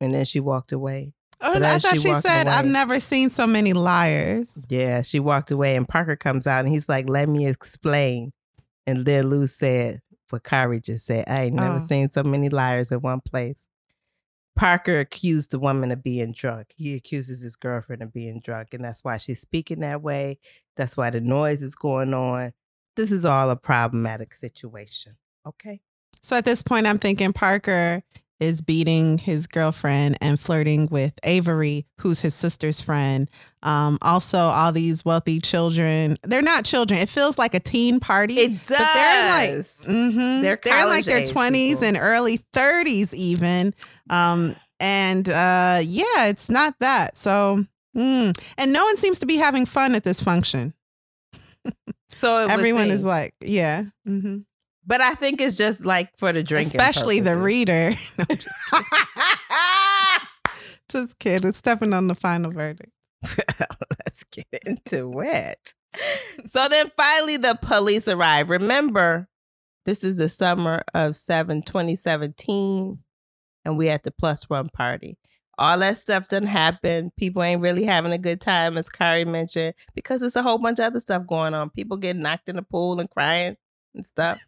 And 0.00 0.14
then 0.14 0.24
she 0.24 0.40
walked 0.40 0.72
away. 0.72 1.12
Oh, 1.40 1.52
But 1.52 1.64
I 1.64 1.78
thought 1.78 1.92
she 1.96 1.98
she 1.98 2.08
walked 2.08 2.26
said, 2.26 2.46
"I've 2.48 2.64
never 2.64 2.98
seen 2.98 3.30
so 3.30 3.46
many 3.46 3.72
liars." 3.72 4.50
Yeah, 4.68 5.02
she 5.02 5.20
walked 5.20 5.50
away, 5.50 5.76
and 5.76 5.86
Parker 5.86 6.16
comes 6.16 6.46
out 6.46 6.60
and 6.64 6.68
he's 6.68 6.88
like, 6.88 7.08
Let 7.08 7.28
me 7.28 7.46
explain. 7.46 8.32
And 8.86 9.04
then 9.04 9.28
Lou 9.28 9.46
said 9.46 10.00
what 10.30 10.44
Kyrie 10.44 10.80
just 10.80 11.06
said 11.06 11.24
I 11.28 11.44
ain't 11.44 11.54
never 11.56 11.76
Oh. 11.76 11.80
seen 11.80 12.08
so 12.08 12.22
many 12.22 12.48
liars 12.48 12.90
in 12.92 13.00
one 13.00 13.20
place. 13.20 13.66
Parker 14.56 14.98
accused 14.98 15.52
the 15.52 15.58
woman 15.58 15.92
of 15.92 16.02
being 16.02 16.32
drunk. 16.32 16.72
He 16.74 16.94
accuses 16.94 17.40
his 17.40 17.54
girlfriend 17.54 18.02
of 18.02 18.12
being 18.12 18.40
drunk, 18.40 18.74
and 18.74 18.84
that's 18.84 19.04
why 19.04 19.16
she's 19.16 19.40
speaking 19.40 19.80
that 19.80 20.02
way. 20.02 20.38
That's 20.76 20.96
why 20.96 21.10
the 21.10 21.20
noise 21.20 21.62
is 21.62 21.76
going 21.76 22.12
on. 22.12 22.52
This 22.96 23.12
is 23.12 23.24
all 23.24 23.50
a 23.50 23.56
problematic 23.56 24.34
situation. 24.34 25.16
Okay. 25.46 25.80
So 26.22 26.36
at 26.36 26.44
this 26.44 26.62
point, 26.64 26.88
I'm 26.88 26.98
thinking 26.98 27.32
Parker 27.32 28.02
is 28.40 28.60
beating 28.60 29.18
his 29.18 29.46
girlfriend 29.46 30.16
and 30.20 30.38
flirting 30.38 30.86
with 30.90 31.12
Avery, 31.24 31.86
who's 32.00 32.20
his 32.20 32.34
sister's 32.34 32.80
friend. 32.80 33.28
Um, 33.62 33.98
also, 34.02 34.38
all 34.38 34.72
these 34.72 35.04
wealthy 35.04 35.40
children. 35.40 36.16
They're 36.22 36.42
not 36.42 36.64
children. 36.64 37.00
It 37.00 37.08
feels 37.08 37.38
like 37.38 37.54
a 37.54 37.60
teen 37.60 38.00
party. 38.00 38.38
It 38.40 38.66
does. 38.66 38.78
But 38.78 38.94
they're 38.94 39.24
in 39.24 39.56
like, 39.56 39.64
mhm. 39.64 40.42
They're 40.42 40.60
they're 40.62 40.82
in 40.82 40.88
like 40.88 41.04
their 41.04 41.22
20s 41.22 41.52
people. 41.52 41.84
and 41.84 41.96
early 41.98 42.38
30s, 42.54 43.12
even. 43.12 43.74
Um, 44.10 44.54
and 44.80 45.28
uh, 45.28 45.80
yeah, 45.82 46.26
it's 46.26 46.48
not 46.48 46.74
that. 46.80 47.18
So, 47.18 47.64
mm. 47.96 48.38
and 48.56 48.72
no 48.72 48.84
one 48.84 48.96
seems 48.96 49.18
to 49.20 49.26
be 49.26 49.36
having 49.36 49.66
fun 49.66 49.94
at 49.94 50.04
this 50.04 50.22
function. 50.22 50.74
so 52.10 52.46
Everyone 52.46 52.90
is 52.90 53.02
like, 53.02 53.34
yeah. 53.40 53.84
hmm 54.06 54.38
but 54.88 55.02
I 55.02 55.14
think 55.14 55.40
it's 55.42 55.54
just 55.54 55.84
like 55.84 56.16
for 56.16 56.32
the 56.32 56.42
drinking, 56.42 56.80
Especially 56.80 57.20
the 57.20 57.36
reader. 57.36 57.92
No, 58.18 58.34
just, 58.34 58.48
just 60.90 61.18
kidding. 61.18 61.52
Stepping 61.52 61.92
on 61.92 62.08
the 62.08 62.14
final 62.14 62.50
verdict. 62.50 62.90
Let's 63.22 64.24
get 64.32 64.46
into 64.64 65.20
it. 65.20 65.74
So 66.46 66.66
then 66.68 66.90
finally 66.96 67.36
the 67.36 67.58
police 67.60 68.08
arrive. 68.08 68.48
Remember, 68.48 69.28
this 69.84 70.02
is 70.02 70.16
the 70.16 70.30
summer 70.30 70.82
of 70.94 71.16
7 71.16 71.62
2017, 71.62 72.98
and 73.66 73.78
we 73.78 73.90
at 73.90 74.04
the 74.04 74.10
plus 74.10 74.48
one 74.48 74.70
party. 74.70 75.18
All 75.58 75.78
that 75.80 75.98
stuff 75.98 76.28
done 76.28 76.44
happened. 76.44 77.12
People 77.18 77.42
ain't 77.42 77.60
really 77.60 77.84
having 77.84 78.12
a 78.12 78.18
good 78.18 78.40
time, 78.40 78.78
as 78.78 78.88
Kari 78.88 79.26
mentioned, 79.26 79.74
because 79.94 80.20
there's 80.20 80.36
a 80.36 80.42
whole 80.42 80.58
bunch 80.58 80.78
of 80.78 80.86
other 80.86 81.00
stuff 81.00 81.26
going 81.26 81.52
on. 81.52 81.68
People 81.70 81.98
getting 81.98 82.22
knocked 82.22 82.48
in 82.48 82.56
the 82.56 82.62
pool 82.62 83.00
and 83.00 83.10
crying 83.10 83.56
and 83.98 84.06
stuff. 84.06 84.40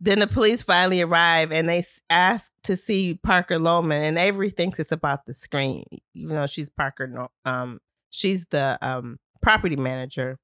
then 0.00 0.20
the 0.20 0.26
police 0.28 0.62
finally 0.62 1.00
arrive 1.00 1.50
and 1.50 1.68
they 1.68 1.82
ask 2.08 2.52
to 2.62 2.76
see 2.76 3.18
Parker 3.22 3.58
Loman, 3.58 4.02
and 4.02 4.18
Avery 4.18 4.50
thinks 4.50 4.78
it's 4.78 4.92
about 4.92 5.26
the 5.26 5.34
screen, 5.34 5.82
even 6.14 6.36
though 6.36 6.46
she's 6.46 6.68
Parker. 6.68 7.28
Um, 7.44 7.80
she's 8.10 8.46
the 8.50 8.78
um 8.80 9.18
property 9.42 9.76
manager. 9.76 10.38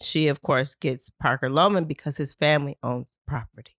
She, 0.00 0.28
of 0.28 0.42
course, 0.42 0.74
gets 0.74 1.10
Parker 1.20 1.50
Loman 1.50 1.84
because 1.86 2.16
his 2.16 2.34
family 2.34 2.76
owns 2.82 3.08
property. 3.26 3.76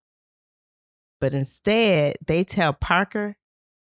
But 1.20 1.34
instead, 1.34 2.16
they 2.26 2.44
tell 2.44 2.72
Parker 2.72 3.36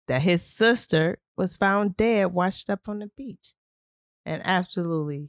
that 0.09 0.23
his 0.23 0.43
sister 0.45 1.19
was 1.37 1.57
found 1.57 1.97
dead, 1.97 2.33
washed 2.33 2.71
up 2.71 2.89
on 2.89 2.99
the 3.01 3.11
beach. 3.17 3.55
And 4.27 4.43
absolutely, 4.45 5.29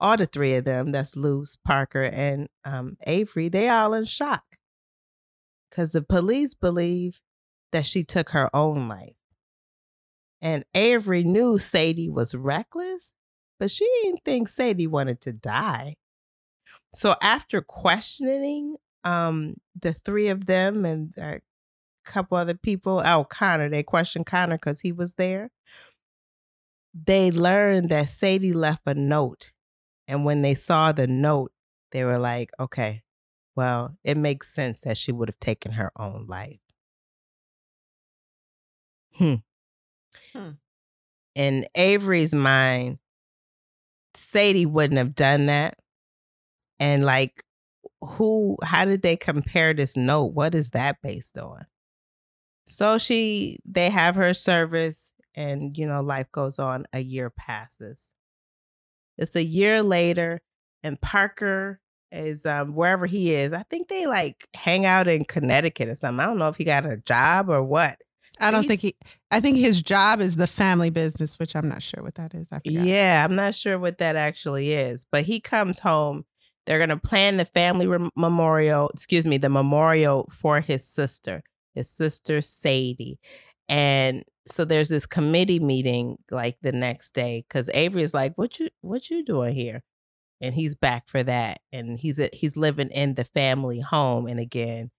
all 0.00 0.16
the 0.16 0.26
three 0.26 0.54
of 0.54 0.64
them 0.64 0.92
that's 0.92 1.16
Luce, 1.16 1.56
Parker, 1.64 2.02
and 2.02 2.48
um, 2.64 2.96
Avery 3.06 3.48
they 3.48 3.68
all 3.68 3.94
in 3.94 4.04
shock. 4.04 4.44
Because 5.70 5.92
the 5.92 6.02
police 6.02 6.54
believe 6.54 7.20
that 7.72 7.84
she 7.84 8.04
took 8.04 8.30
her 8.30 8.54
own 8.54 8.88
life. 8.88 9.16
And 10.40 10.64
Avery 10.74 11.24
knew 11.24 11.58
Sadie 11.58 12.08
was 12.08 12.34
reckless, 12.34 13.12
but 13.58 13.70
she 13.70 13.88
didn't 14.02 14.24
think 14.24 14.48
Sadie 14.48 14.86
wanted 14.86 15.20
to 15.22 15.32
die. 15.32 15.96
So 16.94 17.14
after 17.20 17.60
questioning 17.60 18.76
um, 19.04 19.56
the 19.80 19.92
three 19.92 20.28
of 20.28 20.46
them 20.46 20.84
and 20.84 21.14
a 21.16 21.40
couple 22.04 22.38
other 22.38 22.54
people, 22.54 23.02
oh, 23.04 23.24
Connor, 23.24 23.68
they 23.68 23.82
questioned 23.82 24.26
Connor 24.26 24.56
because 24.56 24.80
he 24.80 24.92
was 24.92 25.14
there. 25.14 25.50
They 26.94 27.30
learned 27.30 27.90
that 27.90 28.10
Sadie 28.10 28.52
left 28.52 28.82
a 28.86 28.94
note. 28.94 29.52
And 30.08 30.24
when 30.24 30.42
they 30.42 30.54
saw 30.54 30.92
the 30.92 31.06
note, 31.06 31.52
they 31.92 32.04
were 32.04 32.18
like, 32.18 32.50
okay, 32.60 33.02
well, 33.54 33.96
it 34.04 34.16
makes 34.16 34.52
sense 34.54 34.80
that 34.80 34.98
she 34.98 35.12
would 35.12 35.28
have 35.28 35.40
taken 35.40 35.72
her 35.72 35.90
own 35.96 36.26
life. 36.28 36.60
Hmm. 39.14 39.36
Hmm. 40.32 40.50
In 41.34 41.66
Avery's 41.74 42.34
mind, 42.34 42.98
Sadie 44.14 44.66
wouldn't 44.66 44.98
have 44.98 45.14
done 45.14 45.46
that. 45.46 45.78
And 46.78 47.04
like, 47.04 47.42
who, 48.02 48.56
how 48.62 48.84
did 48.84 49.02
they 49.02 49.16
compare 49.16 49.74
this 49.74 49.96
note? 49.96 50.34
What 50.34 50.54
is 50.54 50.70
that 50.70 51.00
based 51.02 51.38
on? 51.38 51.66
So 52.66 52.98
she, 52.98 53.58
they 53.64 53.90
have 53.90 54.16
her 54.16 54.34
service, 54.34 55.10
and 55.34 55.76
you 55.78 55.86
know, 55.86 56.02
life 56.02 56.30
goes 56.32 56.58
on. 56.58 56.86
A 56.92 57.00
year 57.00 57.30
passes. 57.30 58.10
It's 59.18 59.34
a 59.36 59.44
year 59.44 59.82
later, 59.82 60.40
and 60.82 61.00
Parker 61.00 61.80
is 62.12 62.46
um, 62.46 62.74
wherever 62.74 63.06
he 63.06 63.32
is. 63.34 63.52
I 63.52 63.64
think 63.64 63.88
they 63.88 64.06
like 64.06 64.46
hang 64.54 64.86
out 64.86 65.08
in 65.08 65.24
Connecticut 65.24 65.88
or 65.88 65.94
something. 65.94 66.20
I 66.20 66.26
don't 66.26 66.38
know 66.38 66.48
if 66.48 66.56
he 66.56 66.64
got 66.64 66.86
a 66.86 66.96
job 66.98 67.48
or 67.50 67.62
what. 67.62 67.98
I 68.38 68.50
don't 68.50 68.62
He's- 68.62 68.68
think 68.68 68.80
he. 68.82 68.96
I 69.30 69.40
think 69.40 69.56
his 69.56 69.80
job 69.82 70.20
is 70.20 70.36
the 70.36 70.46
family 70.46 70.90
business, 70.90 71.38
which 71.38 71.56
I'm 71.56 71.68
not 71.68 71.82
sure 71.82 72.02
what 72.02 72.14
that 72.16 72.34
is. 72.34 72.46
I. 72.52 72.60
Yeah, 72.64 73.24
I'm 73.24 73.34
not 73.34 73.54
sure 73.54 73.78
what 73.78 73.98
that 73.98 74.14
actually 74.16 74.72
is, 74.74 75.06
but 75.10 75.24
he 75.24 75.40
comes 75.40 75.78
home. 75.78 76.24
They're 76.66 76.78
going 76.78 76.90
to 76.90 76.96
plan 76.96 77.36
the 77.36 77.44
family 77.44 77.86
rem- 77.86 78.10
memorial, 78.16 78.88
excuse 78.90 79.24
me, 79.24 79.38
the 79.38 79.48
memorial 79.48 80.28
for 80.32 80.60
his 80.60 80.84
sister, 80.86 81.42
his 81.74 81.88
sister 81.88 82.42
Sadie. 82.42 83.18
And 83.68 84.24
so 84.46 84.64
there's 84.64 84.88
this 84.88 85.06
committee 85.06 85.60
meeting 85.60 86.18
like 86.30 86.58
the 86.62 86.72
next 86.72 87.14
day 87.14 87.44
cuz 87.48 87.70
Avery 87.74 88.02
is 88.02 88.14
like, 88.14 88.36
"What 88.36 88.58
you 88.60 88.68
what 88.82 89.10
you 89.10 89.24
doing 89.24 89.54
here?" 89.54 89.82
And 90.40 90.54
he's 90.54 90.74
back 90.74 91.08
for 91.08 91.22
that 91.24 91.60
and 91.72 91.98
he's 91.98 92.18
at, 92.20 92.34
he's 92.34 92.56
living 92.56 92.90
in 92.90 93.14
the 93.14 93.24
family 93.24 93.80
home 93.80 94.26
and 94.26 94.40
again 94.40 94.90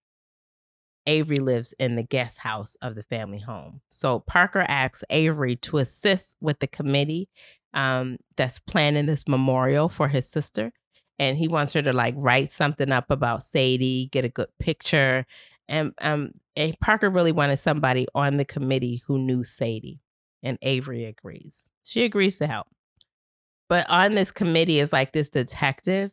Avery 1.08 1.38
lives 1.38 1.74
in 1.80 1.96
the 1.96 2.04
guest 2.04 2.40
house 2.40 2.76
of 2.82 2.96
the 2.96 3.04
family 3.04 3.40
home. 3.40 3.82
So 3.90 4.20
Parker 4.20 4.66
asks 4.68 5.04
Avery 5.10 5.56
to 5.58 5.78
assist 5.78 6.36
with 6.42 6.60
the 6.60 6.68
committee 6.68 7.30
um, 7.74 8.18
that's 8.36 8.60
planning 8.60 9.06
this 9.06 9.28
memorial 9.28 9.88
for 9.90 10.10
his 10.10 10.30
sister. 10.30 10.72
And 11.18 11.38
he 11.38 11.48
wants 11.48 11.74
her 11.74 11.82
to 11.82 11.94
like 11.94 12.14
write 12.18 12.52
something 12.52 12.92
up 12.92 13.10
about 13.10 13.42
Sadie, 13.42 14.10
get 14.12 14.26
a 14.26 14.30
good 14.30 14.50
picture. 14.60 15.26
And, 15.68 15.94
um, 16.02 16.32
and 16.56 16.80
Parker 16.80 17.10
really 17.10 17.32
wanted 17.32 17.58
somebody 17.58 18.08
on 18.16 18.38
the 18.38 18.46
committee 18.46 19.04
who 19.08 19.18
knew 19.18 19.44
Sadie. 19.44 20.00
And 20.44 20.58
Avery 20.62 21.06
agrees. 21.06 21.66
She 21.84 22.04
agrees 22.04 22.38
to 22.38 22.48
help. 22.48 22.68
But 23.70 23.90
on 23.90 24.16
this 24.16 24.32
committee 24.32 24.80
is 24.80 24.94
like 24.94 25.12
this 25.12 25.30
detective, 25.30 26.12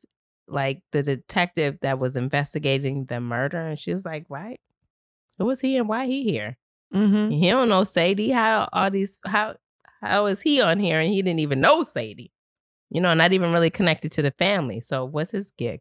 like 0.49 0.83
the 0.93 1.03
detective 1.03 1.79
that 1.83 1.99
was 1.99 2.17
investigating 2.17 3.05
the 3.05 3.21
murder. 3.21 3.61
And 3.61 3.79
she 3.79 3.93
was 3.93 4.05
like, 4.05 4.27
right? 4.29 4.61
Who 5.39 5.45
was 5.47 5.61
he 5.61 5.77
and 5.77 5.89
why 5.89 6.07
he 6.07 6.25
here? 6.25 6.57
hmm 6.93 7.29
He 7.29 7.51
don't 7.51 7.69
know 7.69 7.85
Sadie. 7.85 8.31
How 8.31 8.69
all 8.73 8.91
these 8.91 9.19
how 9.27 9.57
how 10.01 10.27
is 10.27 10.41
he 10.41 10.61
on 10.61 10.79
here 10.79 11.01
and 11.01 11.13
he 11.13 11.23
didn't 11.23 11.41
even 11.41 11.61
know 11.61 11.83
Sadie? 11.83 12.33
You 12.91 13.01
know, 13.01 13.15
not 13.15 13.33
even 13.33 13.53
really 13.53 13.71
connected 13.71 14.13
to 14.13 14.23
the 14.23 14.31
family. 14.33 14.81
So 14.81 15.05
what's 15.05 15.31
his 15.33 15.51
gig? 15.53 15.81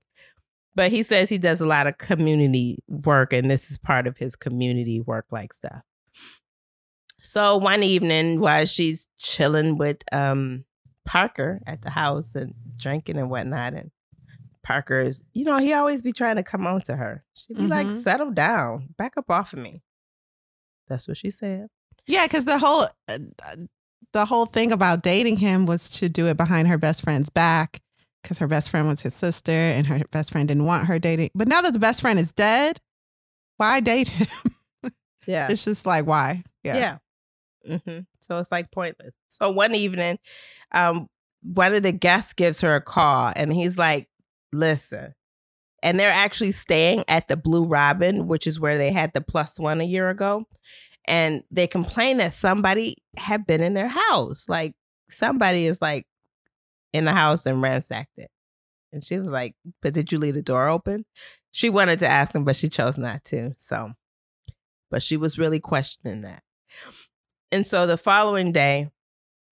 But 0.76 0.92
he 0.92 1.04
says 1.04 1.30
he 1.30 1.38
does 1.38 1.62
a 1.62 1.66
lot 1.68 1.86
of 1.88 1.98
community 2.00 2.80
work 2.88 3.32
and 3.34 3.50
this 3.50 3.70
is 3.70 3.78
part 3.78 4.08
of 4.08 4.18
his 4.18 4.36
community 4.36 5.00
work 5.02 5.26
like 5.32 5.54
stuff. 5.54 5.82
So 7.20 7.58
one 7.58 7.84
evening 7.84 8.40
while 8.40 8.66
she's 8.66 9.08
chilling 9.18 9.78
with 9.78 9.98
um 10.12 10.66
Parker 11.06 11.60
at 11.68 11.82
the 11.82 11.90
house 11.90 12.34
and 12.36 12.54
drinking 12.78 13.18
and 13.18 13.30
whatnot 13.30 13.74
and 13.74 13.92
Parker's, 14.64 15.22
you 15.34 15.44
know, 15.44 15.58
he 15.58 15.74
always 15.74 16.02
be 16.02 16.14
trying 16.14 16.38
to 16.38 16.44
come 16.44 16.66
on 16.66 16.80
to 16.82 16.96
her. 16.96 17.24
She'd 17.34 17.58
be 17.58 17.68
like, 17.68 17.88
Mhm. 17.88 18.02
settle 18.02 18.32
down, 18.32 18.88
back 18.98 19.14
up 19.18 19.30
off 19.30 19.52
of 19.52 19.60
me. 19.60 19.82
That's 20.88 21.06
what 21.08 21.18
she 21.18 21.32
said. 21.32 21.68
Yeah, 22.08 22.26
because 22.26 22.46
the 22.46 22.58
whole 22.58 22.84
uh, 23.10 23.18
uh, 23.46 23.56
the 24.14 24.26
whole 24.26 24.46
thing 24.46 24.72
about 24.72 25.04
dating 25.04 25.38
him 25.38 25.66
was 25.66 25.90
to 25.90 26.08
do 26.10 26.28
it 26.28 26.38
behind 26.38 26.68
her 26.68 26.78
best 26.78 27.04
friend's 27.04 27.30
back 27.30 27.82
because 28.24 28.40
her 28.40 28.48
best 28.48 28.70
friend 28.72 28.88
was 28.88 29.02
his 29.02 29.14
sister 29.14 29.52
and 29.52 29.86
her 29.88 30.02
best 30.12 30.32
friend 30.32 30.48
didn't 30.48 30.66
want 30.66 30.88
her 30.88 30.98
dating. 30.98 31.30
But 31.36 31.48
now 31.48 31.62
that 31.62 31.74
the 31.74 31.80
best 31.80 32.02
friend 32.02 32.18
is 32.18 32.32
dead, 32.32 32.80
why 33.58 33.80
date 33.80 34.08
him? 34.10 34.28
Yeah. 35.26 35.48
it's 35.50 35.64
just 35.64 35.86
like 35.86 36.06
why? 36.06 36.44
Yeah. 36.64 36.98
hmm 37.66 38.00
So 38.22 38.40
it's 38.40 38.52
like 38.52 38.72
pointless. 38.72 39.14
So 39.30 39.50
one 39.52 39.74
evening, 39.74 40.20
um, 40.74 41.08
one 41.44 41.74
of 41.74 41.82
the 41.84 41.94
guests 41.94 42.34
gives 42.34 42.60
her 42.60 42.76
a 42.76 42.82
call 42.82 43.32
and 43.36 43.54
he's 43.54 43.78
like, 43.78 44.10
listen. 44.52 45.14
And 45.82 45.98
they're 46.00 46.12
actually 46.12 46.52
staying 46.52 47.06
at 47.08 47.30
the 47.30 47.38
Blue 47.38 47.64
Robin, 47.66 48.28
which 48.28 48.48
is 48.48 48.60
where 48.60 48.78
they 48.78 48.92
had 48.92 49.12
the 49.14 49.22
plus 49.22 49.60
one 49.60 49.80
a 49.80 49.86
year 49.86 50.10
ago. 50.10 50.46
and 51.06 51.44
they 51.52 51.68
complain 51.68 52.18
that 52.18 52.34
somebody 52.34 52.96
had 53.18 53.46
been 53.46 53.62
in 53.62 53.74
their 53.76 53.88
house. 53.90 54.50
Like 54.50 54.74
somebody 55.10 55.66
is 55.68 55.82
like 55.82 56.06
in 56.94 57.06
the 57.06 57.12
house 57.12 57.46
and 57.46 57.62
ransacked 57.62 58.18
it. 58.18 58.30
And 58.92 59.04
she 59.04 59.20
was 59.20 59.30
like, 59.30 59.56
But 59.82 59.94
did 59.94 60.12
you 60.12 60.20
leave 60.20 60.36
the 60.36 60.42
door 60.42 60.70
open? 60.70 61.06
She 61.52 61.70
wanted 61.70 62.00
to 62.00 62.08
ask 62.08 62.34
him, 62.34 62.46
but 62.46 62.56
she 62.56 62.70
chose 62.70 62.98
not 62.98 63.24
to. 63.26 63.56
So, 63.58 63.92
but 64.90 65.04
she 65.04 65.18
was 65.18 65.38
really 65.38 65.60
questioning 65.60 66.22
that. 66.22 66.44
And 67.52 67.66
so 67.66 67.86
the 67.86 67.98
following 67.98 68.52
day, 68.52 68.90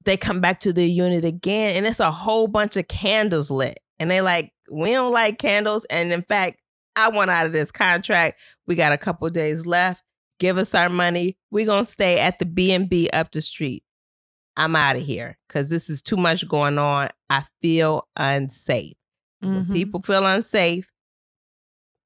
they 0.03 0.17
come 0.17 0.41
back 0.41 0.61
to 0.61 0.73
the 0.73 0.85
unit 0.85 1.25
again, 1.25 1.75
and 1.75 1.85
it's 1.85 1.99
a 1.99 2.11
whole 2.11 2.47
bunch 2.47 2.75
of 2.77 2.87
candles 2.87 3.51
lit. 3.51 3.79
And 3.99 4.09
they 4.09 4.21
like, 4.21 4.51
we 4.71 4.91
don't 4.91 5.11
like 5.11 5.37
candles. 5.37 5.85
And 5.85 6.11
in 6.11 6.23
fact, 6.23 6.59
I 6.95 7.09
want 7.09 7.29
out 7.29 7.45
of 7.45 7.53
this 7.53 7.71
contract. 7.71 8.39
We 8.65 8.75
got 8.75 8.93
a 8.93 8.97
couple 8.97 9.29
days 9.29 9.65
left. 9.65 10.03
Give 10.39 10.57
us 10.57 10.73
our 10.73 10.89
money. 10.89 11.37
We're 11.51 11.67
gonna 11.67 11.85
stay 11.85 12.19
at 12.19 12.39
the 12.39 12.45
B 12.45 12.71
and 12.71 12.89
B 12.89 13.09
up 13.13 13.31
the 13.31 13.41
street. 13.41 13.83
I'm 14.57 14.75
out 14.75 14.95
of 14.95 15.03
here 15.03 15.37
because 15.47 15.69
this 15.69 15.89
is 15.89 16.01
too 16.01 16.17
much 16.17 16.47
going 16.47 16.77
on. 16.77 17.09
I 17.29 17.45
feel 17.61 18.07
unsafe. 18.15 18.95
Mm-hmm. 19.43 19.55
When 19.55 19.65
people 19.73 20.01
feel 20.01 20.25
unsafe, 20.25 20.87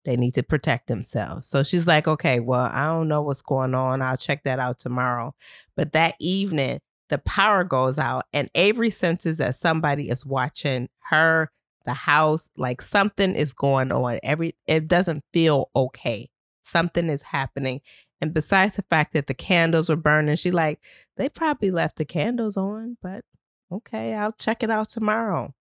they 0.05 0.15
need 0.15 0.35
to 0.35 0.43
protect 0.43 0.87
themselves. 0.87 1.47
So 1.47 1.63
she's 1.63 1.87
like, 1.87 2.07
okay, 2.07 2.39
well, 2.39 2.69
I 2.71 2.85
don't 2.85 3.07
know 3.07 3.21
what's 3.21 3.41
going 3.41 3.73
on. 3.73 4.01
I'll 4.01 4.17
check 4.17 4.43
that 4.43 4.59
out 4.59 4.79
tomorrow. 4.79 5.33
But 5.75 5.93
that 5.93 6.13
evening, 6.19 6.79
the 7.09 7.17
power 7.19 7.63
goes 7.63 7.99
out, 7.99 8.25
and 8.33 8.49
Avery 8.55 8.89
senses 8.89 9.37
that 9.37 9.55
somebody 9.55 10.09
is 10.09 10.25
watching 10.25 10.89
her, 11.09 11.51
the 11.85 11.93
house, 11.93 12.49
like 12.57 12.81
something 12.81 13.35
is 13.35 13.53
going 13.53 13.91
on. 13.91 14.19
Every 14.23 14.53
it 14.67 14.87
doesn't 14.87 15.23
feel 15.33 15.69
okay. 15.75 16.29
Something 16.63 17.09
is 17.09 17.21
happening. 17.21 17.81
And 18.22 18.34
besides 18.34 18.76
the 18.76 18.84
fact 18.84 19.13
that 19.13 19.28
the 19.28 19.34
candles 19.34 19.89
were 19.89 19.95
burning, 19.95 20.36
she 20.36 20.51
like, 20.51 20.80
they 21.18 21.30
probably 21.30 21.72
left 21.72 21.97
the 21.97 22.05
candles 22.05 22.57
on, 22.57 22.97
but 23.01 23.24
okay, 23.72 24.13
I'll 24.13 24.32
check 24.34 24.63
it 24.63 24.72
out 24.72 24.89
tomorrow. 24.89 25.53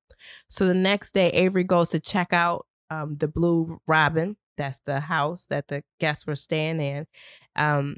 So 0.49 0.67
the 0.67 0.75
next 0.75 1.13
day, 1.15 1.29
Avery 1.31 1.65
goes 1.65 1.91
to 1.91 2.01
check 2.01 2.33
out 2.33 2.67
um, 2.91 3.17
the 3.19 3.29
Blue 3.29 3.79
Robin. 3.87 4.37
That's 4.57 4.81
the 4.87 5.01
house 5.01 5.47
that 5.47 5.69
the 5.69 5.83
guests 5.99 6.27
were 6.27 6.37
staying 6.37 6.81
in. 6.81 7.07
Um, 7.57 7.97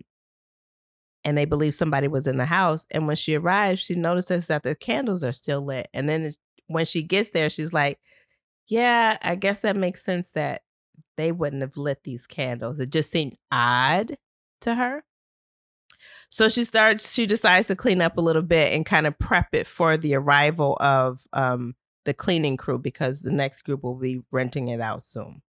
and 1.24 1.36
they 1.36 1.44
believe 1.44 1.74
somebody 1.74 2.08
was 2.08 2.26
in 2.26 2.38
the 2.38 2.46
house. 2.46 2.86
And 2.92 3.06
when 3.06 3.16
she 3.16 3.34
arrives, 3.34 3.80
she 3.80 3.94
notices 3.94 4.46
that 4.46 4.62
the 4.62 4.74
candles 4.74 5.24
are 5.24 5.32
still 5.32 5.60
lit. 5.60 5.88
And 5.92 6.08
then 6.08 6.34
when 6.68 6.86
she 6.86 7.02
gets 7.02 7.30
there, 7.30 7.50
she's 7.50 7.72
like, 7.72 7.98
Yeah, 8.68 9.18
I 9.22 9.34
guess 9.34 9.60
that 9.60 9.76
makes 9.76 10.04
sense 10.04 10.30
that 10.30 10.62
they 11.16 11.32
wouldn't 11.32 11.62
have 11.62 11.76
lit 11.76 12.04
these 12.04 12.26
candles. 12.26 12.78
It 12.80 12.90
just 12.90 13.10
seemed 13.10 13.36
odd 13.50 14.16
to 14.62 14.74
her. 14.74 15.04
So 16.30 16.48
she 16.48 16.64
starts, 16.64 17.14
she 17.14 17.26
decides 17.26 17.68
to 17.68 17.76
clean 17.76 18.00
up 18.00 18.18
a 18.18 18.20
little 18.20 18.42
bit 18.42 18.72
and 18.74 18.84
kind 18.84 19.06
of 19.06 19.18
prep 19.18 19.48
it 19.52 19.66
for 19.66 19.96
the 19.96 20.14
arrival 20.14 20.76
of 20.80 21.26
um, 21.32 21.74
the 22.04 22.14
cleaning 22.14 22.56
crew 22.56 22.78
because 22.78 23.22
the 23.22 23.32
next 23.32 23.62
group 23.62 23.82
will 23.82 23.94
be 23.94 24.22
renting 24.30 24.68
it 24.68 24.80
out 24.80 25.02
soon. 25.02 25.42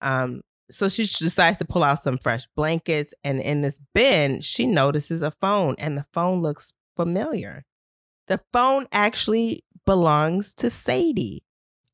Um, 0.00 0.42
so 0.70 0.88
she 0.88 1.04
decides 1.04 1.58
to 1.58 1.64
pull 1.64 1.82
out 1.82 2.00
some 2.00 2.18
fresh 2.18 2.46
blankets, 2.54 3.14
and 3.24 3.40
in 3.40 3.62
this 3.62 3.80
bin, 3.94 4.42
she 4.42 4.66
notices 4.66 5.22
a 5.22 5.30
phone, 5.30 5.74
and 5.78 5.96
the 5.96 6.04
phone 6.12 6.42
looks 6.42 6.74
familiar. 6.94 7.64
The 8.26 8.40
phone 8.52 8.86
actually 8.92 9.62
belongs 9.86 10.52
to 10.54 10.70
Sadie. 10.70 11.42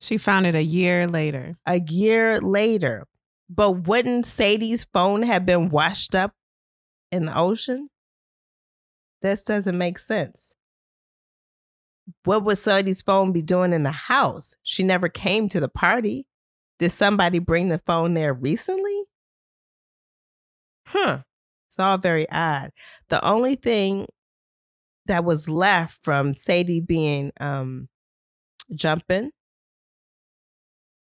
She 0.01 0.19
found 0.19 0.47
it 0.47 0.57
a 0.57 0.63
year 0.63 1.07
later. 1.07 1.55
A 1.67 1.81
year 1.81 2.41
later. 2.41 3.05
But 3.49 3.87
wouldn't 3.87 4.27
Sadie's 4.27 4.85
phone 4.85 5.23
have 5.23 5.45
been 5.45 5.69
washed 5.69 6.15
up 6.15 6.35
in 7.13 7.27
the 7.27 7.39
ocean? 7.39 7.89
This 9.23 9.43
doesn't 9.43 9.77
make 9.77 9.99
sense 9.99 10.57
what 12.25 12.45
would 12.45 12.59
Sadie's 12.59 13.03
phone 13.03 13.33
be 13.33 13.43
doing 13.43 13.73
in 13.73 13.83
the 13.83 13.91
house? 13.91 14.55
She 14.63 14.83
never 14.83 15.09
came 15.09 15.49
to 15.51 15.61
the 15.61 15.69
party. 15.69 16.27
Did 16.79 16.93
somebody 16.93 17.39
bring 17.39 17.69
the 17.69 17.81
phone 17.87 18.15
there 18.15 18.35
recently? 18.35 19.05
Huh. 20.87 21.21
It's 21.69 21.79
all 21.79 21.99
very 21.99 22.29
odd. 22.31 22.71
The 23.09 23.25
only 23.25 23.55
thing 23.57 24.07
that 25.07 25.25
was 25.25 25.49
left 25.49 26.01
from 26.03 26.33
Sadie 26.33 26.81
being 26.81 27.33
um 27.41 27.89
jumping 28.75 29.31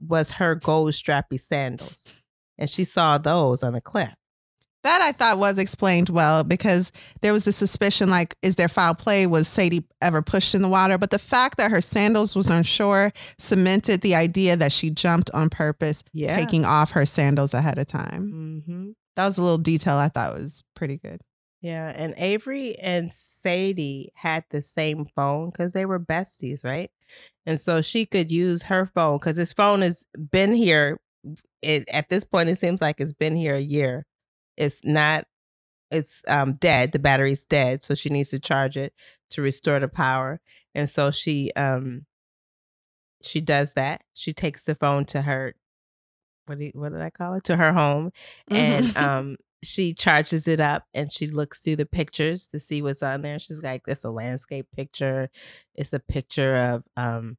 was 0.00 0.32
her 0.32 0.54
gold 0.54 0.92
strappy 0.92 1.40
sandals. 1.40 2.19
And 2.60 2.70
she 2.70 2.84
saw 2.84 3.18
those 3.18 3.62
on 3.62 3.72
the 3.72 3.80
cliff. 3.80 4.14
That 4.82 5.02
I 5.02 5.12
thought 5.12 5.38
was 5.38 5.58
explained 5.58 6.08
well 6.08 6.42
because 6.42 6.90
there 7.20 7.34
was 7.34 7.44
the 7.44 7.52
suspicion 7.52 8.08
like, 8.08 8.34
is 8.40 8.56
there 8.56 8.68
foul 8.68 8.94
play? 8.94 9.26
Was 9.26 9.46
Sadie 9.46 9.84
ever 10.00 10.22
pushed 10.22 10.54
in 10.54 10.62
the 10.62 10.70
water? 10.70 10.96
But 10.96 11.10
the 11.10 11.18
fact 11.18 11.58
that 11.58 11.70
her 11.70 11.82
sandals 11.82 12.34
was 12.34 12.48
on 12.48 12.62
shore 12.62 13.12
cemented 13.38 14.00
the 14.00 14.14
idea 14.14 14.56
that 14.56 14.72
she 14.72 14.88
jumped 14.88 15.30
on 15.34 15.50
purpose, 15.50 16.02
yeah. 16.14 16.34
taking 16.34 16.64
off 16.64 16.92
her 16.92 17.04
sandals 17.04 17.52
ahead 17.52 17.76
of 17.76 17.88
time. 17.88 18.32
Mm-hmm. 18.32 18.90
That 19.16 19.26
was 19.26 19.36
a 19.36 19.42
little 19.42 19.58
detail 19.58 19.96
I 19.96 20.08
thought 20.08 20.32
was 20.32 20.62
pretty 20.74 20.96
good. 20.96 21.20
Yeah. 21.60 21.92
And 21.94 22.14
Avery 22.16 22.78
and 22.78 23.12
Sadie 23.12 24.12
had 24.14 24.44
the 24.48 24.62
same 24.62 25.06
phone 25.14 25.50
because 25.50 25.72
they 25.72 25.84
were 25.84 26.00
besties, 26.00 26.64
right? 26.64 26.90
And 27.44 27.60
so 27.60 27.82
she 27.82 28.06
could 28.06 28.32
use 28.32 28.62
her 28.62 28.86
phone 28.86 29.18
because 29.18 29.36
his 29.36 29.52
phone 29.52 29.82
has 29.82 30.06
been 30.30 30.54
here. 30.54 30.98
It, 31.62 31.88
at 31.92 32.08
this 32.08 32.24
point, 32.24 32.48
it 32.48 32.58
seems 32.58 32.80
like 32.80 33.00
it's 33.00 33.12
been 33.12 33.36
here 33.36 33.54
a 33.54 33.60
year. 33.60 34.06
It's 34.56 34.82
not 34.84 35.26
it's 35.90 36.22
um 36.28 36.52
dead 36.52 36.92
the 36.92 37.00
battery's 37.00 37.44
dead 37.44 37.82
so 37.82 37.96
she 37.96 38.10
needs 38.10 38.30
to 38.30 38.38
charge 38.38 38.76
it 38.76 38.94
to 39.28 39.42
restore 39.42 39.80
the 39.80 39.88
power 39.88 40.40
and 40.74 40.88
so 40.88 41.10
she 41.10 41.50
um 41.56 42.06
she 43.22 43.40
does 43.40 43.74
that. 43.74 44.02
She 44.14 44.32
takes 44.32 44.64
the 44.64 44.74
phone 44.74 45.04
to 45.06 45.22
her 45.22 45.54
what 46.46 46.58
do 46.58 46.64
you, 46.64 46.72
what 46.74 46.92
did 46.92 47.00
i 47.00 47.10
call 47.10 47.34
it? 47.34 47.44
To 47.44 47.56
her 47.56 47.72
home 47.72 48.12
and 48.48 48.86
mm-hmm. 48.86 49.04
um 49.04 49.36
she 49.62 49.92
charges 49.92 50.48
it 50.48 50.58
up 50.58 50.84
and 50.94 51.12
she 51.12 51.26
looks 51.26 51.60
through 51.60 51.76
the 51.76 51.86
pictures 51.86 52.46
to 52.46 52.58
see 52.58 52.80
what's 52.80 53.02
on 53.02 53.20
there. 53.22 53.38
She's 53.38 53.62
like 53.62 53.82
it's 53.86 54.04
a 54.04 54.10
landscape 54.10 54.66
picture. 54.74 55.28
It's 55.74 55.92
a 55.92 56.00
picture 56.00 56.56
of 56.56 56.84
um 56.96 57.36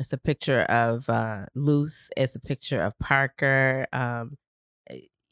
it's 0.00 0.12
a 0.12 0.18
picture 0.18 0.62
of 0.62 1.08
uh 1.08 1.42
luce 1.54 2.10
it's 2.16 2.34
a 2.34 2.40
picture 2.40 2.80
of 2.82 2.98
parker 2.98 3.86
um 3.92 4.36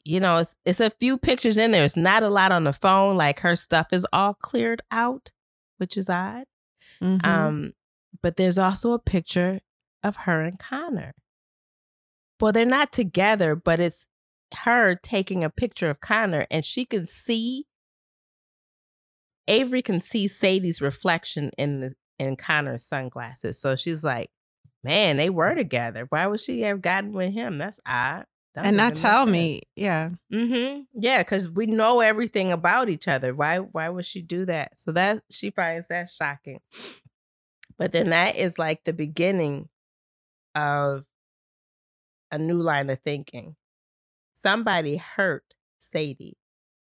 you 0.05 0.19
know, 0.19 0.37
it's 0.37 0.55
it's 0.65 0.79
a 0.79 0.89
few 0.89 1.17
pictures 1.17 1.57
in 1.57 1.71
there. 1.71 1.83
It's 1.83 1.95
not 1.95 2.23
a 2.23 2.29
lot 2.29 2.51
on 2.51 2.63
the 2.63 2.73
phone. 2.73 3.15
Like 3.15 3.41
her 3.41 3.55
stuff 3.55 3.87
is 3.91 4.07
all 4.11 4.33
cleared 4.33 4.81
out, 4.91 5.31
which 5.77 5.97
is 5.97 6.09
odd. 6.09 6.45
Mm-hmm. 7.01 7.25
Um, 7.29 7.73
but 8.21 8.37
there's 8.37 8.57
also 8.57 8.93
a 8.93 8.99
picture 8.99 9.59
of 10.03 10.15
her 10.15 10.41
and 10.41 10.57
Connor. 10.57 11.13
Well, 12.39 12.51
they're 12.51 12.65
not 12.65 12.91
together, 12.91 13.55
but 13.55 13.79
it's 13.79 14.05
her 14.63 14.95
taking 14.95 15.43
a 15.43 15.49
picture 15.49 15.89
of 15.89 15.99
Connor, 15.99 16.47
and 16.49 16.63
she 16.63 16.85
can 16.85 17.05
see 17.05 17.65
Avery 19.47 19.81
can 19.81 19.99
see 19.99 20.27
Sadie's 20.27 20.81
reflection 20.81 21.51
in 21.57 21.81
the 21.81 21.93
in 22.17 22.35
Connor's 22.35 22.85
sunglasses. 22.85 23.61
So 23.61 23.75
she's 23.75 24.03
like, 24.03 24.29
Man, 24.83 25.17
they 25.17 25.29
were 25.29 25.55
together. 25.55 26.05
Why 26.09 26.27
would 26.27 26.39
she 26.39 26.61
have 26.61 26.81
gotten 26.81 27.11
with 27.11 27.33
him? 27.33 27.57
That's 27.57 27.79
odd. 27.85 28.25
That 28.55 28.65
and 28.65 28.77
not 28.77 28.95
tell 28.95 29.25
me, 29.25 29.61
yeah. 29.75 30.09
Mm-hmm. 30.33 30.81
Yeah, 30.95 31.19
because 31.19 31.49
we 31.49 31.67
know 31.67 31.99
everything 31.99 32.51
about 32.51 32.89
each 32.89 33.07
other. 33.07 33.35
Why 33.35 33.57
why 33.57 33.89
would 33.89 34.05
she 34.05 34.21
do 34.21 34.45
that? 34.45 34.79
So 34.79 34.91
that 34.93 35.21
she 35.29 35.51
finds 35.51 35.87
that 35.89 36.09
shocking. 36.09 36.59
But 37.77 37.91
then 37.91 38.09
that 38.09 38.35
is 38.35 38.57
like 38.57 38.83
the 38.83 38.93
beginning 38.93 39.69
of 40.55 41.05
a 42.31 42.37
new 42.37 42.59
line 42.59 42.89
of 42.89 42.99
thinking. 42.99 43.55
Somebody 44.33 44.97
hurt 44.97 45.55
Sadie, 45.77 46.37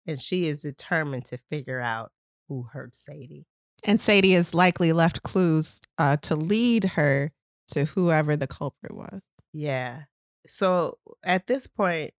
and 0.05 0.21
she 0.21 0.47
is 0.47 0.61
determined 0.61 1.25
to 1.25 1.39
figure 1.49 1.79
out 1.79 2.11
who 2.47 2.67
hurt 2.73 2.93
Sadie. 2.93 3.45
And 3.83 3.99
Sadie 3.99 4.33
has 4.33 4.53
likely 4.53 4.93
left 4.93 5.23
clues 5.23 5.79
uh, 5.97 6.17
to 6.17 6.35
lead 6.35 6.83
her 6.83 7.31
to 7.71 7.85
whoever 7.85 8.35
the 8.35 8.47
culprit 8.47 8.95
was. 8.95 9.21
Yeah 9.53 10.03
so 10.49 10.97
at 11.23 11.47
this 11.47 11.67
point, 11.67 12.13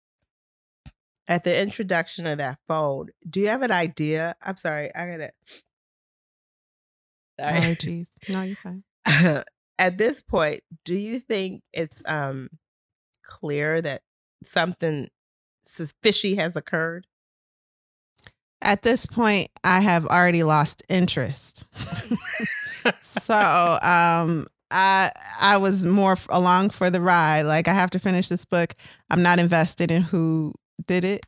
at 1.27 1.43
the 1.43 1.59
introduction 1.59 2.25
of 2.27 2.37
that 2.39 2.59
phone, 2.67 3.07
do 3.29 3.39
you 3.39 3.47
have 3.47 3.61
an 3.61 3.71
idea? 3.71 4.35
I'm 4.41 4.57
sorry, 4.57 4.93
I 4.95 5.07
gotta. 5.07 5.31
Sorry. 7.39 7.71
Oh, 7.71 7.73
geez. 7.79 8.07
No, 8.27 8.43
you're 8.43 8.57
fine. 8.57 8.83
at 9.77 9.97
this 9.97 10.21
point, 10.21 10.61
do 10.85 10.95
you 10.95 11.19
think 11.19 11.63
it's 11.73 12.01
um 12.05 12.49
clear 13.23 13.81
that 13.81 14.01
something 14.43 15.09
fishy 16.01 16.35
has 16.35 16.55
occurred? 16.55 17.07
At 18.61 18.81
this 18.81 19.05
point, 19.05 19.49
I 19.63 19.79
have 19.79 20.05
already 20.05 20.43
lost 20.43 20.83
interest. 20.89 21.63
so, 23.01 23.77
um, 23.81 24.45
I 24.71 25.11
I 25.39 25.57
was 25.57 25.83
more 25.83 26.15
along 26.29 26.71
for 26.71 26.89
the 26.89 27.01
ride. 27.01 27.43
Like 27.43 27.67
I 27.67 27.73
have 27.73 27.89
to 27.91 27.99
finish 27.99 28.29
this 28.29 28.45
book. 28.45 28.75
I'm 29.09 29.23
not 29.23 29.39
invested 29.39 29.91
in 29.91 30.03
who 30.03 30.53
did 30.85 31.03
it, 31.03 31.25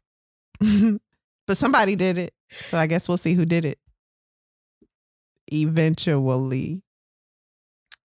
but 1.48 1.58
somebody 1.58 1.96
did 1.96 2.18
it. 2.18 2.34
So 2.62 2.78
I 2.78 2.88
guess 2.88 3.08
we'll 3.08 3.18
see 3.18 3.34
who 3.34 3.46
did 3.46 3.66
it. 3.66 3.80
Eventually. 5.52 6.84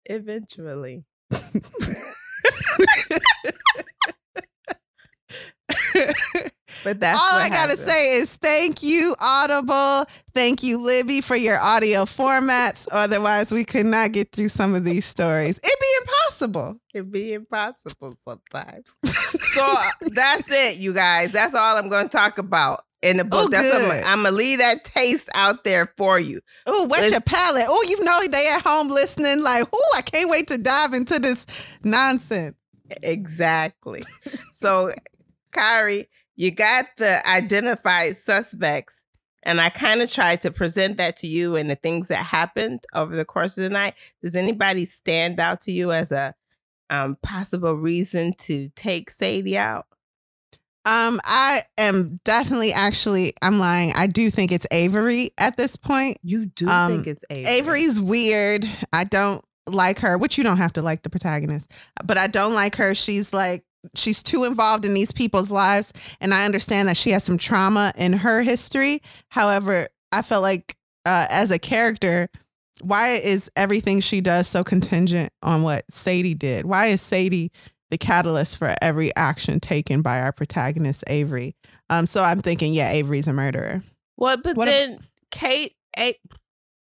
Eventually. 0.05 1.05
But 6.83 6.99
that's 6.99 7.19
All 7.19 7.39
I 7.39 7.49
gotta 7.49 7.77
say 7.77 8.17
is 8.17 8.33
thank 8.35 8.83
you, 8.83 9.15
Audible. 9.19 10.05
Thank 10.33 10.63
you, 10.63 10.81
Libby, 10.83 11.21
for 11.21 11.35
your 11.35 11.59
audio 11.59 12.05
formats. 12.05 12.87
Otherwise, 12.91 13.51
we 13.51 13.63
could 13.63 13.85
not 13.85 14.11
get 14.11 14.31
through 14.31 14.49
some 14.49 14.75
of 14.75 14.83
these 14.83 15.05
stories. 15.05 15.57
It'd 15.57 15.79
be 15.79 15.95
impossible. 16.01 16.79
It'd 16.93 17.11
be 17.11 17.33
impossible 17.33 18.17
sometimes. 18.21 18.97
so 19.05 19.61
uh, 19.61 19.89
that's 20.11 20.49
it, 20.51 20.77
you 20.77 20.93
guys. 20.93 21.31
That's 21.31 21.53
all 21.53 21.77
I'm 21.77 21.89
going 21.89 22.09
to 22.09 22.17
talk 22.17 22.37
about 22.37 22.81
in 23.05 23.17
the 23.17 23.23
book. 23.23 23.45
Oh, 23.45 23.49
that's 23.49 23.71
what 23.71 23.83
I'm, 23.83 23.89
good. 23.89 24.03
I'm 24.05 24.23
gonna 24.23 24.35
leave 24.35 24.59
that 24.59 24.83
taste 24.83 25.29
out 25.33 25.63
there 25.63 25.91
for 25.97 26.19
you. 26.19 26.41
Oh, 26.65 26.87
wet 26.87 27.09
your 27.11 27.21
palate. 27.21 27.65
Oh, 27.67 27.85
you 27.87 28.03
know 28.03 28.21
they 28.29 28.47
at 28.49 28.61
home 28.61 28.89
listening, 28.89 29.41
like, 29.41 29.67
oh, 29.71 29.93
I 29.95 30.01
can't 30.01 30.29
wait 30.29 30.47
to 30.47 30.57
dive 30.57 30.93
into 30.93 31.19
this 31.19 31.45
nonsense. 31.83 32.55
Exactly. 33.03 34.03
so, 34.53 34.91
Kyrie, 35.51 36.09
you 36.35 36.51
got 36.51 36.85
the 36.97 37.27
identified 37.27 38.17
suspects, 38.17 39.03
and 39.43 39.61
I 39.61 39.69
kind 39.69 40.01
of 40.01 40.11
tried 40.11 40.41
to 40.41 40.51
present 40.51 40.97
that 40.97 41.17
to 41.17 41.27
you 41.27 41.55
and 41.55 41.69
the 41.69 41.75
things 41.75 42.07
that 42.09 42.17
happened 42.17 42.83
over 42.93 43.15
the 43.15 43.25
course 43.25 43.57
of 43.57 43.63
the 43.63 43.69
night. 43.69 43.93
Does 44.21 44.35
anybody 44.35 44.85
stand 44.85 45.39
out 45.39 45.61
to 45.61 45.71
you 45.71 45.91
as 45.91 46.11
a 46.11 46.33
um, 46.89 47.17
possible 47.23 47.73
reason 47.73 48.33
to 48.39 48.69
take 48.75 49.09
Sadie 49.09 49.57
out? 49.57 49.85
Um, 50.87 51.19
I 51.25 51.63
am 51.79 52.19
definitely 52.25 52.71
actually 52.71 53.33
I'm 53.41 53.57
lying. 53.57 53.91
I 53.95 54.05
do 54.05 54.29
think 54.29 54.51
it's 54.51 54.67
Avery 54.71 55.31
at 55.37 55.57
this 55.57 55.77
point. 55.77 56.17
You 56.21 56.45
do 56.45 56.67
Um, 56.67 56.91
think 56.91 57.07
it's 57.07 57.23
Avery. 57.31 57.51
Avery's 57.53 57.99
weird. 57.99 58.69
I 58.93 59.03
don't 59.03 59.43
like 59.67 59.97
her, 59.99 60.15
which 60.17 60.37
you 60.37 60.43
don't 60.43 60.57
have 60.57 60.73
to 60.73 60.83
like 60.83 61.01
the 61.01 61.09
protagonist, 61.09 61.71
but 62.03 62.19
I 62.19 62.27
don't 62.27 62.53
like 62.53 62.75
her. 62.75 62.93
She's 62.93 63.33
like, 63.33 63.63
she's 63.95 64.23
too 64.23 64.43
involved 64.43 64.85
in 64.85 64.93
these 64.93 65.11
people's 65.11 65.51
lives. 65.51 65.93
And 66.19 66.33
I 66.33 66.45
understand 66.45 66.87
that 66.89 66.97
she 66.97 67.11
has 67.11 67.23
some 67.23 67.37
trauma 67.37 67.93
in 67.97 68.13
her 68.13 68.41
history. 68.41 69.01
However, 69.29 69.87
I 70.11 70.21
felt 70.21 70.41
like 70.43 70.75
uh, 71.05 71.27
as 71.29 71.51
a 71.51 71.59
character, 71.59 72.29
why 72.81 73.13
is 73.15 73.49
everything 73.55 73.99
she 73.99 74.21
does 74.21 74.47
so 74.47 74.63
contingent 74.63 75.31
on 75.43 75.61
what 75.61 75.83
Sadie 75.89 76.33
did? 76.35 76.65
Why 76.65 76.87
is 76.87 77.01
Sadie 77.01 77.51
the 77.91 77.97
catalyst 77.97 78.57
for 78.57 78.75
every 78.81 79.15
action 79.15 79.59
taken 79.59 80.01
by 80.01 80.19
our 80.21 80.31
protagonist, 80.31 81.03
Avery? 81.07 81.55
Um, 81.89 82.07
so 82.07 82.23
I'm 82.23 82.41
thinking, 82.41 82.73
yeah, 82.73 82.91
Avery's 82.91 83.27
a 83.27 83.33
murderer. 83.33 83.83
What? 84.15 84.41
But 84.43 84.57
What 84.57 84.67
ab- 84.67 84.73
then 84.73 84.99
Kate 85.31 85.75
A- 85.97 86.19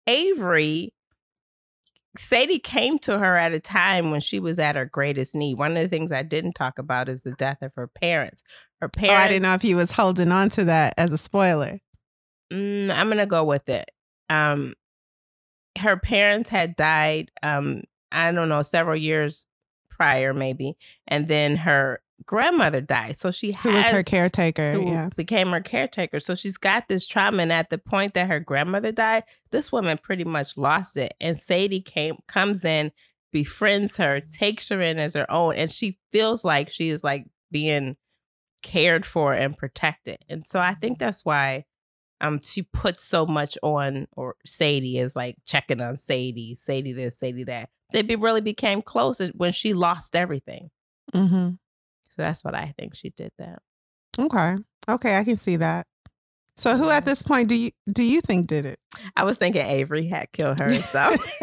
Avery, 0.06 0.92
Sadie 2.18 2.58
came 2.58 2.98
to 3.00 3.18
her 3.18 3.36
at 3.36 3.52
a 3.52 3.60
time 3.60 4.10
when 4.10 4.20
she 4.20 4.38
was 4.38 4.58
at 4.58 4.76
her 4.76 4.84
greatest 4.84 5.34
need. 5.34 5.58
One 5.58 5.76
of 5.76 5.82
the 5.82 5.88
things 5.88 6.12
I 6.12 6.22
didn't 6.22 6.54
talk 6.54 6.78
about 6.78 7.08
is 7.08 7.22
the 7.22 7.32
death 7.32 7.62
of 7.62 7.74
her 7.74 7.86
parents. 7.86 8.42
Her 8.80 8.88
parents. 8.88 9.20
Oh. 9.20 9.24
I 9.24 9.28
didn't 9.28 9.42
know 9.42 9.54
if 9.54 9.62
he 9.62 9.74
was 9.74 9.90
holding 9.90 10.32
on 10.32 10.48
to 10.50 10.64
that 10.64 10.94
as 10.96 11.12
a 11.12 11.18
spoiler. 11.18 11.80
Mm, 12.52 12.90
I'm 12.90 13.08
gonna 13.08 13.26
go 13.26 13.44
with 13.44 13.68
it. 13.68 13.90
Um, 14.28 14.74
her 15.78 15.96
parents 15.96 16.48
had 16.48 16.76
died. 16.76 17.30
Um, 17.42 17.82
I 18.12 18.32
don't 18.32 18.48
know, 18.48 18.62
several 18.62 18.96
years 18.96 19.46
prior, 19.90 20.32
maybe, 20.32 20.76
and 21.08 21.26
then 21.28 21.56
her 21.56 22.00
grandmother 22.26 22.80
died. 22.80 23.18
So 23.18 23.30
she 23.30 23.52
Who 23.52 23.72
was 23.72 23.86
her 23.86 24.02
caretaker? 24.02 24.72
who 24.72 24.86
Yeah. 24.86 25.08
became 25.16 25.50
her 25.50 25.60
caretaker. 25.60 26.20
So 26.20 26.34
she's 26.34 26.56
got 26.58 26.88
this 26.88 27.06
trauma, 27.06 27.42
and 27.42 27.52
at 27.52 27.70
the 27.70 27.78
point 27.78 28.14
that 28.14 28.28
her 28.28 28.40
grandmother 28.40 28.92
died, 28.92 29.24
this 29.50 29.70
woman 29.72 29.98
pretty 29.98 30.24
much 30.24 30.56
lost 30.56 30.96
it. 30.96 31.14
And 31.20 31.38
Sadie 31.38 31.80
came, 31.80 32.16
comes 32.26 32.64
in, 32.64 32.92
befriends 33.32 33.96
her, 33.96 34.20
takes 34.20 34.68
her 34.70 34.80
in 34.80 34.98
as 34.98 35.14
her 35.14 35.30
own, 35.30 35.54
and 35.54 35.70
she 35.70 35.98
feels 36.12 36.44
like 36.44 36.70
she 36.70 36.88
is 36.88 37.02
like 37.04 37.26
being 37.50 37.96
cared 38.62 39.06
for 39.06 39.32
and 39.32 39.56
protected. 39.56 40.18
And 40.28 40.46
so 40.46 40.58
I 40.58 40.74
think 40.74 40.98
that's 40.98 41.24
why 41.24 41.64
um 42.20 42.40
she 42.42 42.62
puts 42.62 43.04
so 43.04 43.26
much 43.26 43.58
on 43.62 44.08
or 44.12 44.36
Sadie 44.46 44.98
is 44.98 45.14
like 45.14 45.36
checking 45.46 45.80
on 45.80 45.96
Sadie, 45.96 46.56
Sadie 46.56 46.92
this, 46.92 47.18
Sadie 47.18 47.44
that. 47.44 47.68
They 47.92 48.02
be, 48.02 48.16
really 48.16 48.40
became 48.40 48.82
close 48.82 49.20
when 49.34 49.52
she 49.52 49.72
lost 49.74 50.16
everything. 50.16 50.70
hmm 51.12 51.50
So 52.16 52.22
that's 52.22 52.42
what 52.42 52.54
I 52.54 52.72
think 52.78 52.94
she 52.94 53.10
did 53.10 53.30
that. 53.38 53.58
Okay. 54.18 54.56
Okay, 54.88 55.18
I 55.18 55.24
can 55.24 55.36
see 55.36 55.56
that. 55.56 55.86
So 56.56 56.74
who 56.78 56.88
at 56.88 57.04
this 57.04 57.22
point 57.22 57.50
do 57.50 57.54
you 57.54 57.70
do 57.92 58.02
you 58.02 58.22
think 58.22 58.46
did 58.46 58.64
it? 58.64 58.78
I 59.14 59.24
was 59.24 59.36
thinking 59.36 59.66
Avery 59.66 60.06
had 60.06 60.32
killed 60.32 60.58
her 60.58 60.72
herself. 60.72 61.16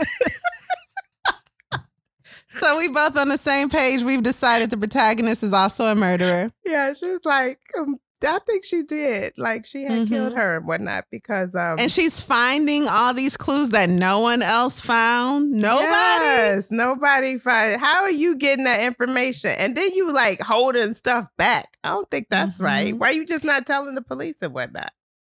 So 2.60 2.78
we 2.78 2.88
both 2.88 3.18
on 3.18 3.30
the 3.30 3.38
same 3.38 3.70
page. 3.70 4.04
We've 4.04 4.22
decided 4.22 4.70
the 4.70 4.78
protagonist 4.78 5.42
is 5.42 5.54
also 5.54 5.86
a 5.86 5.96
murderer. 5.96 6.52
yeah, 6.64 6.94
she 6.94 7.08
was 7.08 7.22
like, 7.26 7.60
um, 7.80 7.98
I 8.26 8.40
think 8.48 8.64
she 8.64 8.84
did. 8.84 9.34
Like 9.38 9.66
she 9.66 9.84
had 9.84 9.92
Mhm. 10.04 10.10
killed 10.10 10.34
her 10.34 10.58
and 10.58 10.68
whatnot 10.68 11.06
because 11.12 11.56
um 11.56 11.80
And 11.80 11.92
she's 11.92 12.22
finding 12.22 12.88
all 12.88 13.14
these 13.14 13.36
clues 13.38 13.72
that 13.72 13.90
no 13.90 14.20
one 14.20 14.42
else 14.42 14.80
found. 14.80 15.52
Nobody. 15.52 15.86
Yes, 16.26 16.72
nobody 16.72 17.38
find 17.38 17.80
how 17.82 18.04
are 18.04 18.12
you 18.12 18.36
getting 18.36 18.66
that 18.66 18.82
information? 18.84 19.52
And 19.52 19.76
then 19.76 19.92
you 19.94 20.12
like 20.12 20.42
holding 20.42 20.94
stuff 20.94 21.28
back. 21.38 21.78
I 21.84 21.90
don't 21.90 22.10
think 22.10 22.28
that's 22.30 22.60
right. 22.60 22.94
Mhm. 22.94 23.00
Why 23.00 23.10
you 23.12 23.26
just 23.26 23.44
not 23.44 23.66
telling 23.66 23.96
the 23.96 24.02
police 24.02 24.36
and 24.42 24.54
whatnot? 24.54 24.92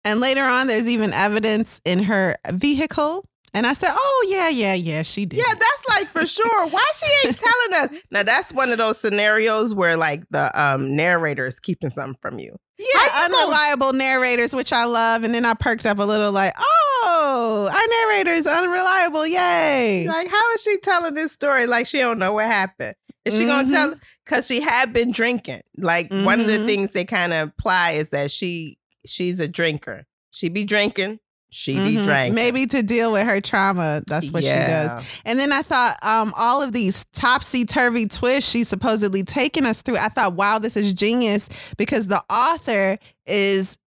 And 0.03 0.19
later 0.19 0.43
on, 0.43 0.67
there's 0.67 0.87
even 0.87 1.13
evidence 1.13 1.81
in 1.83 2.03
her 2.03 2.35
vehicle. 2.51 3.25
And 3.55 3.65
I 3.65 3.71
said, 3.73 3.89
"Oh 3.91 4.27
yeah, 4.29 4.49
yeah, 4.49 4.73
yeah, 4.73 5.01
she 5.01 5.25
did." 5.25 5.37
Yeah, 5.37 5.53
that's 5.53 5.87
like 5.89 6.07
for 6.07 6.27
sure. 6.27 6.67
Why 6.67 6.83
she 6.93 7.27
ain't 7.27 7.37
telling 7.71 7.73
us? 7.95 8.01
Now 8.11 8.23
that's 8.23 8.51
one 8.53 8.71
of 8.73 8.77
those 8.77 8.99
scenarios 8.99 9.73
where 9.73 9.95
like 9.95 10.23
the 10.29 10.51
um 10.61 10.93
narrator 10.95 11.45
is 11.45 11.59
keeping 11.59 11.89
something 11.89 12.19
from 12.21 12.37
you. 12.37 12.57
Yeah, 12.77 12.85
How 12.95 13.03
you 13.27 13.29
gonna- 13.33 13.43
unreliable 13.45 13.93
narrators, 13.93 14.53
which 14.53 14.73
I 14.73 14.83
love. 14.83 15.23
And 15.23 15.33
then 15.33 15.45
I 15.45 15.53
perked 15.53 15.85
up 15.85 15.97
a 15.99 16.03
little, 16.03 16.31
like, 16.31 16.53
"Oh, 16.57 17.69
our 17.71 18.07
narrator 18.09 18.31
is 18.31 18.45
unreliable! 18.47 19.25
Yay!" 19.25 20.05
Like, 20.07 20.27
how 20.29 20.51
is 20.53 20.61
she 20.63 20.77
telling 20.79 21.13
this 21.13 21.31
story 21.31 21.67
like 21.67 21.87
she 21.87 21.99
don't 21.99 22.19
know 22.19 22.33
what 22.33 22.45
happened? 22.47 22.95
Is 23.23 23.37
she 23.37 23.45
gonna 23.45 23.67
Mhm. 23.67 23.71
tell? 23.71 23.95
Because 24.25 24.45
she 24.47 24.59
had 24.61 24.93
been 24.93 25.11
drinking. 25.11 25.61
Like 25.77 26.11
one 26.11 26.39
of 26.39 26.47
the 26.47 26.57
Mhm. 26.59 26.65
things 26.65 26.91
they 26.91 27.05
kind 27.05 27.33
of 27.33 27.49
apply 27.49 27.91
is 27.91 28.09
that 28.11 28.29
she 28.31 28.77
she's 29.05 29.39
a 29.39 29.47
drinker. 29.47 30.05
She 30.31 30.49
be 30.49 30.63
drinking. 30.65 31.19
She 31.55 31.75
be 31.75 31.95
Mhm. 31.95 32.03
drinking. 32.03 32.33
Maybe 32.35 32.65
to 32.67 32.83
deal 32.83 33.13
with 33.13 33.25
her 33.25 33.39
trauma. 33.39 34.03
That's 34.07 34.29
what 34.29 34.43
she 34.43 34.49
does. 34.49 35.03
And 35.23 35.39
then 35.39 35.53
I 35.53 35.61
thought, 35.61 35.95
um, 36.03 36.33
all 36.37 36.61
of 36.61 36.73
these 36.73 37.05
topsy 37.13 37.63
turvy 37.63 38.07
twists 38.07 38.49
she's 38.51 38.67
supposedly 38.67 39.23
taking 39.23 39.65
us 39.65 39.81
through. 39.81 39.97
I 39.97 40.09
thought, 40.09 40.33
wow, 40.33 40.59
this 40.59 40.75
is 40.75 40.91
genius 40.91 41.47
because 41.77 42.07
the 42.07 42.21
author 42.29 42.97
is 43.25 43.77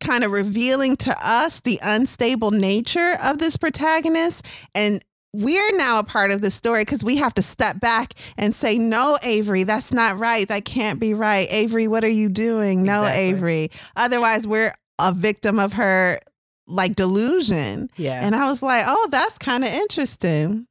kind 0.00 0.24
of 0.24 0.32
revealing 0.32 0.96
to 0.96 1.16
us 1.22 1.60
the 1.60 1.78
unstable 1.80 2.50
nature 2.50 3.14
of 3.22 3.38
this 3.38 3.56
protagonist. 3.56 4.44
And 4.74 5.00
we're 5.32 5.76
now 5.76 6.00
a 6.00 6.04
part 6.04 6.32
of 6.32 6.40
the 6.42 6.50
story 6.50 6.82
because 6.82 7.04
we 7.04 7.16
have 7.16 7.34
to 7.34 7.42
step 7.42 7.78
back 7.80 8.14
and 8.36 8.52
say, 8.54 8.76
no, 8.78 9.16
Avery, 9.22 9.62
that's 9.62 9.92
not 9.92 10.18
right. 10.18 10.46
That 10.48 10.64
can't 10.64 10.98
be 10.98 11.14
right. 11.14 11.46
Avery, 11.50 11.86
what 11.88 12.02
are 12.04 12.08
you 12.08 12.28
doing? 12.28 12.82
No, 12.82 13.02
Exactly. 13.04 13.22
Avery. 13.22 13.70
Otherwise, 13.96 14.46
we're 14.46 14.72
a 14.98 15.12
victim 15.14 15.58
of 15.58 15.72
her 15.74 16.18
like 16.66 16.94
delusion. 16.96 17.90
Yeah. 17.96 18.20
And 18.22 18.34
I 18.34 18.50
was 18.50 18.62
like, 18.62 18.82
oh, 18.86 19.08
that's 19.10 19.38
kind 19.38 19.64
of 19.64 19.70
interesting. 19.70 20.66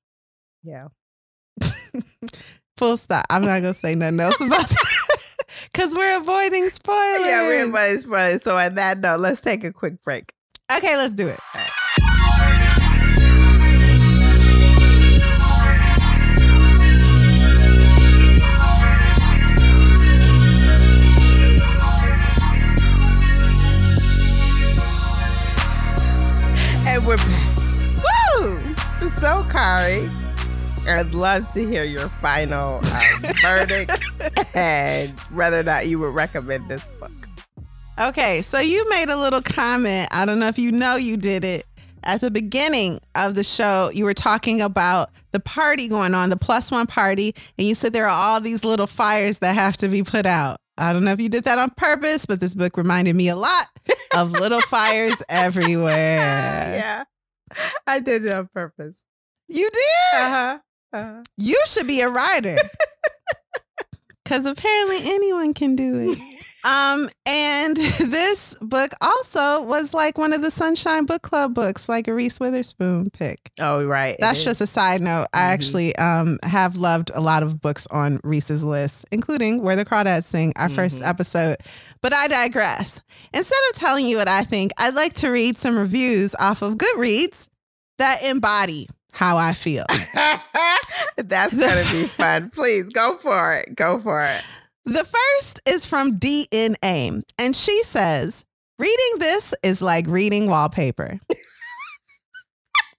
yeah. 0.64 0.88
Full 2.78 2.98
stop. 2.98 3.26
I'm 3.30 3.44
not 3.44 3.62
gonna 3.62 3.74
say 3.74 3.94
nothing 3.96 4.20
else 4.20 4.40
about 4.42 4.68
that 4.68 5.36
because 5.72 5.94
we're 5.94 6.18
avoiding 6.18 6.70
spoilers. 6.70 7.22
Yeah, 7.26 7.44
we're 7.44 7.60
everybody's 7.62 8.06
brother. 8.06 8.40
So 8.40 8.58
on 8.58 8.76
that 8.76 9.00
note, 9.00 9.20
let's 9.20 9.42
take 9.42 9.64
a 9.64 9.72
quick 9.72 10.02
break. 10.02 10.34
okay. 10.76 10.98
Let's 10.98 11.14
do 11.14 11.28
it. 11.28 11.40
And 26.92 27.08
we're 27.08 27.16
back. 27.16 27.58
Woo! 28.40 28.76
So, 29.12 29.46
Kari, 29.50 30.10
I'd 30.86 31.14
love 31.14 31.50
to 31.52 31.66
hear 31.66 31.86
your 31.86 32.10
final 32.10 32.80
um, 32.80 33.22
verdict 33.42 33.98
and 34.54 35.18
whether 35.32 35.62
or 35.62 35.64
not 35.64 35.88
you 35.88 36.00
would 36.00 36.14
recommend 36.14 36.68
this 36.68 36.86
book. 37.00 37.14
Okay, 37.98 38.42
so 38.42 38.60
you 38.60 38.86
made 38.90 39.08
a 39.08 39.16
little 39.16 39.42
comment. 39.42 40.10
I 40.12 40.26
don't 40.26 40.42
know 40.42 40.50
if 40.50 40.60
you 40.60 40.74
know 40.74 40.98
you 40.98 41.16
did 41.16 41.46
it. 41.46 41.66
At 42.04 42.20
the 42.20 42.30
beginning 42.30 43.00
of 43.16 43.36
the 43.36 43.44
show, 43.46 43.90
you 43.94 44.04
were 44.04 44.14
talking 44.14 44.60
about 44.60 45.12
the 45.32 45.40
party 45.40 45.88
going 45.88 46.14
on, 46.14 46.30
the 46.30 46.36
plus 46.36 46.72
one 46.72 46.88
party, 46.88 47.34
and 47.58 47.66
you 47.66 47.74
said 47.74 47.94
there 47.94 48.08
are 48.08 48.10
all 48.10 48.42
these 48.42 48.66
little 48.66 48.88
fires 48.88 49.40
that 49.40 49.56
have 49.56 49.78
to 49.78 49.88
be 49.88 50.04
put 50.04 50.26
out. 50.26 50.58
I 50.82 50.94
don't 50.94 51.04
know 51.04 51.12
if 51.12 51.22
you 51.22 51.30
did 51.30 51.44
that 51.44 51.60
on 51.60 51.70
purpose, 51.78 52.26
but 52.26 52.40
this 52.40 52.56
book 52.56 52.76
reminded 52.76 53.16
me 53.16 53.30
a 53.30 53.36
lot 53.36 53.68
of 54.16 54.32
little 54.32 54.62
fires 54.62 55.22
everywhere. 55.30 55.94
yeah. 56.76 57.04
I 57.86 58.00
did 58.00 58.26
it 58.26 58.34
on 58.34 58.50
purpose. 58.52 59.06
You 59.48 59.70
did? 59.70 60.20
Uh-huh. 60.22 60.60
uh-huh. 60.94 61.24
You 61.38 61.62
should 61.68 61.86
be 61.86 62.02
a 62.02 62.10
writer. 62.10 62.58
Cause 64.26 64.46
apparently 64.46 64.98
anyone 65.04 65.54
can 65.54 65.76
do 65.76 66.12
it. 66.14 66.18
Um, 66.64 67.10
and 67.26 67.76
this 68.00 68.54
book 68.62 68.92
also 69.02 69.64
was 69.64 69.94
like 69.94 70.18
one 70.18 70.32
of 70.34 70.42
the 70.42 70.52
Sunshine 70.52 71.06
Book 71.06 71.22
Club 71.24 71.54
books, 71.56 71.90
like 71.90 72.08
a 72.08 72.14
Reese 72.14 72.40
Witherspoon 72.40 73.10
pick. 73.10 73.52
Oh, 73.60 73.84
right. 73.86 74.16
That's 74.20 74.44
just 74.44 74.62
a 74.62 74.68
side 74.68 75.02
note. 75.02 75.28
I 75.34 75.38
Mhm. 75.40 75.54
actually 75.54 75.96
um 75.96 76.38
have 76.44 76.76
loved 76.76 77.12
a 77.16 77.22
lot 77.22 77.44
of 77.44 77.60
books 77.62 77.88
on 77.88 78.20
Reese's 78.24 78.62
list, 78.62 79.06
including 79.12 79.62
Where 79.64 79.76
the 79.76 79.86
Crawdads 79.86 80.26
Sing, 80.26 80.54
our 80.56 80.70
first 80.70 81.00
Mhm. 81.00 81.08
episode. 81.08 81.58
But 82.02 82.14
I 82.14 82.28
digress. 82.28 83.00
Instead 83.34 83.60
of 83.72 83.76
telling 83.78 84.06
you 84.08 84.18
what 84.18 84.28
I 84.28 84.44
think, 84.44 84.72
I'd 84.78 84.96
like 84.96 85.14
to 85.16 85.30
read 85.32 85.58
some 85.58 85.78
reviews 85.78 86.36
off 86.36 86.62
of 86.62 86.76
Goodreads 86.76 87.48
that 87.98 88.22
embody 88.24 88.88
how 89.14 89.38
I 89.38 89.54
feel. 89.54 89.86
That's 91.18 91.54
gonna 91.56 91.86
be 91.92 92.06
fun. 92.08 92.50
Please 92.54 92.86
go 92.90 93.18
for 93.18 93.56
it. 93.56 93.76
Go 93.76 94.00
for 94.00 94.24
it. 94.24 94.42
The 94.92 95.06
first 95.06 95.62
is 95.66 95.86
from 95.86 96.20
DNA, 96.20 97.24
and 97.38 97.56
she 97.56 97.82
says, 97.84 98.44
Reading 98.78 99.20
this 99.20 99.54
is 99.64 99.82
like 99.82 100.06
reading 100.06 100.50
wallpaper. 100.50 101.18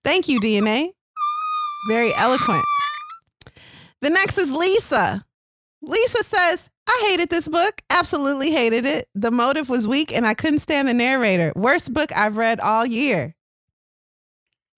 Thank 0.02 0.26
you, 0.26 0.40
DNA. 0.40 0.92
Very 1.90 2.14
eloquent. 2.14 2.64
The 4.00 4.08
next 4.08 4.38
is 4.38 4.50
Lisa. 4.50 5.22
Lisa 5.82 6.24
says, 6.24 6.70
I 6.88 7.08
hated 7.10 7.28
this 7.28 7.46
book. 7.46 7.82
Absolutely 7.90 8.52
hated 8.52 8.86
it. 8.86 9.06
The 9.14 9.30
motive 9.30 9.68
was 9.68 9.86
weak 9.86 10.14
and 10.14 10.26
I 10.26 10.32
couldn't 10.32 10.60
stand 10.60 10.88
the 10.88 10.94
narrator. 10.94 11.52
Worst 11.54 11.92
book 11.92 12.10
I've 12.16 12.38
read 12.38 12.58
all 12.58 12.86
year. 12.86 13.36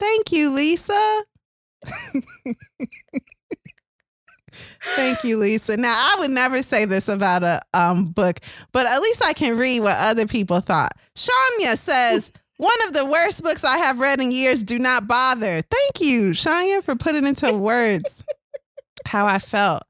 Thank 0.00 0.32
you, 0.32 0.52
Lisa. 0.52 1.22
Thank 4.96 5.24
you, 5.24 5.38
Lisa. 5.38 5.76
Now, 5.76 5.94
I 5.96 6.16
would 6.20 6.30
never 6.30 6.62
say 6.62 6.84
this 6.84 7.08
about 7.08 7.42
a 7.42 7.60
um, 7.72 8.04
book, 8.04 8.40
but 8.72 8.86
at 8.86 8.98
least 9.00 9.24
I 9.24 9.32
can 9.32 9.56
read 9.56 9.80
what 9.80 9.96
other 9.98 10.26
people 10.26 10.60
thought. 10.60 10.92
Shania 11.16 11.76
says, 11.78 12.30
one 12.58 12.76
of 12.86 12.92
the 12.92 13.04
worst 13.04 13.42
books 13.42 13.64
I 13.64 13.78
have 13.78 13.98
read 13.98 14.20
in 14.20 14.30
years. 14.30 14.62
Do 14.62 14.78
not 14.78 15.08
bother. 15.08 15.62
Thank 15.62 16.00
you, 16.00 16.30
Shania, 16.30 16.82
for 16.82 16.94
putting 16.94 17.26
into 17.26 17.52
words 17.52 18.22
how 19.06 19.26
I 19.26 19.38
felt. 19.38 19.82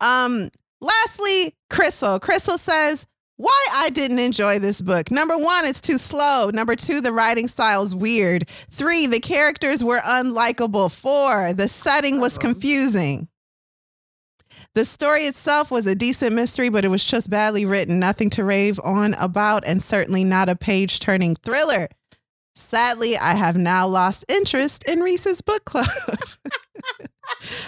Um, 0.00 0.50
lastly, 0.80 1.54
Crystal. 1.70 2.18
Crystal 2.18 2.58
says, 2.58 3.06
why 3.36 3.66
I 3.74 3.90
didn't 3.90 4.18
enjoy 4.18 4.58
this 4.58 4.80
book. 4.80 5.12
Number 5.12 5.38
one, 5.38 5.64
it's 5.64 5.80
too 5.80 5.98
slow. 5.98 6.50
Number 6.52 6.74
two, 6.74 7.00
the 7.00 7.12
writing 7.12 7.46
style 7.46 7.84
is 7.84 7.94
weird. 7.94 8.48
Three, 8.70 9.06
the 9.06 9.20
characters 9.20 9.84
were 9.84 10.00
unlikable. 10.00 10.90
Four, 10.90 11.52
the 11.52 11.68
setting 11.68 12.18
was 12.18 12.32
Uh-huh. 12.36 12.48
confusing. 12.48 13.28
The 14.78 14.84
story 14.84 15.22
itself 15.22 15.72
was 15.72 15.88
a 15.88 15.96
decent 15.96 16.36
mystery, 16.36 16.68
but 16.68 16.84
it 16.84 16.88
was 16.88 17.04
just 17.04 17.28
badly 17.28 17.66
written, 17.66 17.98
nothing 17.98 18.30
to 18.30 18.44
rave 18.44 18.78
on 18.84 19.14
about, 19.14 19.66
and 19.66 19.82
certainly 19.82 20.22
not 20.22 20.48
a 20.48 20.54
page 20.54 21.00
turning 21.00 21.34
thriller. 21.34 21.88
Sadly, 22.54 23.16
I 23.16 23.34
have 23.34 23.56
now 23.56 23.88
lost 23.88 24.24
interest 24.28 24.84
in 24.84 25.00
Reese's 25.00 25.40
book 25.40 25.64
club. 25.64 25.88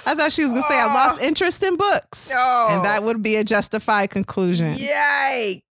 I 0.06 0.14
thought 0.14 0.30
she 0.30 0.44
was 0.44 0.52
going 0.52 0.62
to 0.62 0.68
say, 0.68 0.78
I 0.78 0.84
oh. 0.84 0.94
lost 0.94 1.20
Oh. 1.20 1.26
interest 1.26 1.64
in 1.64 1.76
books. 1.76 2.30
No. 2.30 2.68
And 2.70 2.84
that 2.84 3.02
would 3.02 3.24
be 3.24 3.34
a 3.34 3.42
justified 3.42 4.10
conclusion. 4.10 4.68
Yikes. 4.68 5.62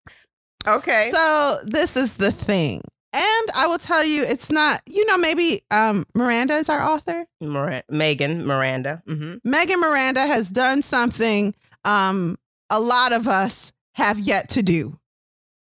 Okay. 0.66 1.10
So, 1.12 1.58
this 1.62 1.96
is 1.96 2.14
the 2.14 2.32
thing. 2.32 2.80
And 3.20 3.48
I 3.56 3.66
will 3.66 3.78
tell 3.78 4.04
you, 4.04 4.22
it's 4.22 4.48
not, 4.50 4.80
you 4.86 5.04
know, 5.06 5.18
maybe 5.18 5.62
um, 5.72 6.04
Miranda 6.14 6.54
is 6.54 6.68
our 6.68 6.80
author. 6.80 7.26
Mir- 7.40 7.82
Megan 7.90 8.46
Miranda. 8.46 9.02
hmm 9.06 9.34
Megan 9.44 9.80
Miranda 9.80 10.20
has 10.26 10.50
done 10.50 10.82
something 10.82 11.54
um, 11.84 12.36
a 12.70 12.78
lot 12.78 13.12
of 13.12 13.26
us 13.26 13.72
have 13.94 14.18
yet 14.20 14.48
to 14.50 14.62
do 14.62 14.98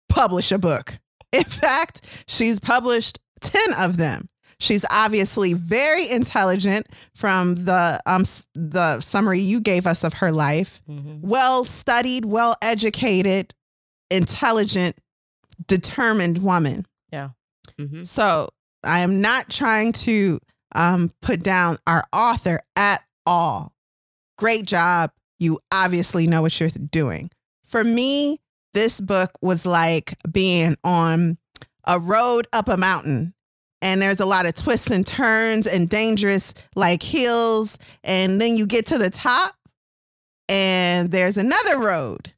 publish 0.08 0.50
a 0.50 0.58
book. 0.58 0.98
In 1.32 1.44
fact, 1.44 2.24
she's 2.26 2.58
published 2.60 3.18
10 3.40 3.60
of 3.78 3.96
them. 3.98 4.28
She's 4.58 4.84
obviously 4.90 5.52
very 5.52 6.08
intelligent 6.10 6.86
from 7.14 7.54
the 7.66 8.00
um 8.06 8.22
the 8.54 9.00
summary 9.00 9.40
you 9.40 9.60
gave 9.60 9.86
us 9.86 10.02
of 10.04 10.14
her 10.14 10.30
life. 10.32 10.80
hmm 10.86 11.18
Well 11.20 11.64
studied, 11.64 12.24
well 12.24 12.54
educated, 12.62 13.52
intelligent, 14.10 14.96
determined 15.66 16.38
woman. 16.42 16.86
Hmm 17.78 18.04
So 18.04 18.48
I 18.84 19.00
am 19.00 19.20
not 19.20 19.50
trying 19.50 19.92
to 19.92 20.38
um, 20.74 21.10
put 21.22 21.42
down 21.42 21.78
our 21.86 22.04
author 22.12 22.60
at 22.76 23.02
all. 23.26 23.72
Great 24.38 24.64
job. 24.66 25.10
You 25.38 25.58
obviously 25.72 26.26
know 26.26 26.42
what 26.42 26.58
you're 26.60 26.68
doing. 26.70 27.30
For 27.64 27.82
me, 27.84 28.40
this 28.72 29.00
book 29.00 29.30
was 29.40 29.64
like 29.64 30.14
being 30.30 30.76
on 30.84 31.38
a 31.86 31.98
road 31.98 32.46
up 32.52 32.68
a 32.68 32.76
mountain. 32.76 33.34
And 33.82 34.00
there's 34.00 34.20
a 34.20 34.26
lot 34.26 34.46
of 34.46 34.54
twists 34.54 34.90
and 34.90 35.06
turns 35.06 35.66
and 35.66 35.88
dangerous 35.88 36.54
like 36.74 37.02
hills. 37.02 37.78
And 38.02 38.40
then 38.40 38.56
you 38.56 38.66
get 38.66 38.86
to 38.86 38.98
the 38.98 39.10
top 39.10 39.54
and 40.48 41.10
there's 41.10 41.36
another 41.36 41.78
road. 41.78 42.32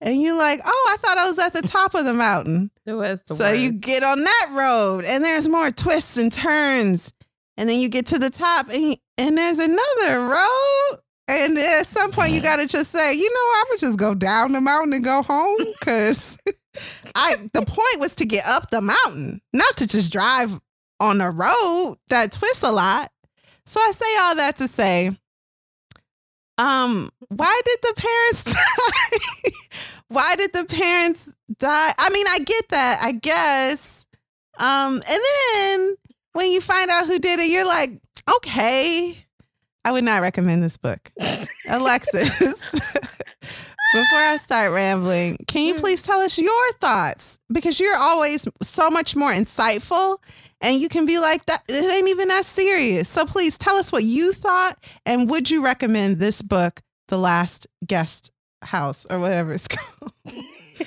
And 0.00 0.20
you're 0.20 0.36
like, 0.36 0.60
oh, 0.64 0.90
I 0.92 0.96
thought 0.98 1.18
I 1.18 1.28
was 1.28 1.38
at 1.38 1.54
the 1.54 1.62
top 1.62 1.94
of 1.94 2.04
the 2.04 2.12
mountain. 2.14 2.70
It 2.84 2.92
was 2.92 3.24
So 3.26 3.50
you 3.52 3.72
get 3.72 4.02
on 4.02 4.22
that 4.22 4.48
road 4.52 5.04
and 5.06 5.24
there's 5.24 5.48
more 5.48 5.70
twists 5.70 6.16
and 6.16 6.30
turns. 6.30 7.12
And 7.56 7.68
then 7.68 7.80
you 7.80 7.88
get 7.88 8.06
to 8.08 8.18
the 8.18 8.28
top 8.30 8.68
and, 8.68 8.98
and 9.16 9.38
there's 9.38 9.58
another 9.58 10.28
road. 10.28 11.00
And 11.28 11.58
at 11.58 11.86
some 11.86 12.12
point 12.12 12.32
you 12.32 12.42
got 12.42 12.56
to 12.56 12.66
just 12.66 12.90
say, 12.92 13.14
you 13.14 13.28
know, 13.28 13.52
I'm 13.58 13.64
going 13.66 13.78
to 13.78 13.86
just 13.86 13.98
go 13.98 14.14
down 14.14 14.52
the 14.52 14.60
mountain 14.60 14.92
and 14.92 15.04
go 15.04 15.22
home 15.22 15.58
cuz 15.80 16.36
I 17.14 17.36
the 17.54 17.64
point 17.64 18.00
was 18.00 18.14
to 18.16 18.26
get 18.26 18.44
up 18.46 18.70
the 18.70 18.82
mountain, 18.82 19.40
not 19.52 19.76
to 19.78 19.86
just 19.86 20.12
drive 20.12 20.60
on 21.00 21.20
a 21.20 21.30
road 21.30 21.96
that 22.08 22.32
twists 22.32 22.62
a 22.62 22.70
lot. 22.70 23.10
So 23.64 23.80
I 23.80 23.92
say 23.92 24.16
all 24.20 24.34
that 24.36 24.56
to 24.58 24.68
say 24.68 25.18
um 26.58 27.10
why 27.28 27.60
did 27.64 27.78
the 27.82 27.94
parents 28.00 28.44
die? 28.44 29.50
why 30.08 30.36
did 30.36 30.52
the 30.52 30.64
parents 30.64 31.28
die? 31.58 31.92
I 31.98 32.10
mean, 32.10 32.26
I 32.28 32.38
get 32.38 32.68
that, 32.70 33.00
I 33.02 33.12
guess. 33.12 34.06
Um, 34.58 35.02
and 35.08 35.20
then 35.30 35.96
when 36.32 36.52
you 36.52 36.60
find 36.60 36.90
out 36.90 37.06
who 37.06 37.18
did 37.18 37.40
it, 37.40 37.50
you're 37.50 37.66
like, 37.66 37.90
okay. 38.36 39.16
I 39.84 39.92
would 39.92 40.04
not 40.04 40.20
recommend 40.22 40.62
this 40.62 40.76
book. 40.76 41.12
Alexis, 41.68 42.40
before 42.72 44.18
I 44.18 44.38
start 44.42 44.72
rambling, 44.72 45.38
can 45.46 45.62
you 45.64 45.74
please 45.74 46.02
tell 46.02 46.18
us 46.20 46.38
your 46.38 46.72
thoughts? 46.80 47.38
Because 47.52 47.78
you're 47.78 47.96
always 47.96 48.44
so 48.62 48.90
much 48.90 49.14
more 49.14 49.30
insightful 49.32 50.18
and 50.60 50.80
you 50.80 50.88
can 50.88 51.06
be 51.06 51.18
like 51.18 51.44
that 51.46 51.62
it 51.68 51.92
ain't 51.92 52.08
even 52.08 52.28
that 52.28 52.44
serious. 52.44 53.08
So 53.08 53.24
please 53.24 53.58
tell 53.58 53.76
us 53.76 53.92
what 53.92 54.04
you 54.04 54.32
thought 54.32 54.76
and 55.04 55.28
would 55.30 55.50
you 55.50 55.64
recommend 55.64 56.18
this 56.18 56.42
book, 56.42 56.80
The 57.08 57.18
Last 57.18 57.66
Guest 57.86 58.32
House 58.62 59.06
or 59.10 59.18
whatever 59.18 59.52
it's 59.52 59.68
called? 59.68 60.12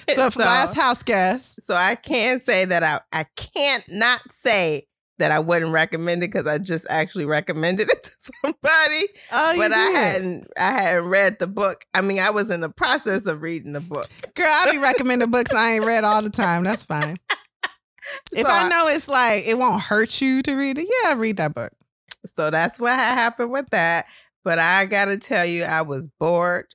The 0.08 0.30
so, 0.30 0.42
Last 0.42 0.76
House 0.76 1.02
Guest. 1.02 1.64
so 1.64 1.74
I 1.74 1.96
can 1.96 2.40
say 2.40 2.64
that 2.66 2.84
I 2.84 3.00
I 3.12 3.26
can't 3.36 3.84
not 3.90 4.22
say 4.32 4.86
that 5.20 5.32
I 5.32 5.40
wouldn't 5.40 5.72
recommend 5.72 6.24
it 6.24 6.28
because 6.28 6.48
I 6.48 6.58
just 6.58 6.86
actually 6.90 7.26
recommended 7.26 7.90
it 7.90 8.04
to 8.04 8.12
somebody. 8.44 9.08
Oh, 9.32 9.52
you 9.54 9.60
but 9.60 9.72
I 9.72 9.90
hadn't 9.90 10.48
I 10.58 10.72
hadn't 10.72 11.10
read 11.10 11.40
the 11.40 11.48
book. 11.48 11.86
I 11.94 12.02
mean, 12.02 12.20
I 12.20 12.30
was 12.32 12.50
in 12.50 12.62
the 12.62 12.70
process 12.70 13.26
of 13.26 13.42
reading 13.42 13.74
the 13.74 13.82
book. 13.82 14.10
Girl, 14.36 14.48
I 14.48 14.72
be 14.72 14.78
recommending 14.78 15.30
books 15.30 15.54
I 15.54 15.74
ain't 15.74 15.86
read 15.86 16.04
all 16.04 16.22
the 16.22 16.30
time. 16.30 16.64
That's 16.64 16.84
fine. 16.84 17.18
If 18.32 18.46
So 18.48 18.52
I 18.54 18.66
I- 18.66 18.70
know 18.70 18.88
it's 18.88 19.08
like 19.08 19.46
it 19.46 19.58
won't 19.58 19.82
hurt 19.82 20.22
you 20.22 20.42
to 20.44 20.54
read 20.56 20.78
it, 20.78 20.88
yeah, 21.04 21.14
read 21.16 21.38
that 21.38 21.54
book. 21.56 21.72
So 22.36 22.50
that's 22.50 22.80
what 22.80 22.94
happened 22.94 23.52
with 23.52 23.70
that. 23.72 24.06
But 24.44 24.60
I 24.60 24.86
gotta 24.86 25.18
tell 25.18 25.46
you, 25.46 25.64
I 25.64 25.82
was 25.84 26.08
bored 26.20 26.68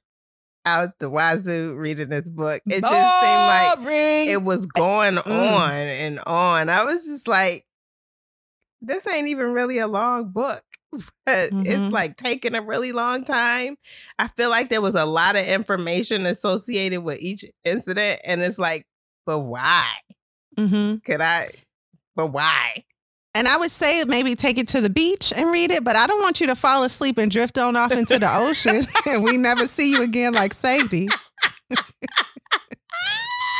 out 0.66 0.98
the 0.98 1.10
wazoo 1.10 1.74
reading 1.76 2.08
this 2.08 2.30
book. 2.30 2.62
It 2.66 2.80
just 2.80 3.20
seemed 3.20 3.84
like 3.84 4.28
it 4.28 4.42
was 4.42 4.64
going 4.66 5.16
Mm. 5.16 5.52
on 5.60 5.70
and 5.72 6.20
on. 6.26 6.68
I 6.70 6.84
was 6.84 7.04
just 7.04 7.28
like, 7.28 7.66
this 8.80 9.06
ain't 9.06 9.28
even 9.28 9.52
really 9.52 9.78
a 9.78 9.86
long 9.88 10.30
book. 10.30 10.62
But 11.26 11.50
Mhm. 11.50 11.66
it's 11.66 11.92
like 11.92 12.16
taking 12.16 12.54
a 12.54 12.62
really 12.62 12.92
long 12.92 13.24
time. 13.24 13.76
I 14.18 14.28
feel 14.28 14.48
like 14.50 14.68
there 14.70 14.80
was 14.80 14.94
a 14.94 15.04
lot 15.04 15.34
of 15.36 15.44
information 15.46 16.24
associated 16.24 17.00
with 17.02 17.18
each 17.20 17.44
incident. 17.64 18.20
And 18.24 18.42
it's 18.42 18.58
like, 18.60 18.86
but 19.26 19.40
why? 19.40 19.86
Hmm 20.56 20.96
Could 21.04 21.20
I? 21.20 21.48
But 22.16 22.28
why? 22.28 22.84
And 23.36 23.48
I 23.48 23.56
would 23.56 23.72
say 23.72 24.04
maybe 24.04 24.36
take 24.36 24.58
it 24.58 24.68
to 24.68 24.80
the 24.80 24.88
beach 24.90 25.32
and 25.36 25.50
read 25.50 25.72
it, 25.72 25.82
but 25.82 25.96
I 25.96 26.06
don't 26.06 26.22
want 26.22 26.40
you 26.40 26.46
to 26.46 26.54
fall 26.54 26.84
asleep 26.84 27.18
and 27.18 27.30
drift 27.30 27.58
on 27.58 27.74
off 27.74 27.90
into 27.90 28.18
the 28.18 28.28
ocean 28.32 28.82
and 29.06 29.24
we 29.24 29.36
never 29.36 29.66
see 29.66 29.90
you 29.90 30.02
again 30.02 30.32
like 30.32 30.54
safety. 30.54 31.08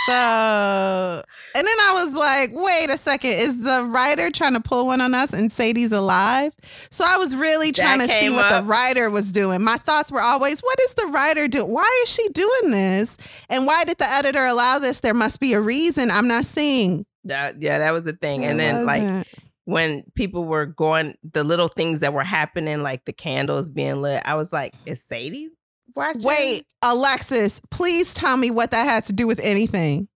So, 0.06 1.22
and 1.54 1.66
then 1.66 1.76
I 1.80 2.04
was 2.04 2.14
like, 2.14 2.50
wait 2.52 2.90
a 2.90 2.98
second, 2.98 3.30
is 3.30 3.58
the 3.60 3.84
writer 3.88 4.30
trying 4.30 4.54
to 4.54 4.60
pull 4.60 4.86
one 4.86 5.00
on 5.00 5.14
us 5.14 5.32
and 5.32 5.50
Sadie's 5.50 5.92
alive? 5.92 6.52
So 6.90 7.04
I 7.06 7.16
was 7.16 7.34
really 7.34 7.72
trying 7.72 8.00
That 8.00 8.08
to 8.08 8.20
see 8.20 8.30
what 8.30 8.50
the 8.50 8.62
writer 8.64 9.08
was 9.08 9.32
doing. 9.32 9.62
My 9.62 9.76
thoughts 9.76 10.12
were 10.12 10.20
always, 10.20 10.60
what 10.60 10.78
is 10.80 10.94
the 10.94 11.06
writer 11.06 11.48
doing? 11.48 11.72
Why 11.72 12.02
is 12.02 12.10
she 12.10 12.28
doing 12.28 12.70
this? 12.70 13.16
And 13.48 13.66
why 13.66 13.84
did 13.84 13.96
the 13.98 14.06
editor 14.06 14.44
allow 14.44 14.78
this? 14.78 15.00
There 15.00 15.14
must 15.14 15.40
be 15.40 15.54
a 15.54 15.60
reason 15.60 16.10
I'm 16.10 16.28
not 16.28 16.44
seeing. 16.44 17.06
That, 17.24 17.62
yeah, 17.62 17.78
that 17.78 17.92
was 17.92 18.02
the 18.02 18.12
thing. 18.12 18.44
and 18.44 18.60
then 18.60 18.84
like 18.84 19.02
wasn't. 19.02 19.28
when 19.64 20.02
people 20.14 20.44
were 20.44 20.66
going, 20.66 21.16
the 21.32 21.44
little 21.44 21.68
things 21.68 22.00
that 22.00 22.12
were 22.12 22.24
happening, 22.24 22.82
like 22.82 23.06
the 23.06 23.14
candles 23.14 23.70
being 23.70 24.02
lit, 24.02 24.22
I 24.26 24.34
was 24.34 24.52
like, 24.52 24.74
is 24.84 25.02
Sadie 25.02 25.48
watching? 25.94 26.22
Wait, 26.24 26.66
Alexis, 26.82 27.60
please 27.70 28.14
tell 28.14 28.36
me 28.36 28.50
what 28.50 28.70
that 28.70 28.84
had 28.84 29.04
to 29.04 29.12
do 29.12 29.26
with 29.26 29.40
anything. 29.42 30.08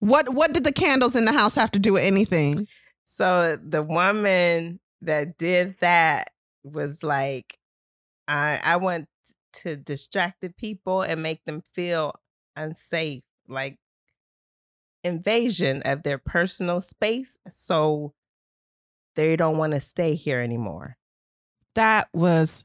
What 0.00 0.30
what 0.30 0.52
did 0.52 0.64
the 0.64 0.72
candles 0.72 1.16
in 1.16 1.24
the 1.24 1.32
house 1.32 1.54
have 1.54 1.70
to 1.72 1.78
do 1.78 1.94
with 1.94 2.02
anything? 2.02 2.68
So 3.06 3.56
the 3.56 3.82
woman 3.82 4.80
that 5.02 5.38
did 5.38 5.76
that 5.80 6.30
was 6.64 7.02
like, 7.02 7.58
I 8.28 8.60
I 8.62 8.76
want 8.76 9.08
to 9.54 9.76
distract 9.76 10.42
the 10.42 10.50
people 10.50 11.02
and 11.02 11.22
make 11.22 11.44
them 11.44 11.62
feel 11.72 12.14
unsafe, 12.56 13.22
like 13.48 13.78
invasion 15.02 15.82
of 15.82 16.02
their 16.02 16.18
personal 16.18 16.80
space. 16.80 17.38
So 17.50 18.12
they 19.14 19.34
don't 19.36 19.56
want 19.56 19.72
to 19.74 19.80
stay 19.80 20.14
here 20.14 20.40
anymore. 20.40 20.96
That 21.74 22.08
was 22.12 22.64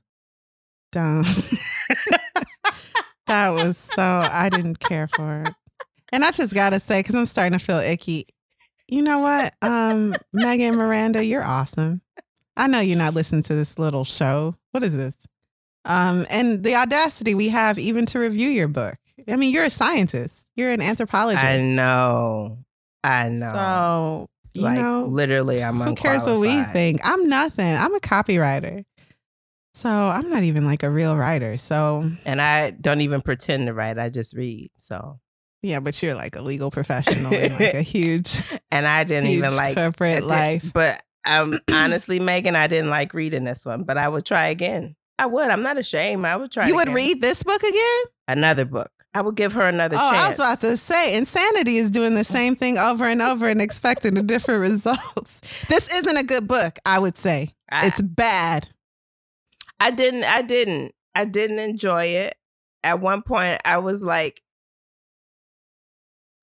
dumb. 0.92 1.26
that 3.28 3.50
was 3.50 3.78
so 3.78 4.02
I 4.02 4.50
didn't 4.50 4.80
care 4.80 5.08
for 5.08 5.44
it. 5.44 5.54
And 6.12 6.26
I 6.26 6.32
just 6.32 6.54
gotta 6.54 6.80
say, 6.80 7.00
because 7.00 7.16
I'm 7.16 7.26
starting 7.26 7.58
to 7.58 7.64
feel 7.64 7.78
icky. 7.80 8.28
You 8.88 9.02
know 9.02 9.20
what? 9.20 9.54
Um, 9.62 10.16
Megan 10.34 10.76
Miranda, 10.76 11.24
you're 11.24 11.44
awesome. 11.44 12.02
I 12.58 12.68
know 12.68 12.80
you're 12.80 12.98
not 12.98 13.14
listening 13.14 13.44
to 13.44 13.56
this 13.56 13.80
little 13.80 14.04
show. 14.04 14.56
What 14.72 14.84
is 14.84 14.96
this? 14.96 15.16
Um, 15.86 16.26
and 16.30 16.64
the 16.64 16.76
audacity 16.76 17.34
we 17.34 17.50
have 17.50 17.80
even 17.80 18.06
to 18.08 18.20
review 18.20 18.50
your 18.50 18.68
book. 18.68 18.96
I 19.28 19.38
mean, 19.38 19.54
you're 19.54 19.64
a 19.66 19.70
scientist. 19.70 20.46
You're 20.56 20.72
an 20.72 20.82
anthropologist. 20.82 21.44
I 21.44 21.62
know. 21.62 22.58
I 23.04 23.30
know. 23.30 23.54
So 23.54 24.30
you 24.54 24.64
like 24.64 24.80
know, 24.80 25.06
literally 25.06 25.64
I'm 25.64 25.80
who 25.80 25.96
cares 25.96 26.26
what 26.26 26.40
we 26.40 26.64
think? 26.66 27.00
I'm 27.04 27.28
nothing. 27.28 27.76
I'm 27.76 27.96
a 27.96 28.00
copywriter. 28.00 28.84
So 29.74 29.90
I'm 29.90 30.30
not 30.30 30.44
even 30.44 30.66
like 30.66 30.84
a 30.84 30.90
real 30.90 31.16
writer. 31.16 31.58
So 31.58 32.10
And 32.26 32.42
I 32.42 32.72
don't 32.72 33.02
even 33.02 33.22
pretend 33.22 33.68
to 33.68 33.74
write. 33.74 33.98
I 33.98 34.10
just 34.10 34.34
read. 34.36 34.72
So 34.78 35.20
yeah, 35.64 35.80
but 35.80 36.02
you're 36.02 36.16
like 36.16 36.36
a 36.36 36.42
legal 36.42 36.72
professional 36.80 37.34
in 37.34 37.52
like 37.54 37.74
a 37.76 37.82
huge, 37.82 38.42
and 38.72 38.88
I 38.88 39.04
didn't 39.04 39.30
even 39.30 39.56
like 39.56 39.76
corporate 39.76 40.24
life. 40.26 40.72
But 40.74 41.02
um 41.26 41.54
honestly, 41.72 42.20
Megan, 42.20 42.56
I 42.56 42.68
didn't 42.68 42.90
like 42.90 43.14
reading 43.14 43.44
this 43.44 43.66
one, 43.66 43.84
but 43.84 43.98
I 43.98 44.10
would 44.10 44.26
try 44.26 44.48
again. 44.48 44.96
I 45.20 45.28
would. 45.28 45.50
I'm 45.52 45.62
not 45.62 45.78
ashamed. 45.78 46.26
I 46.26 46.36
would 46.36 46.52
try. 46.52 46.68
You 46.68 46.74
it 46.74 46.78
would 46.78 46.84
again. 46.88 46.96
read 46.96 47.22
this 47.22 47.44
book 47.44 47.62
again? 47.62 48.02
another 48.28 48.66
book. 48.66 48.90
I 49.14 49.22
would 49.22 49.36
give 49.36 49.52
her 49.54 49.68
another 49.68 49.98
Oh, 50.00 50.12
chance. 50.12 50.24
I 50.24 50.30
was 50.30 50.40
about 50.40 50.62
to 50.62 50.78
say, 50.78 51.18
insanity 51.18 51.76
is 51.78 51.92
doing 51.92 52.16
the 52.16 52.24
same 52.24 52.56
thing 52.56 52.78
over 52.78 53.04
and 53.04 53.22
over 53.22 53.46
and 53.50 53.62
expecting 53.62 54.18
a 54.18 54.22
different 54.24 54.62
results. 54.72 55.42
This 55.68 55.94
isn't 55.94 56.16
a 56.18 56.24
good 56.24 56.48
book, 56.48 56.80
I 56.86 56.98
would 56.98 57.18
say. 57.18 57.54
I, 57.70 57.88
It's 57.88 58.02
bad. 58.02 58.70
I 59.82 59.90
didn't. 59.90 60.26
I 60.26 60.44
didn't. 60.44 60.94
I 61.16 61.26
didn't 61.26 61.58
enjoy 61.58 62.06
it. 62.06 62.36
At 62.84 63.00
one 63.00 63.24
point, 63.24 63.60
I 63.66 63.80
was 63.80 64.04
like, 64.04 64.44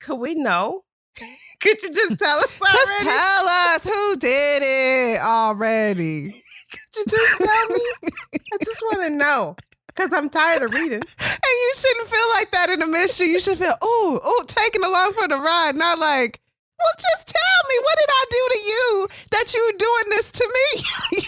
"Could 0.01 0.17
we 0.17 0.35
know? 0.35 0.83
Could 1.61 1.81
you 1.83 1.93
just 1.93 2.19
tell 2.19 2.39
us 2.39 2.61
already? 2.61 2.77
Just 2.77 2.99
tell 2.99 3.49
us 3.49 3.85
who 3.85 4.17
did 4.17 4.63
it 4.65 5.21
already. 5.21 6.43
Could 6.73 6.97
you 6.97 7.05
just 7.17 7.39
tell 7.39 7.69
me? 7.69 7.81
I 8.53 8.57
just 8.65 8.83
want 8.83 9.03
to 9.03 9.11
know 9.11 9.57
because 9.87 10.13
I'm 10.13 10.29
tired 10.29 10.63
of 10.63 10.75
reading. 10.75 11.03
And 11.49 11.55
you 11.63 11.73
shouldn't 11.77 12.09
feel 12.09 12.29
like 12.35 12.51
that 12.51 12.71
in 12.71 12.83
a 12.83 12.87
mystery. 12.87 13.29
You 13.29 13.41
should 13.41 13.57
feel, 13.57 13.73
oh, 13.81 14.21
oh, 14.23 14.45
taken 14.47 14.85
along 14.85 15.15
for 15.15 15.29
the 15.29 15.39
ride, 15.39 15.77
not 15.77 15.99
like, 15.99 16.41
well, 16.79 16.93
just 16.99 17.29
tell 17.29 17.61
me, 17.69 17.77
what 17.85 17.99
did 17.99 18.11
I 18.11 18.25
do 18.29 18.49
to 18.51 18.61
you 18.69 19.09
that 19.31 19.55
you 19.55 19.63
were 19.65 19.79
doing 19.79 20.11
this 20.11 20.33
to 20.33 20.49
me? 20.53 21.23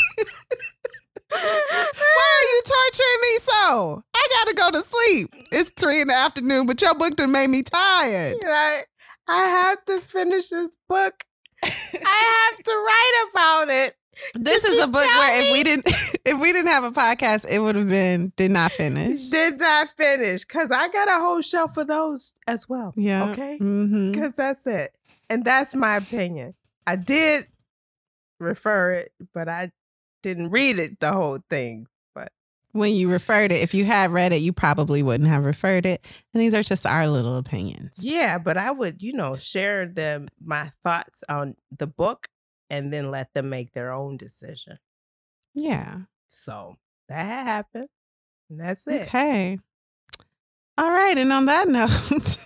Why 1.30 2.28
are 2.36 2.46
you 2.46 2.62
torturing 2.64 3.20
me 3.22 3.38
so? 3.40 4.04
I 4.14 4.28
gotta 4.32 4.54
go 4.54 4.70
to 4.70 4.86
sleep. 4.88 5.34
It's 5.52 5.70
three 5.70 6.00
in 6.00 6.08
the 6.08 6.14
afternoon, 6.14 6.66
but 6.66 6.80
your 6.80 6.94
book 6.94 7.16
done 7.16 7.32
made 7.32 7.50
me 7.50 7.62
tired. 7.62 8.36
I, 8.44 8.82
I 9.28 9.44
have 9.44 9.84
to 9.86 10.00
finish 10.00 10.48
this 10.48 10.76
book. 10.88 11.24
I 11.62 12.48
have 12.52 12.64
to 12.64 12.72
write 12.72 13.28
about 13.30 13.70
it. 13.70 13.96
This 14.34 14.62
Did 14.62 14.74
is 14.74 14.82
a 14.82 14.86
book 14.86 15.06
where 15.06 15.42
if 15.42 15.52
we 15.52 15.62
didn't 15.62 15.86
if 16.24 16.40
we 16.40 16.52
didn't 16.52 16.70
have 16.70 16.84
a 16.84 16.90
podcast, 16.90 17.50
it 17.50 17.58
would 17.58 17.76
have 17.76 17.88
been 17.88 18.32
did 18.36 18.50
not 18.50 18.72
finish. 18.72 19.28
Did 19.28 19.58
not 19.58 19.88
finish 19.96 20.44
because 20.44 20.70
I 20.70 20.88
got 20.88 21.08
a 21.08 21.20
whole 21.20 21.40
shelf 21.40 21.76
of 21.76 21.86
those 21.86 22.34
as 22.46 22.68
well. 22.68 22.92
Yeah. 22.96 23.30
Okay. 23.30 23.58
Mm-hmm. 23.60 24.12
Because 24.12 24.32
that's 24.32 24.66
it. 24.66 24.94
And 25.28 25.44
that's 25.44 25.74
my 25.74 25.96
opinion. 25.96 26.54
I 26.86 26.96
did 26.96 27.46
refer 28.38 28.92
it, 28.92 29.12
but 29.32 29.48
I 29.48 29.70
didn't 30.22 30.50
read 30.50 30.78
it 30.78 31.00
the 31.00 31.12
whole 31.12 31.38
thing. 31.48 31.86
But 32.14 32.32
when 32.72 32.92
you 32.94 33.10
referred 33.10 33.52
it, 33.52 33.62
if 33.62 33.74
you 33.74 33.84
had 33.84 34.10
read 34.10 34.32
it, 34.32 34.42
you 34.42 34.52
probably 34.52 35.02
wouldn't 35.02 35.28
have 35.28 35.44
referred 35.44 35.86
it. 35.86 36.04
And 36.32 36.40
these 36.40 36.54
are 36.54 36.62
just 36.62 36.86
our 36.86 37.06
little 37.06 37.36
opinions. 37.36 37.92
Yeah, 37.98 38.38
but 38.38 38.56
I 38.56 38.70
would, 38.70 39.02
you 39.02 39.12
know, 39.12 39.36
share 39.36 39.86
them 39.86 40.28
my 40.42 40.72
thoughts 40.84 41.22
on 41.28 41.56
the 41.76 41.86
book 41.86 42.28
and 42.68 42.92
then 42.92 43.10
let 43.10 43.34
them 43.34 43.48
make 43.48 43.72
their 43.72 43.92
own 43.92 44.16
decision. 44.16 44.78
Yeah. 45.54 45.96
So 46.28 46.76
that 47.08 47.24
happened. 47.24 47.88
And 48.48 48.60
that's 48.60 48.86
it. 48.86 49.02
Okay. 49.02 49.58
All 50.78 50.90
right. 50.90 51.18
And 51.18 51.32
on 51.32 51.46
that 51.46 51.68
note, 51.68 52.38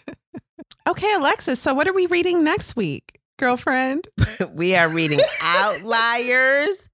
okay, 0.88 1.14
Alexis. 1.14 1.60
So, 1.60 1.74
what 1.74 1.86
are 1.86 1.92
we 1.92 2.06
reading 2.06 2.44
next 2.44 2.76
week, 2.76 3.20
girlfriend? 3.38 4.08
we 4.50 4.74
are 4.74 4.88
reading 4.88 5.20
Outliers 5.42 6.88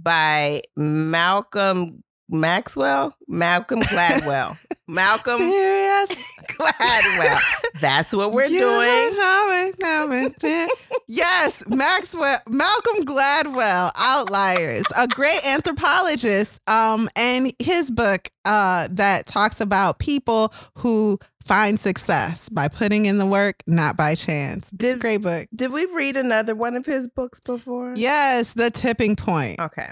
by 0.00 0.60
Malcolm 0.76 2.02
Maxwell, 2.28 3.14
Malcolm 3.28 3.80
Gladwell. 3.80 4.56
Malcolm 4.88 5.38
Serious? 5.38 6.08
Gladwell. 6.48 7.38
That's 7.80 8.12
what 8.12 8.32
we're 8.32 8.46
You 8.46 8.60
doing. 8.60 8.88
have 8.88 9.68
it, 9.68 9.82
have 9.82 10.08
it. 10.12 10.70
yes, 11.06 11.62
Maxwell, 11.68 12.38
Malcolm 12.48 13.04
Gladwell, 13.04 13.90
Outliers, 13.96 14.82
a 14.98 15.06
great 15.08 15.38
anthropologist, 15.46 16.60
um, 16.68 17.08
and 17.16 17.52
his 17.60 17.90
book 17.90 18.28
uh, 18.44 18.88
that 18.90 19.26
talks 19.26 19.60
about 19.60 19.98
people 19.98 20.52
who 20.78 21.18
find 21.46 21.78
success 21.78 22.48
by 22.48 22.68
putting 22.68 23.06
in 23.06 23.18
the 23.18 23.26
work, 23.26 23.62
not 23.66 23.96
by 23.96 24.14
chance. 24.14 24.64
It's 24.64 24.72
a 24.72 24.76
Did- 24.76 25.00
great 25.00 25.22
book. 25.22 25.48
Did 25.54 25.72
we 25.72 25.86
read 25.86 26.16
another 26.16 26.54
one 26.54 26.76
of 26.76 26.84
his 26.84 27.06
books 27.08 27.38
before? 27.40 27.94
Yes, 27.96 28.54
The 28.54 28.70
Tipping 28.70 29.14
Point. 29.16 29.60
Okay. 29.60 29.88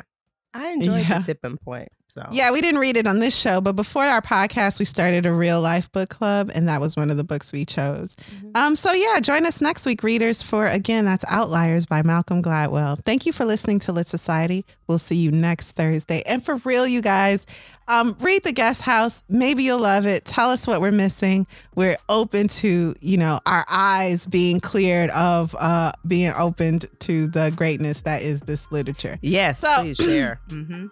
I 0.52 0.70
enjoyed 0.72 1.00
Yeah. 1.08 1.18
the 1.18 1.24
tipping 1.24 1.56
point. 1.58 1.88
So 2.08 2.24
Yeah, 2.30 2.52
we 2.52 2.60
didn't 2.60 2.80
read 2.80 2.96
it 2.96 3.08
on 3.08 3.18
this 3.18 3.36
show, 3.36 3.60
but 3.60 3.72
before 3.74 4.04
our 4.04 4.22
podcast, 4.22 4.78
we 4.78 4.84
started 4.84 5.26
a 5.26 5.32
real 5.32 5.60
life 5.60 5.90
book 5.90 6.10
club, 6.10 6.48
and 6.54 6.68
that 6.68 6.80
was 6.80 6.94
one 6.96 7.10
of 7.10 7.16
the 7.16 7.24
books 7.24 7.52
we 7.52 7.64
chose. 7.64 8.14
Mhm. 8.40 8.56
Um, 8.56 8.76
so 8.76 8.92
yeah, 8.92 9.18
join 9.18 9.44
us 9.44 9.60
next 9.60 9.84
week, 9.84 10.04
readers, 10.04 10.40
for 10.40 10.66
again, 10.68 11.04
that's 11.06 11.24
Outliers 11.28 11.86
by 11.86 12.02
Malcolm 12.04 12.40
Gladwell. 12.40 13.00
Thank 13.04 13.26
you 13.26 13.32
for 13.32 13.44
listening 13.44 13.80
to 13.80 13.92
Lit 13.92 14.06
Society. 14.06 14.64
We'll 14.86 15.00
see 15.00 15.16
you 15.16 15.32
next 15.32 15.72
Thursday. 15.72 16.22
And 16.24 16.44
for 16.44 16.56
real, 16.64 16.86
you 16.86 17.00
guys, 17.02 17.46
um, 17.88 18.16
read 18.20 18.44
the 18.44 18.52
guest 18.52 18.82
house. 18.82 19.24
Maybe 19.28 19.64
you'll 19.64 19.80
love 19.80 20.06
it. 20.06 20.24
Tell 20.24 20.50
us 20.50 20.68
what 20.68 20.80
we're 20.80 20.92
missing. 20.92 21.48
We're 21.74 21.96
open 22.08 22.46
to, 22.48 22.94
you 23.00 23.16
know, 23.16 23.40
our 23.44 23.64
eyes 23.68 24.26
being 24.26 24.60
cleared 24.60 25.10
of 25.10 25.56
uh 25.58 25.90
being 26.06 26.32
opened 26.38 26.86
to 27.00 27.26
the 27.26 27.52
greatness 27.56 28.02
that 28.02 28.22
is 28.22 28.40
this 28.42 28.70
literature. 28.70 29.18
yes, 29.20 29.58
So- 29.58 29.80
please 29.80 29.96
share. 29.96 30.38
hmm 30.48 30.86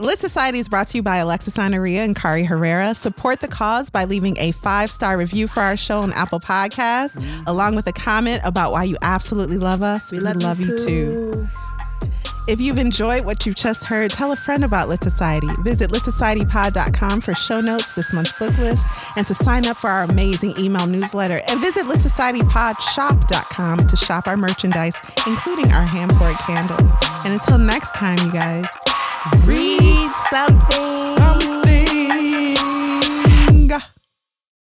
Lit 0.00 0.20
Society 0.20 0.60
is 0.60 0.68
brought 0.68 0.86
to 0.88 0.98
you 0.98 1.02
by 1.02 1.16
Alexis 1.16 1.56
Anaria 1.56 2.04
and 2.04 2.14
Kari 2.14 2.44
Herrera. 2.44 2.94
Support 2.94 3.40
the 3.40 3.48
cause 3.48 3.90
by 3.90 4.04
leaving 4.04 4.38
a 4.38 4.52
five 4.52 4.92
star 4.92 5.18
review 5.18 5.48
for 5.48 5.60
our 5.60 5.76
show 5.76 6.02
on 6.02 6.12
Apple 6.12 6.38
Podcasts, 6.38 7.16
mm-hmm. 7.16 7.44
along 7.48 7.74
with 7.74 7.88
a 7.88 7.92
comment 7.92 8.40
about 8.44 8.70
why 8.70 8.84
you 8.84 8.96
absolutely 9.02 9.58
love 9.58 9.82
us. 9.82 10.12
We 10.12 10.20
love, 10.20 10.60
you, 10.60 10.76
too. 10.78 11.48
If 12.46 12.60
you've 12.60 12.78
enjoyed 12.78 13.24
what 13.26 13.44
you've 13.44 13.56
just 13.56 13.84
heard, 13.84 14.12
tell 14.12 14.30
a 14.30 14.36
friend 14.36 14.64
about 14.64 14.88
Lit 14.88 15.02
Society. 15.02 15.48
Visit 15.62 15.90
litsocietypod.com 15.90 17.20
for 17.20 17.34
show 17.34 17.60
notes, 17.60 17.94
this 17.94 18.12
month's 18.12 18.38
book 18.38 18.56
list, 18.56 18.86
and 19.16 19.26
to 19.26 19.34
sign 19.34 19.66
up 19.66 19.76
for 19.76 19.90
our 19.90 20.04
amazing 20.04 20.54
email 20.58 20.86
newsletter. 20.86 21.42
And 21.48 21.60
visit 21.60 21.86
litsocietypodshop.com 21.86 23.78
to 23.78 23.96
shop 23.96 24.28
our 24.28 24.36
merchandise, 24.36 24.94
including 25.26 25.72
our 25.72 25.82
hand 25.82 26.12
poured 26.12 26.36
candles. 26.46 26.90
And 27.24 27.34
until 27.34 27.58
next 27.58 27.96
time, 27.96 28.16
you 28.24 28.32
guys, 28.32 28.66
Read 29.46 30.10
something. 30.30 31.17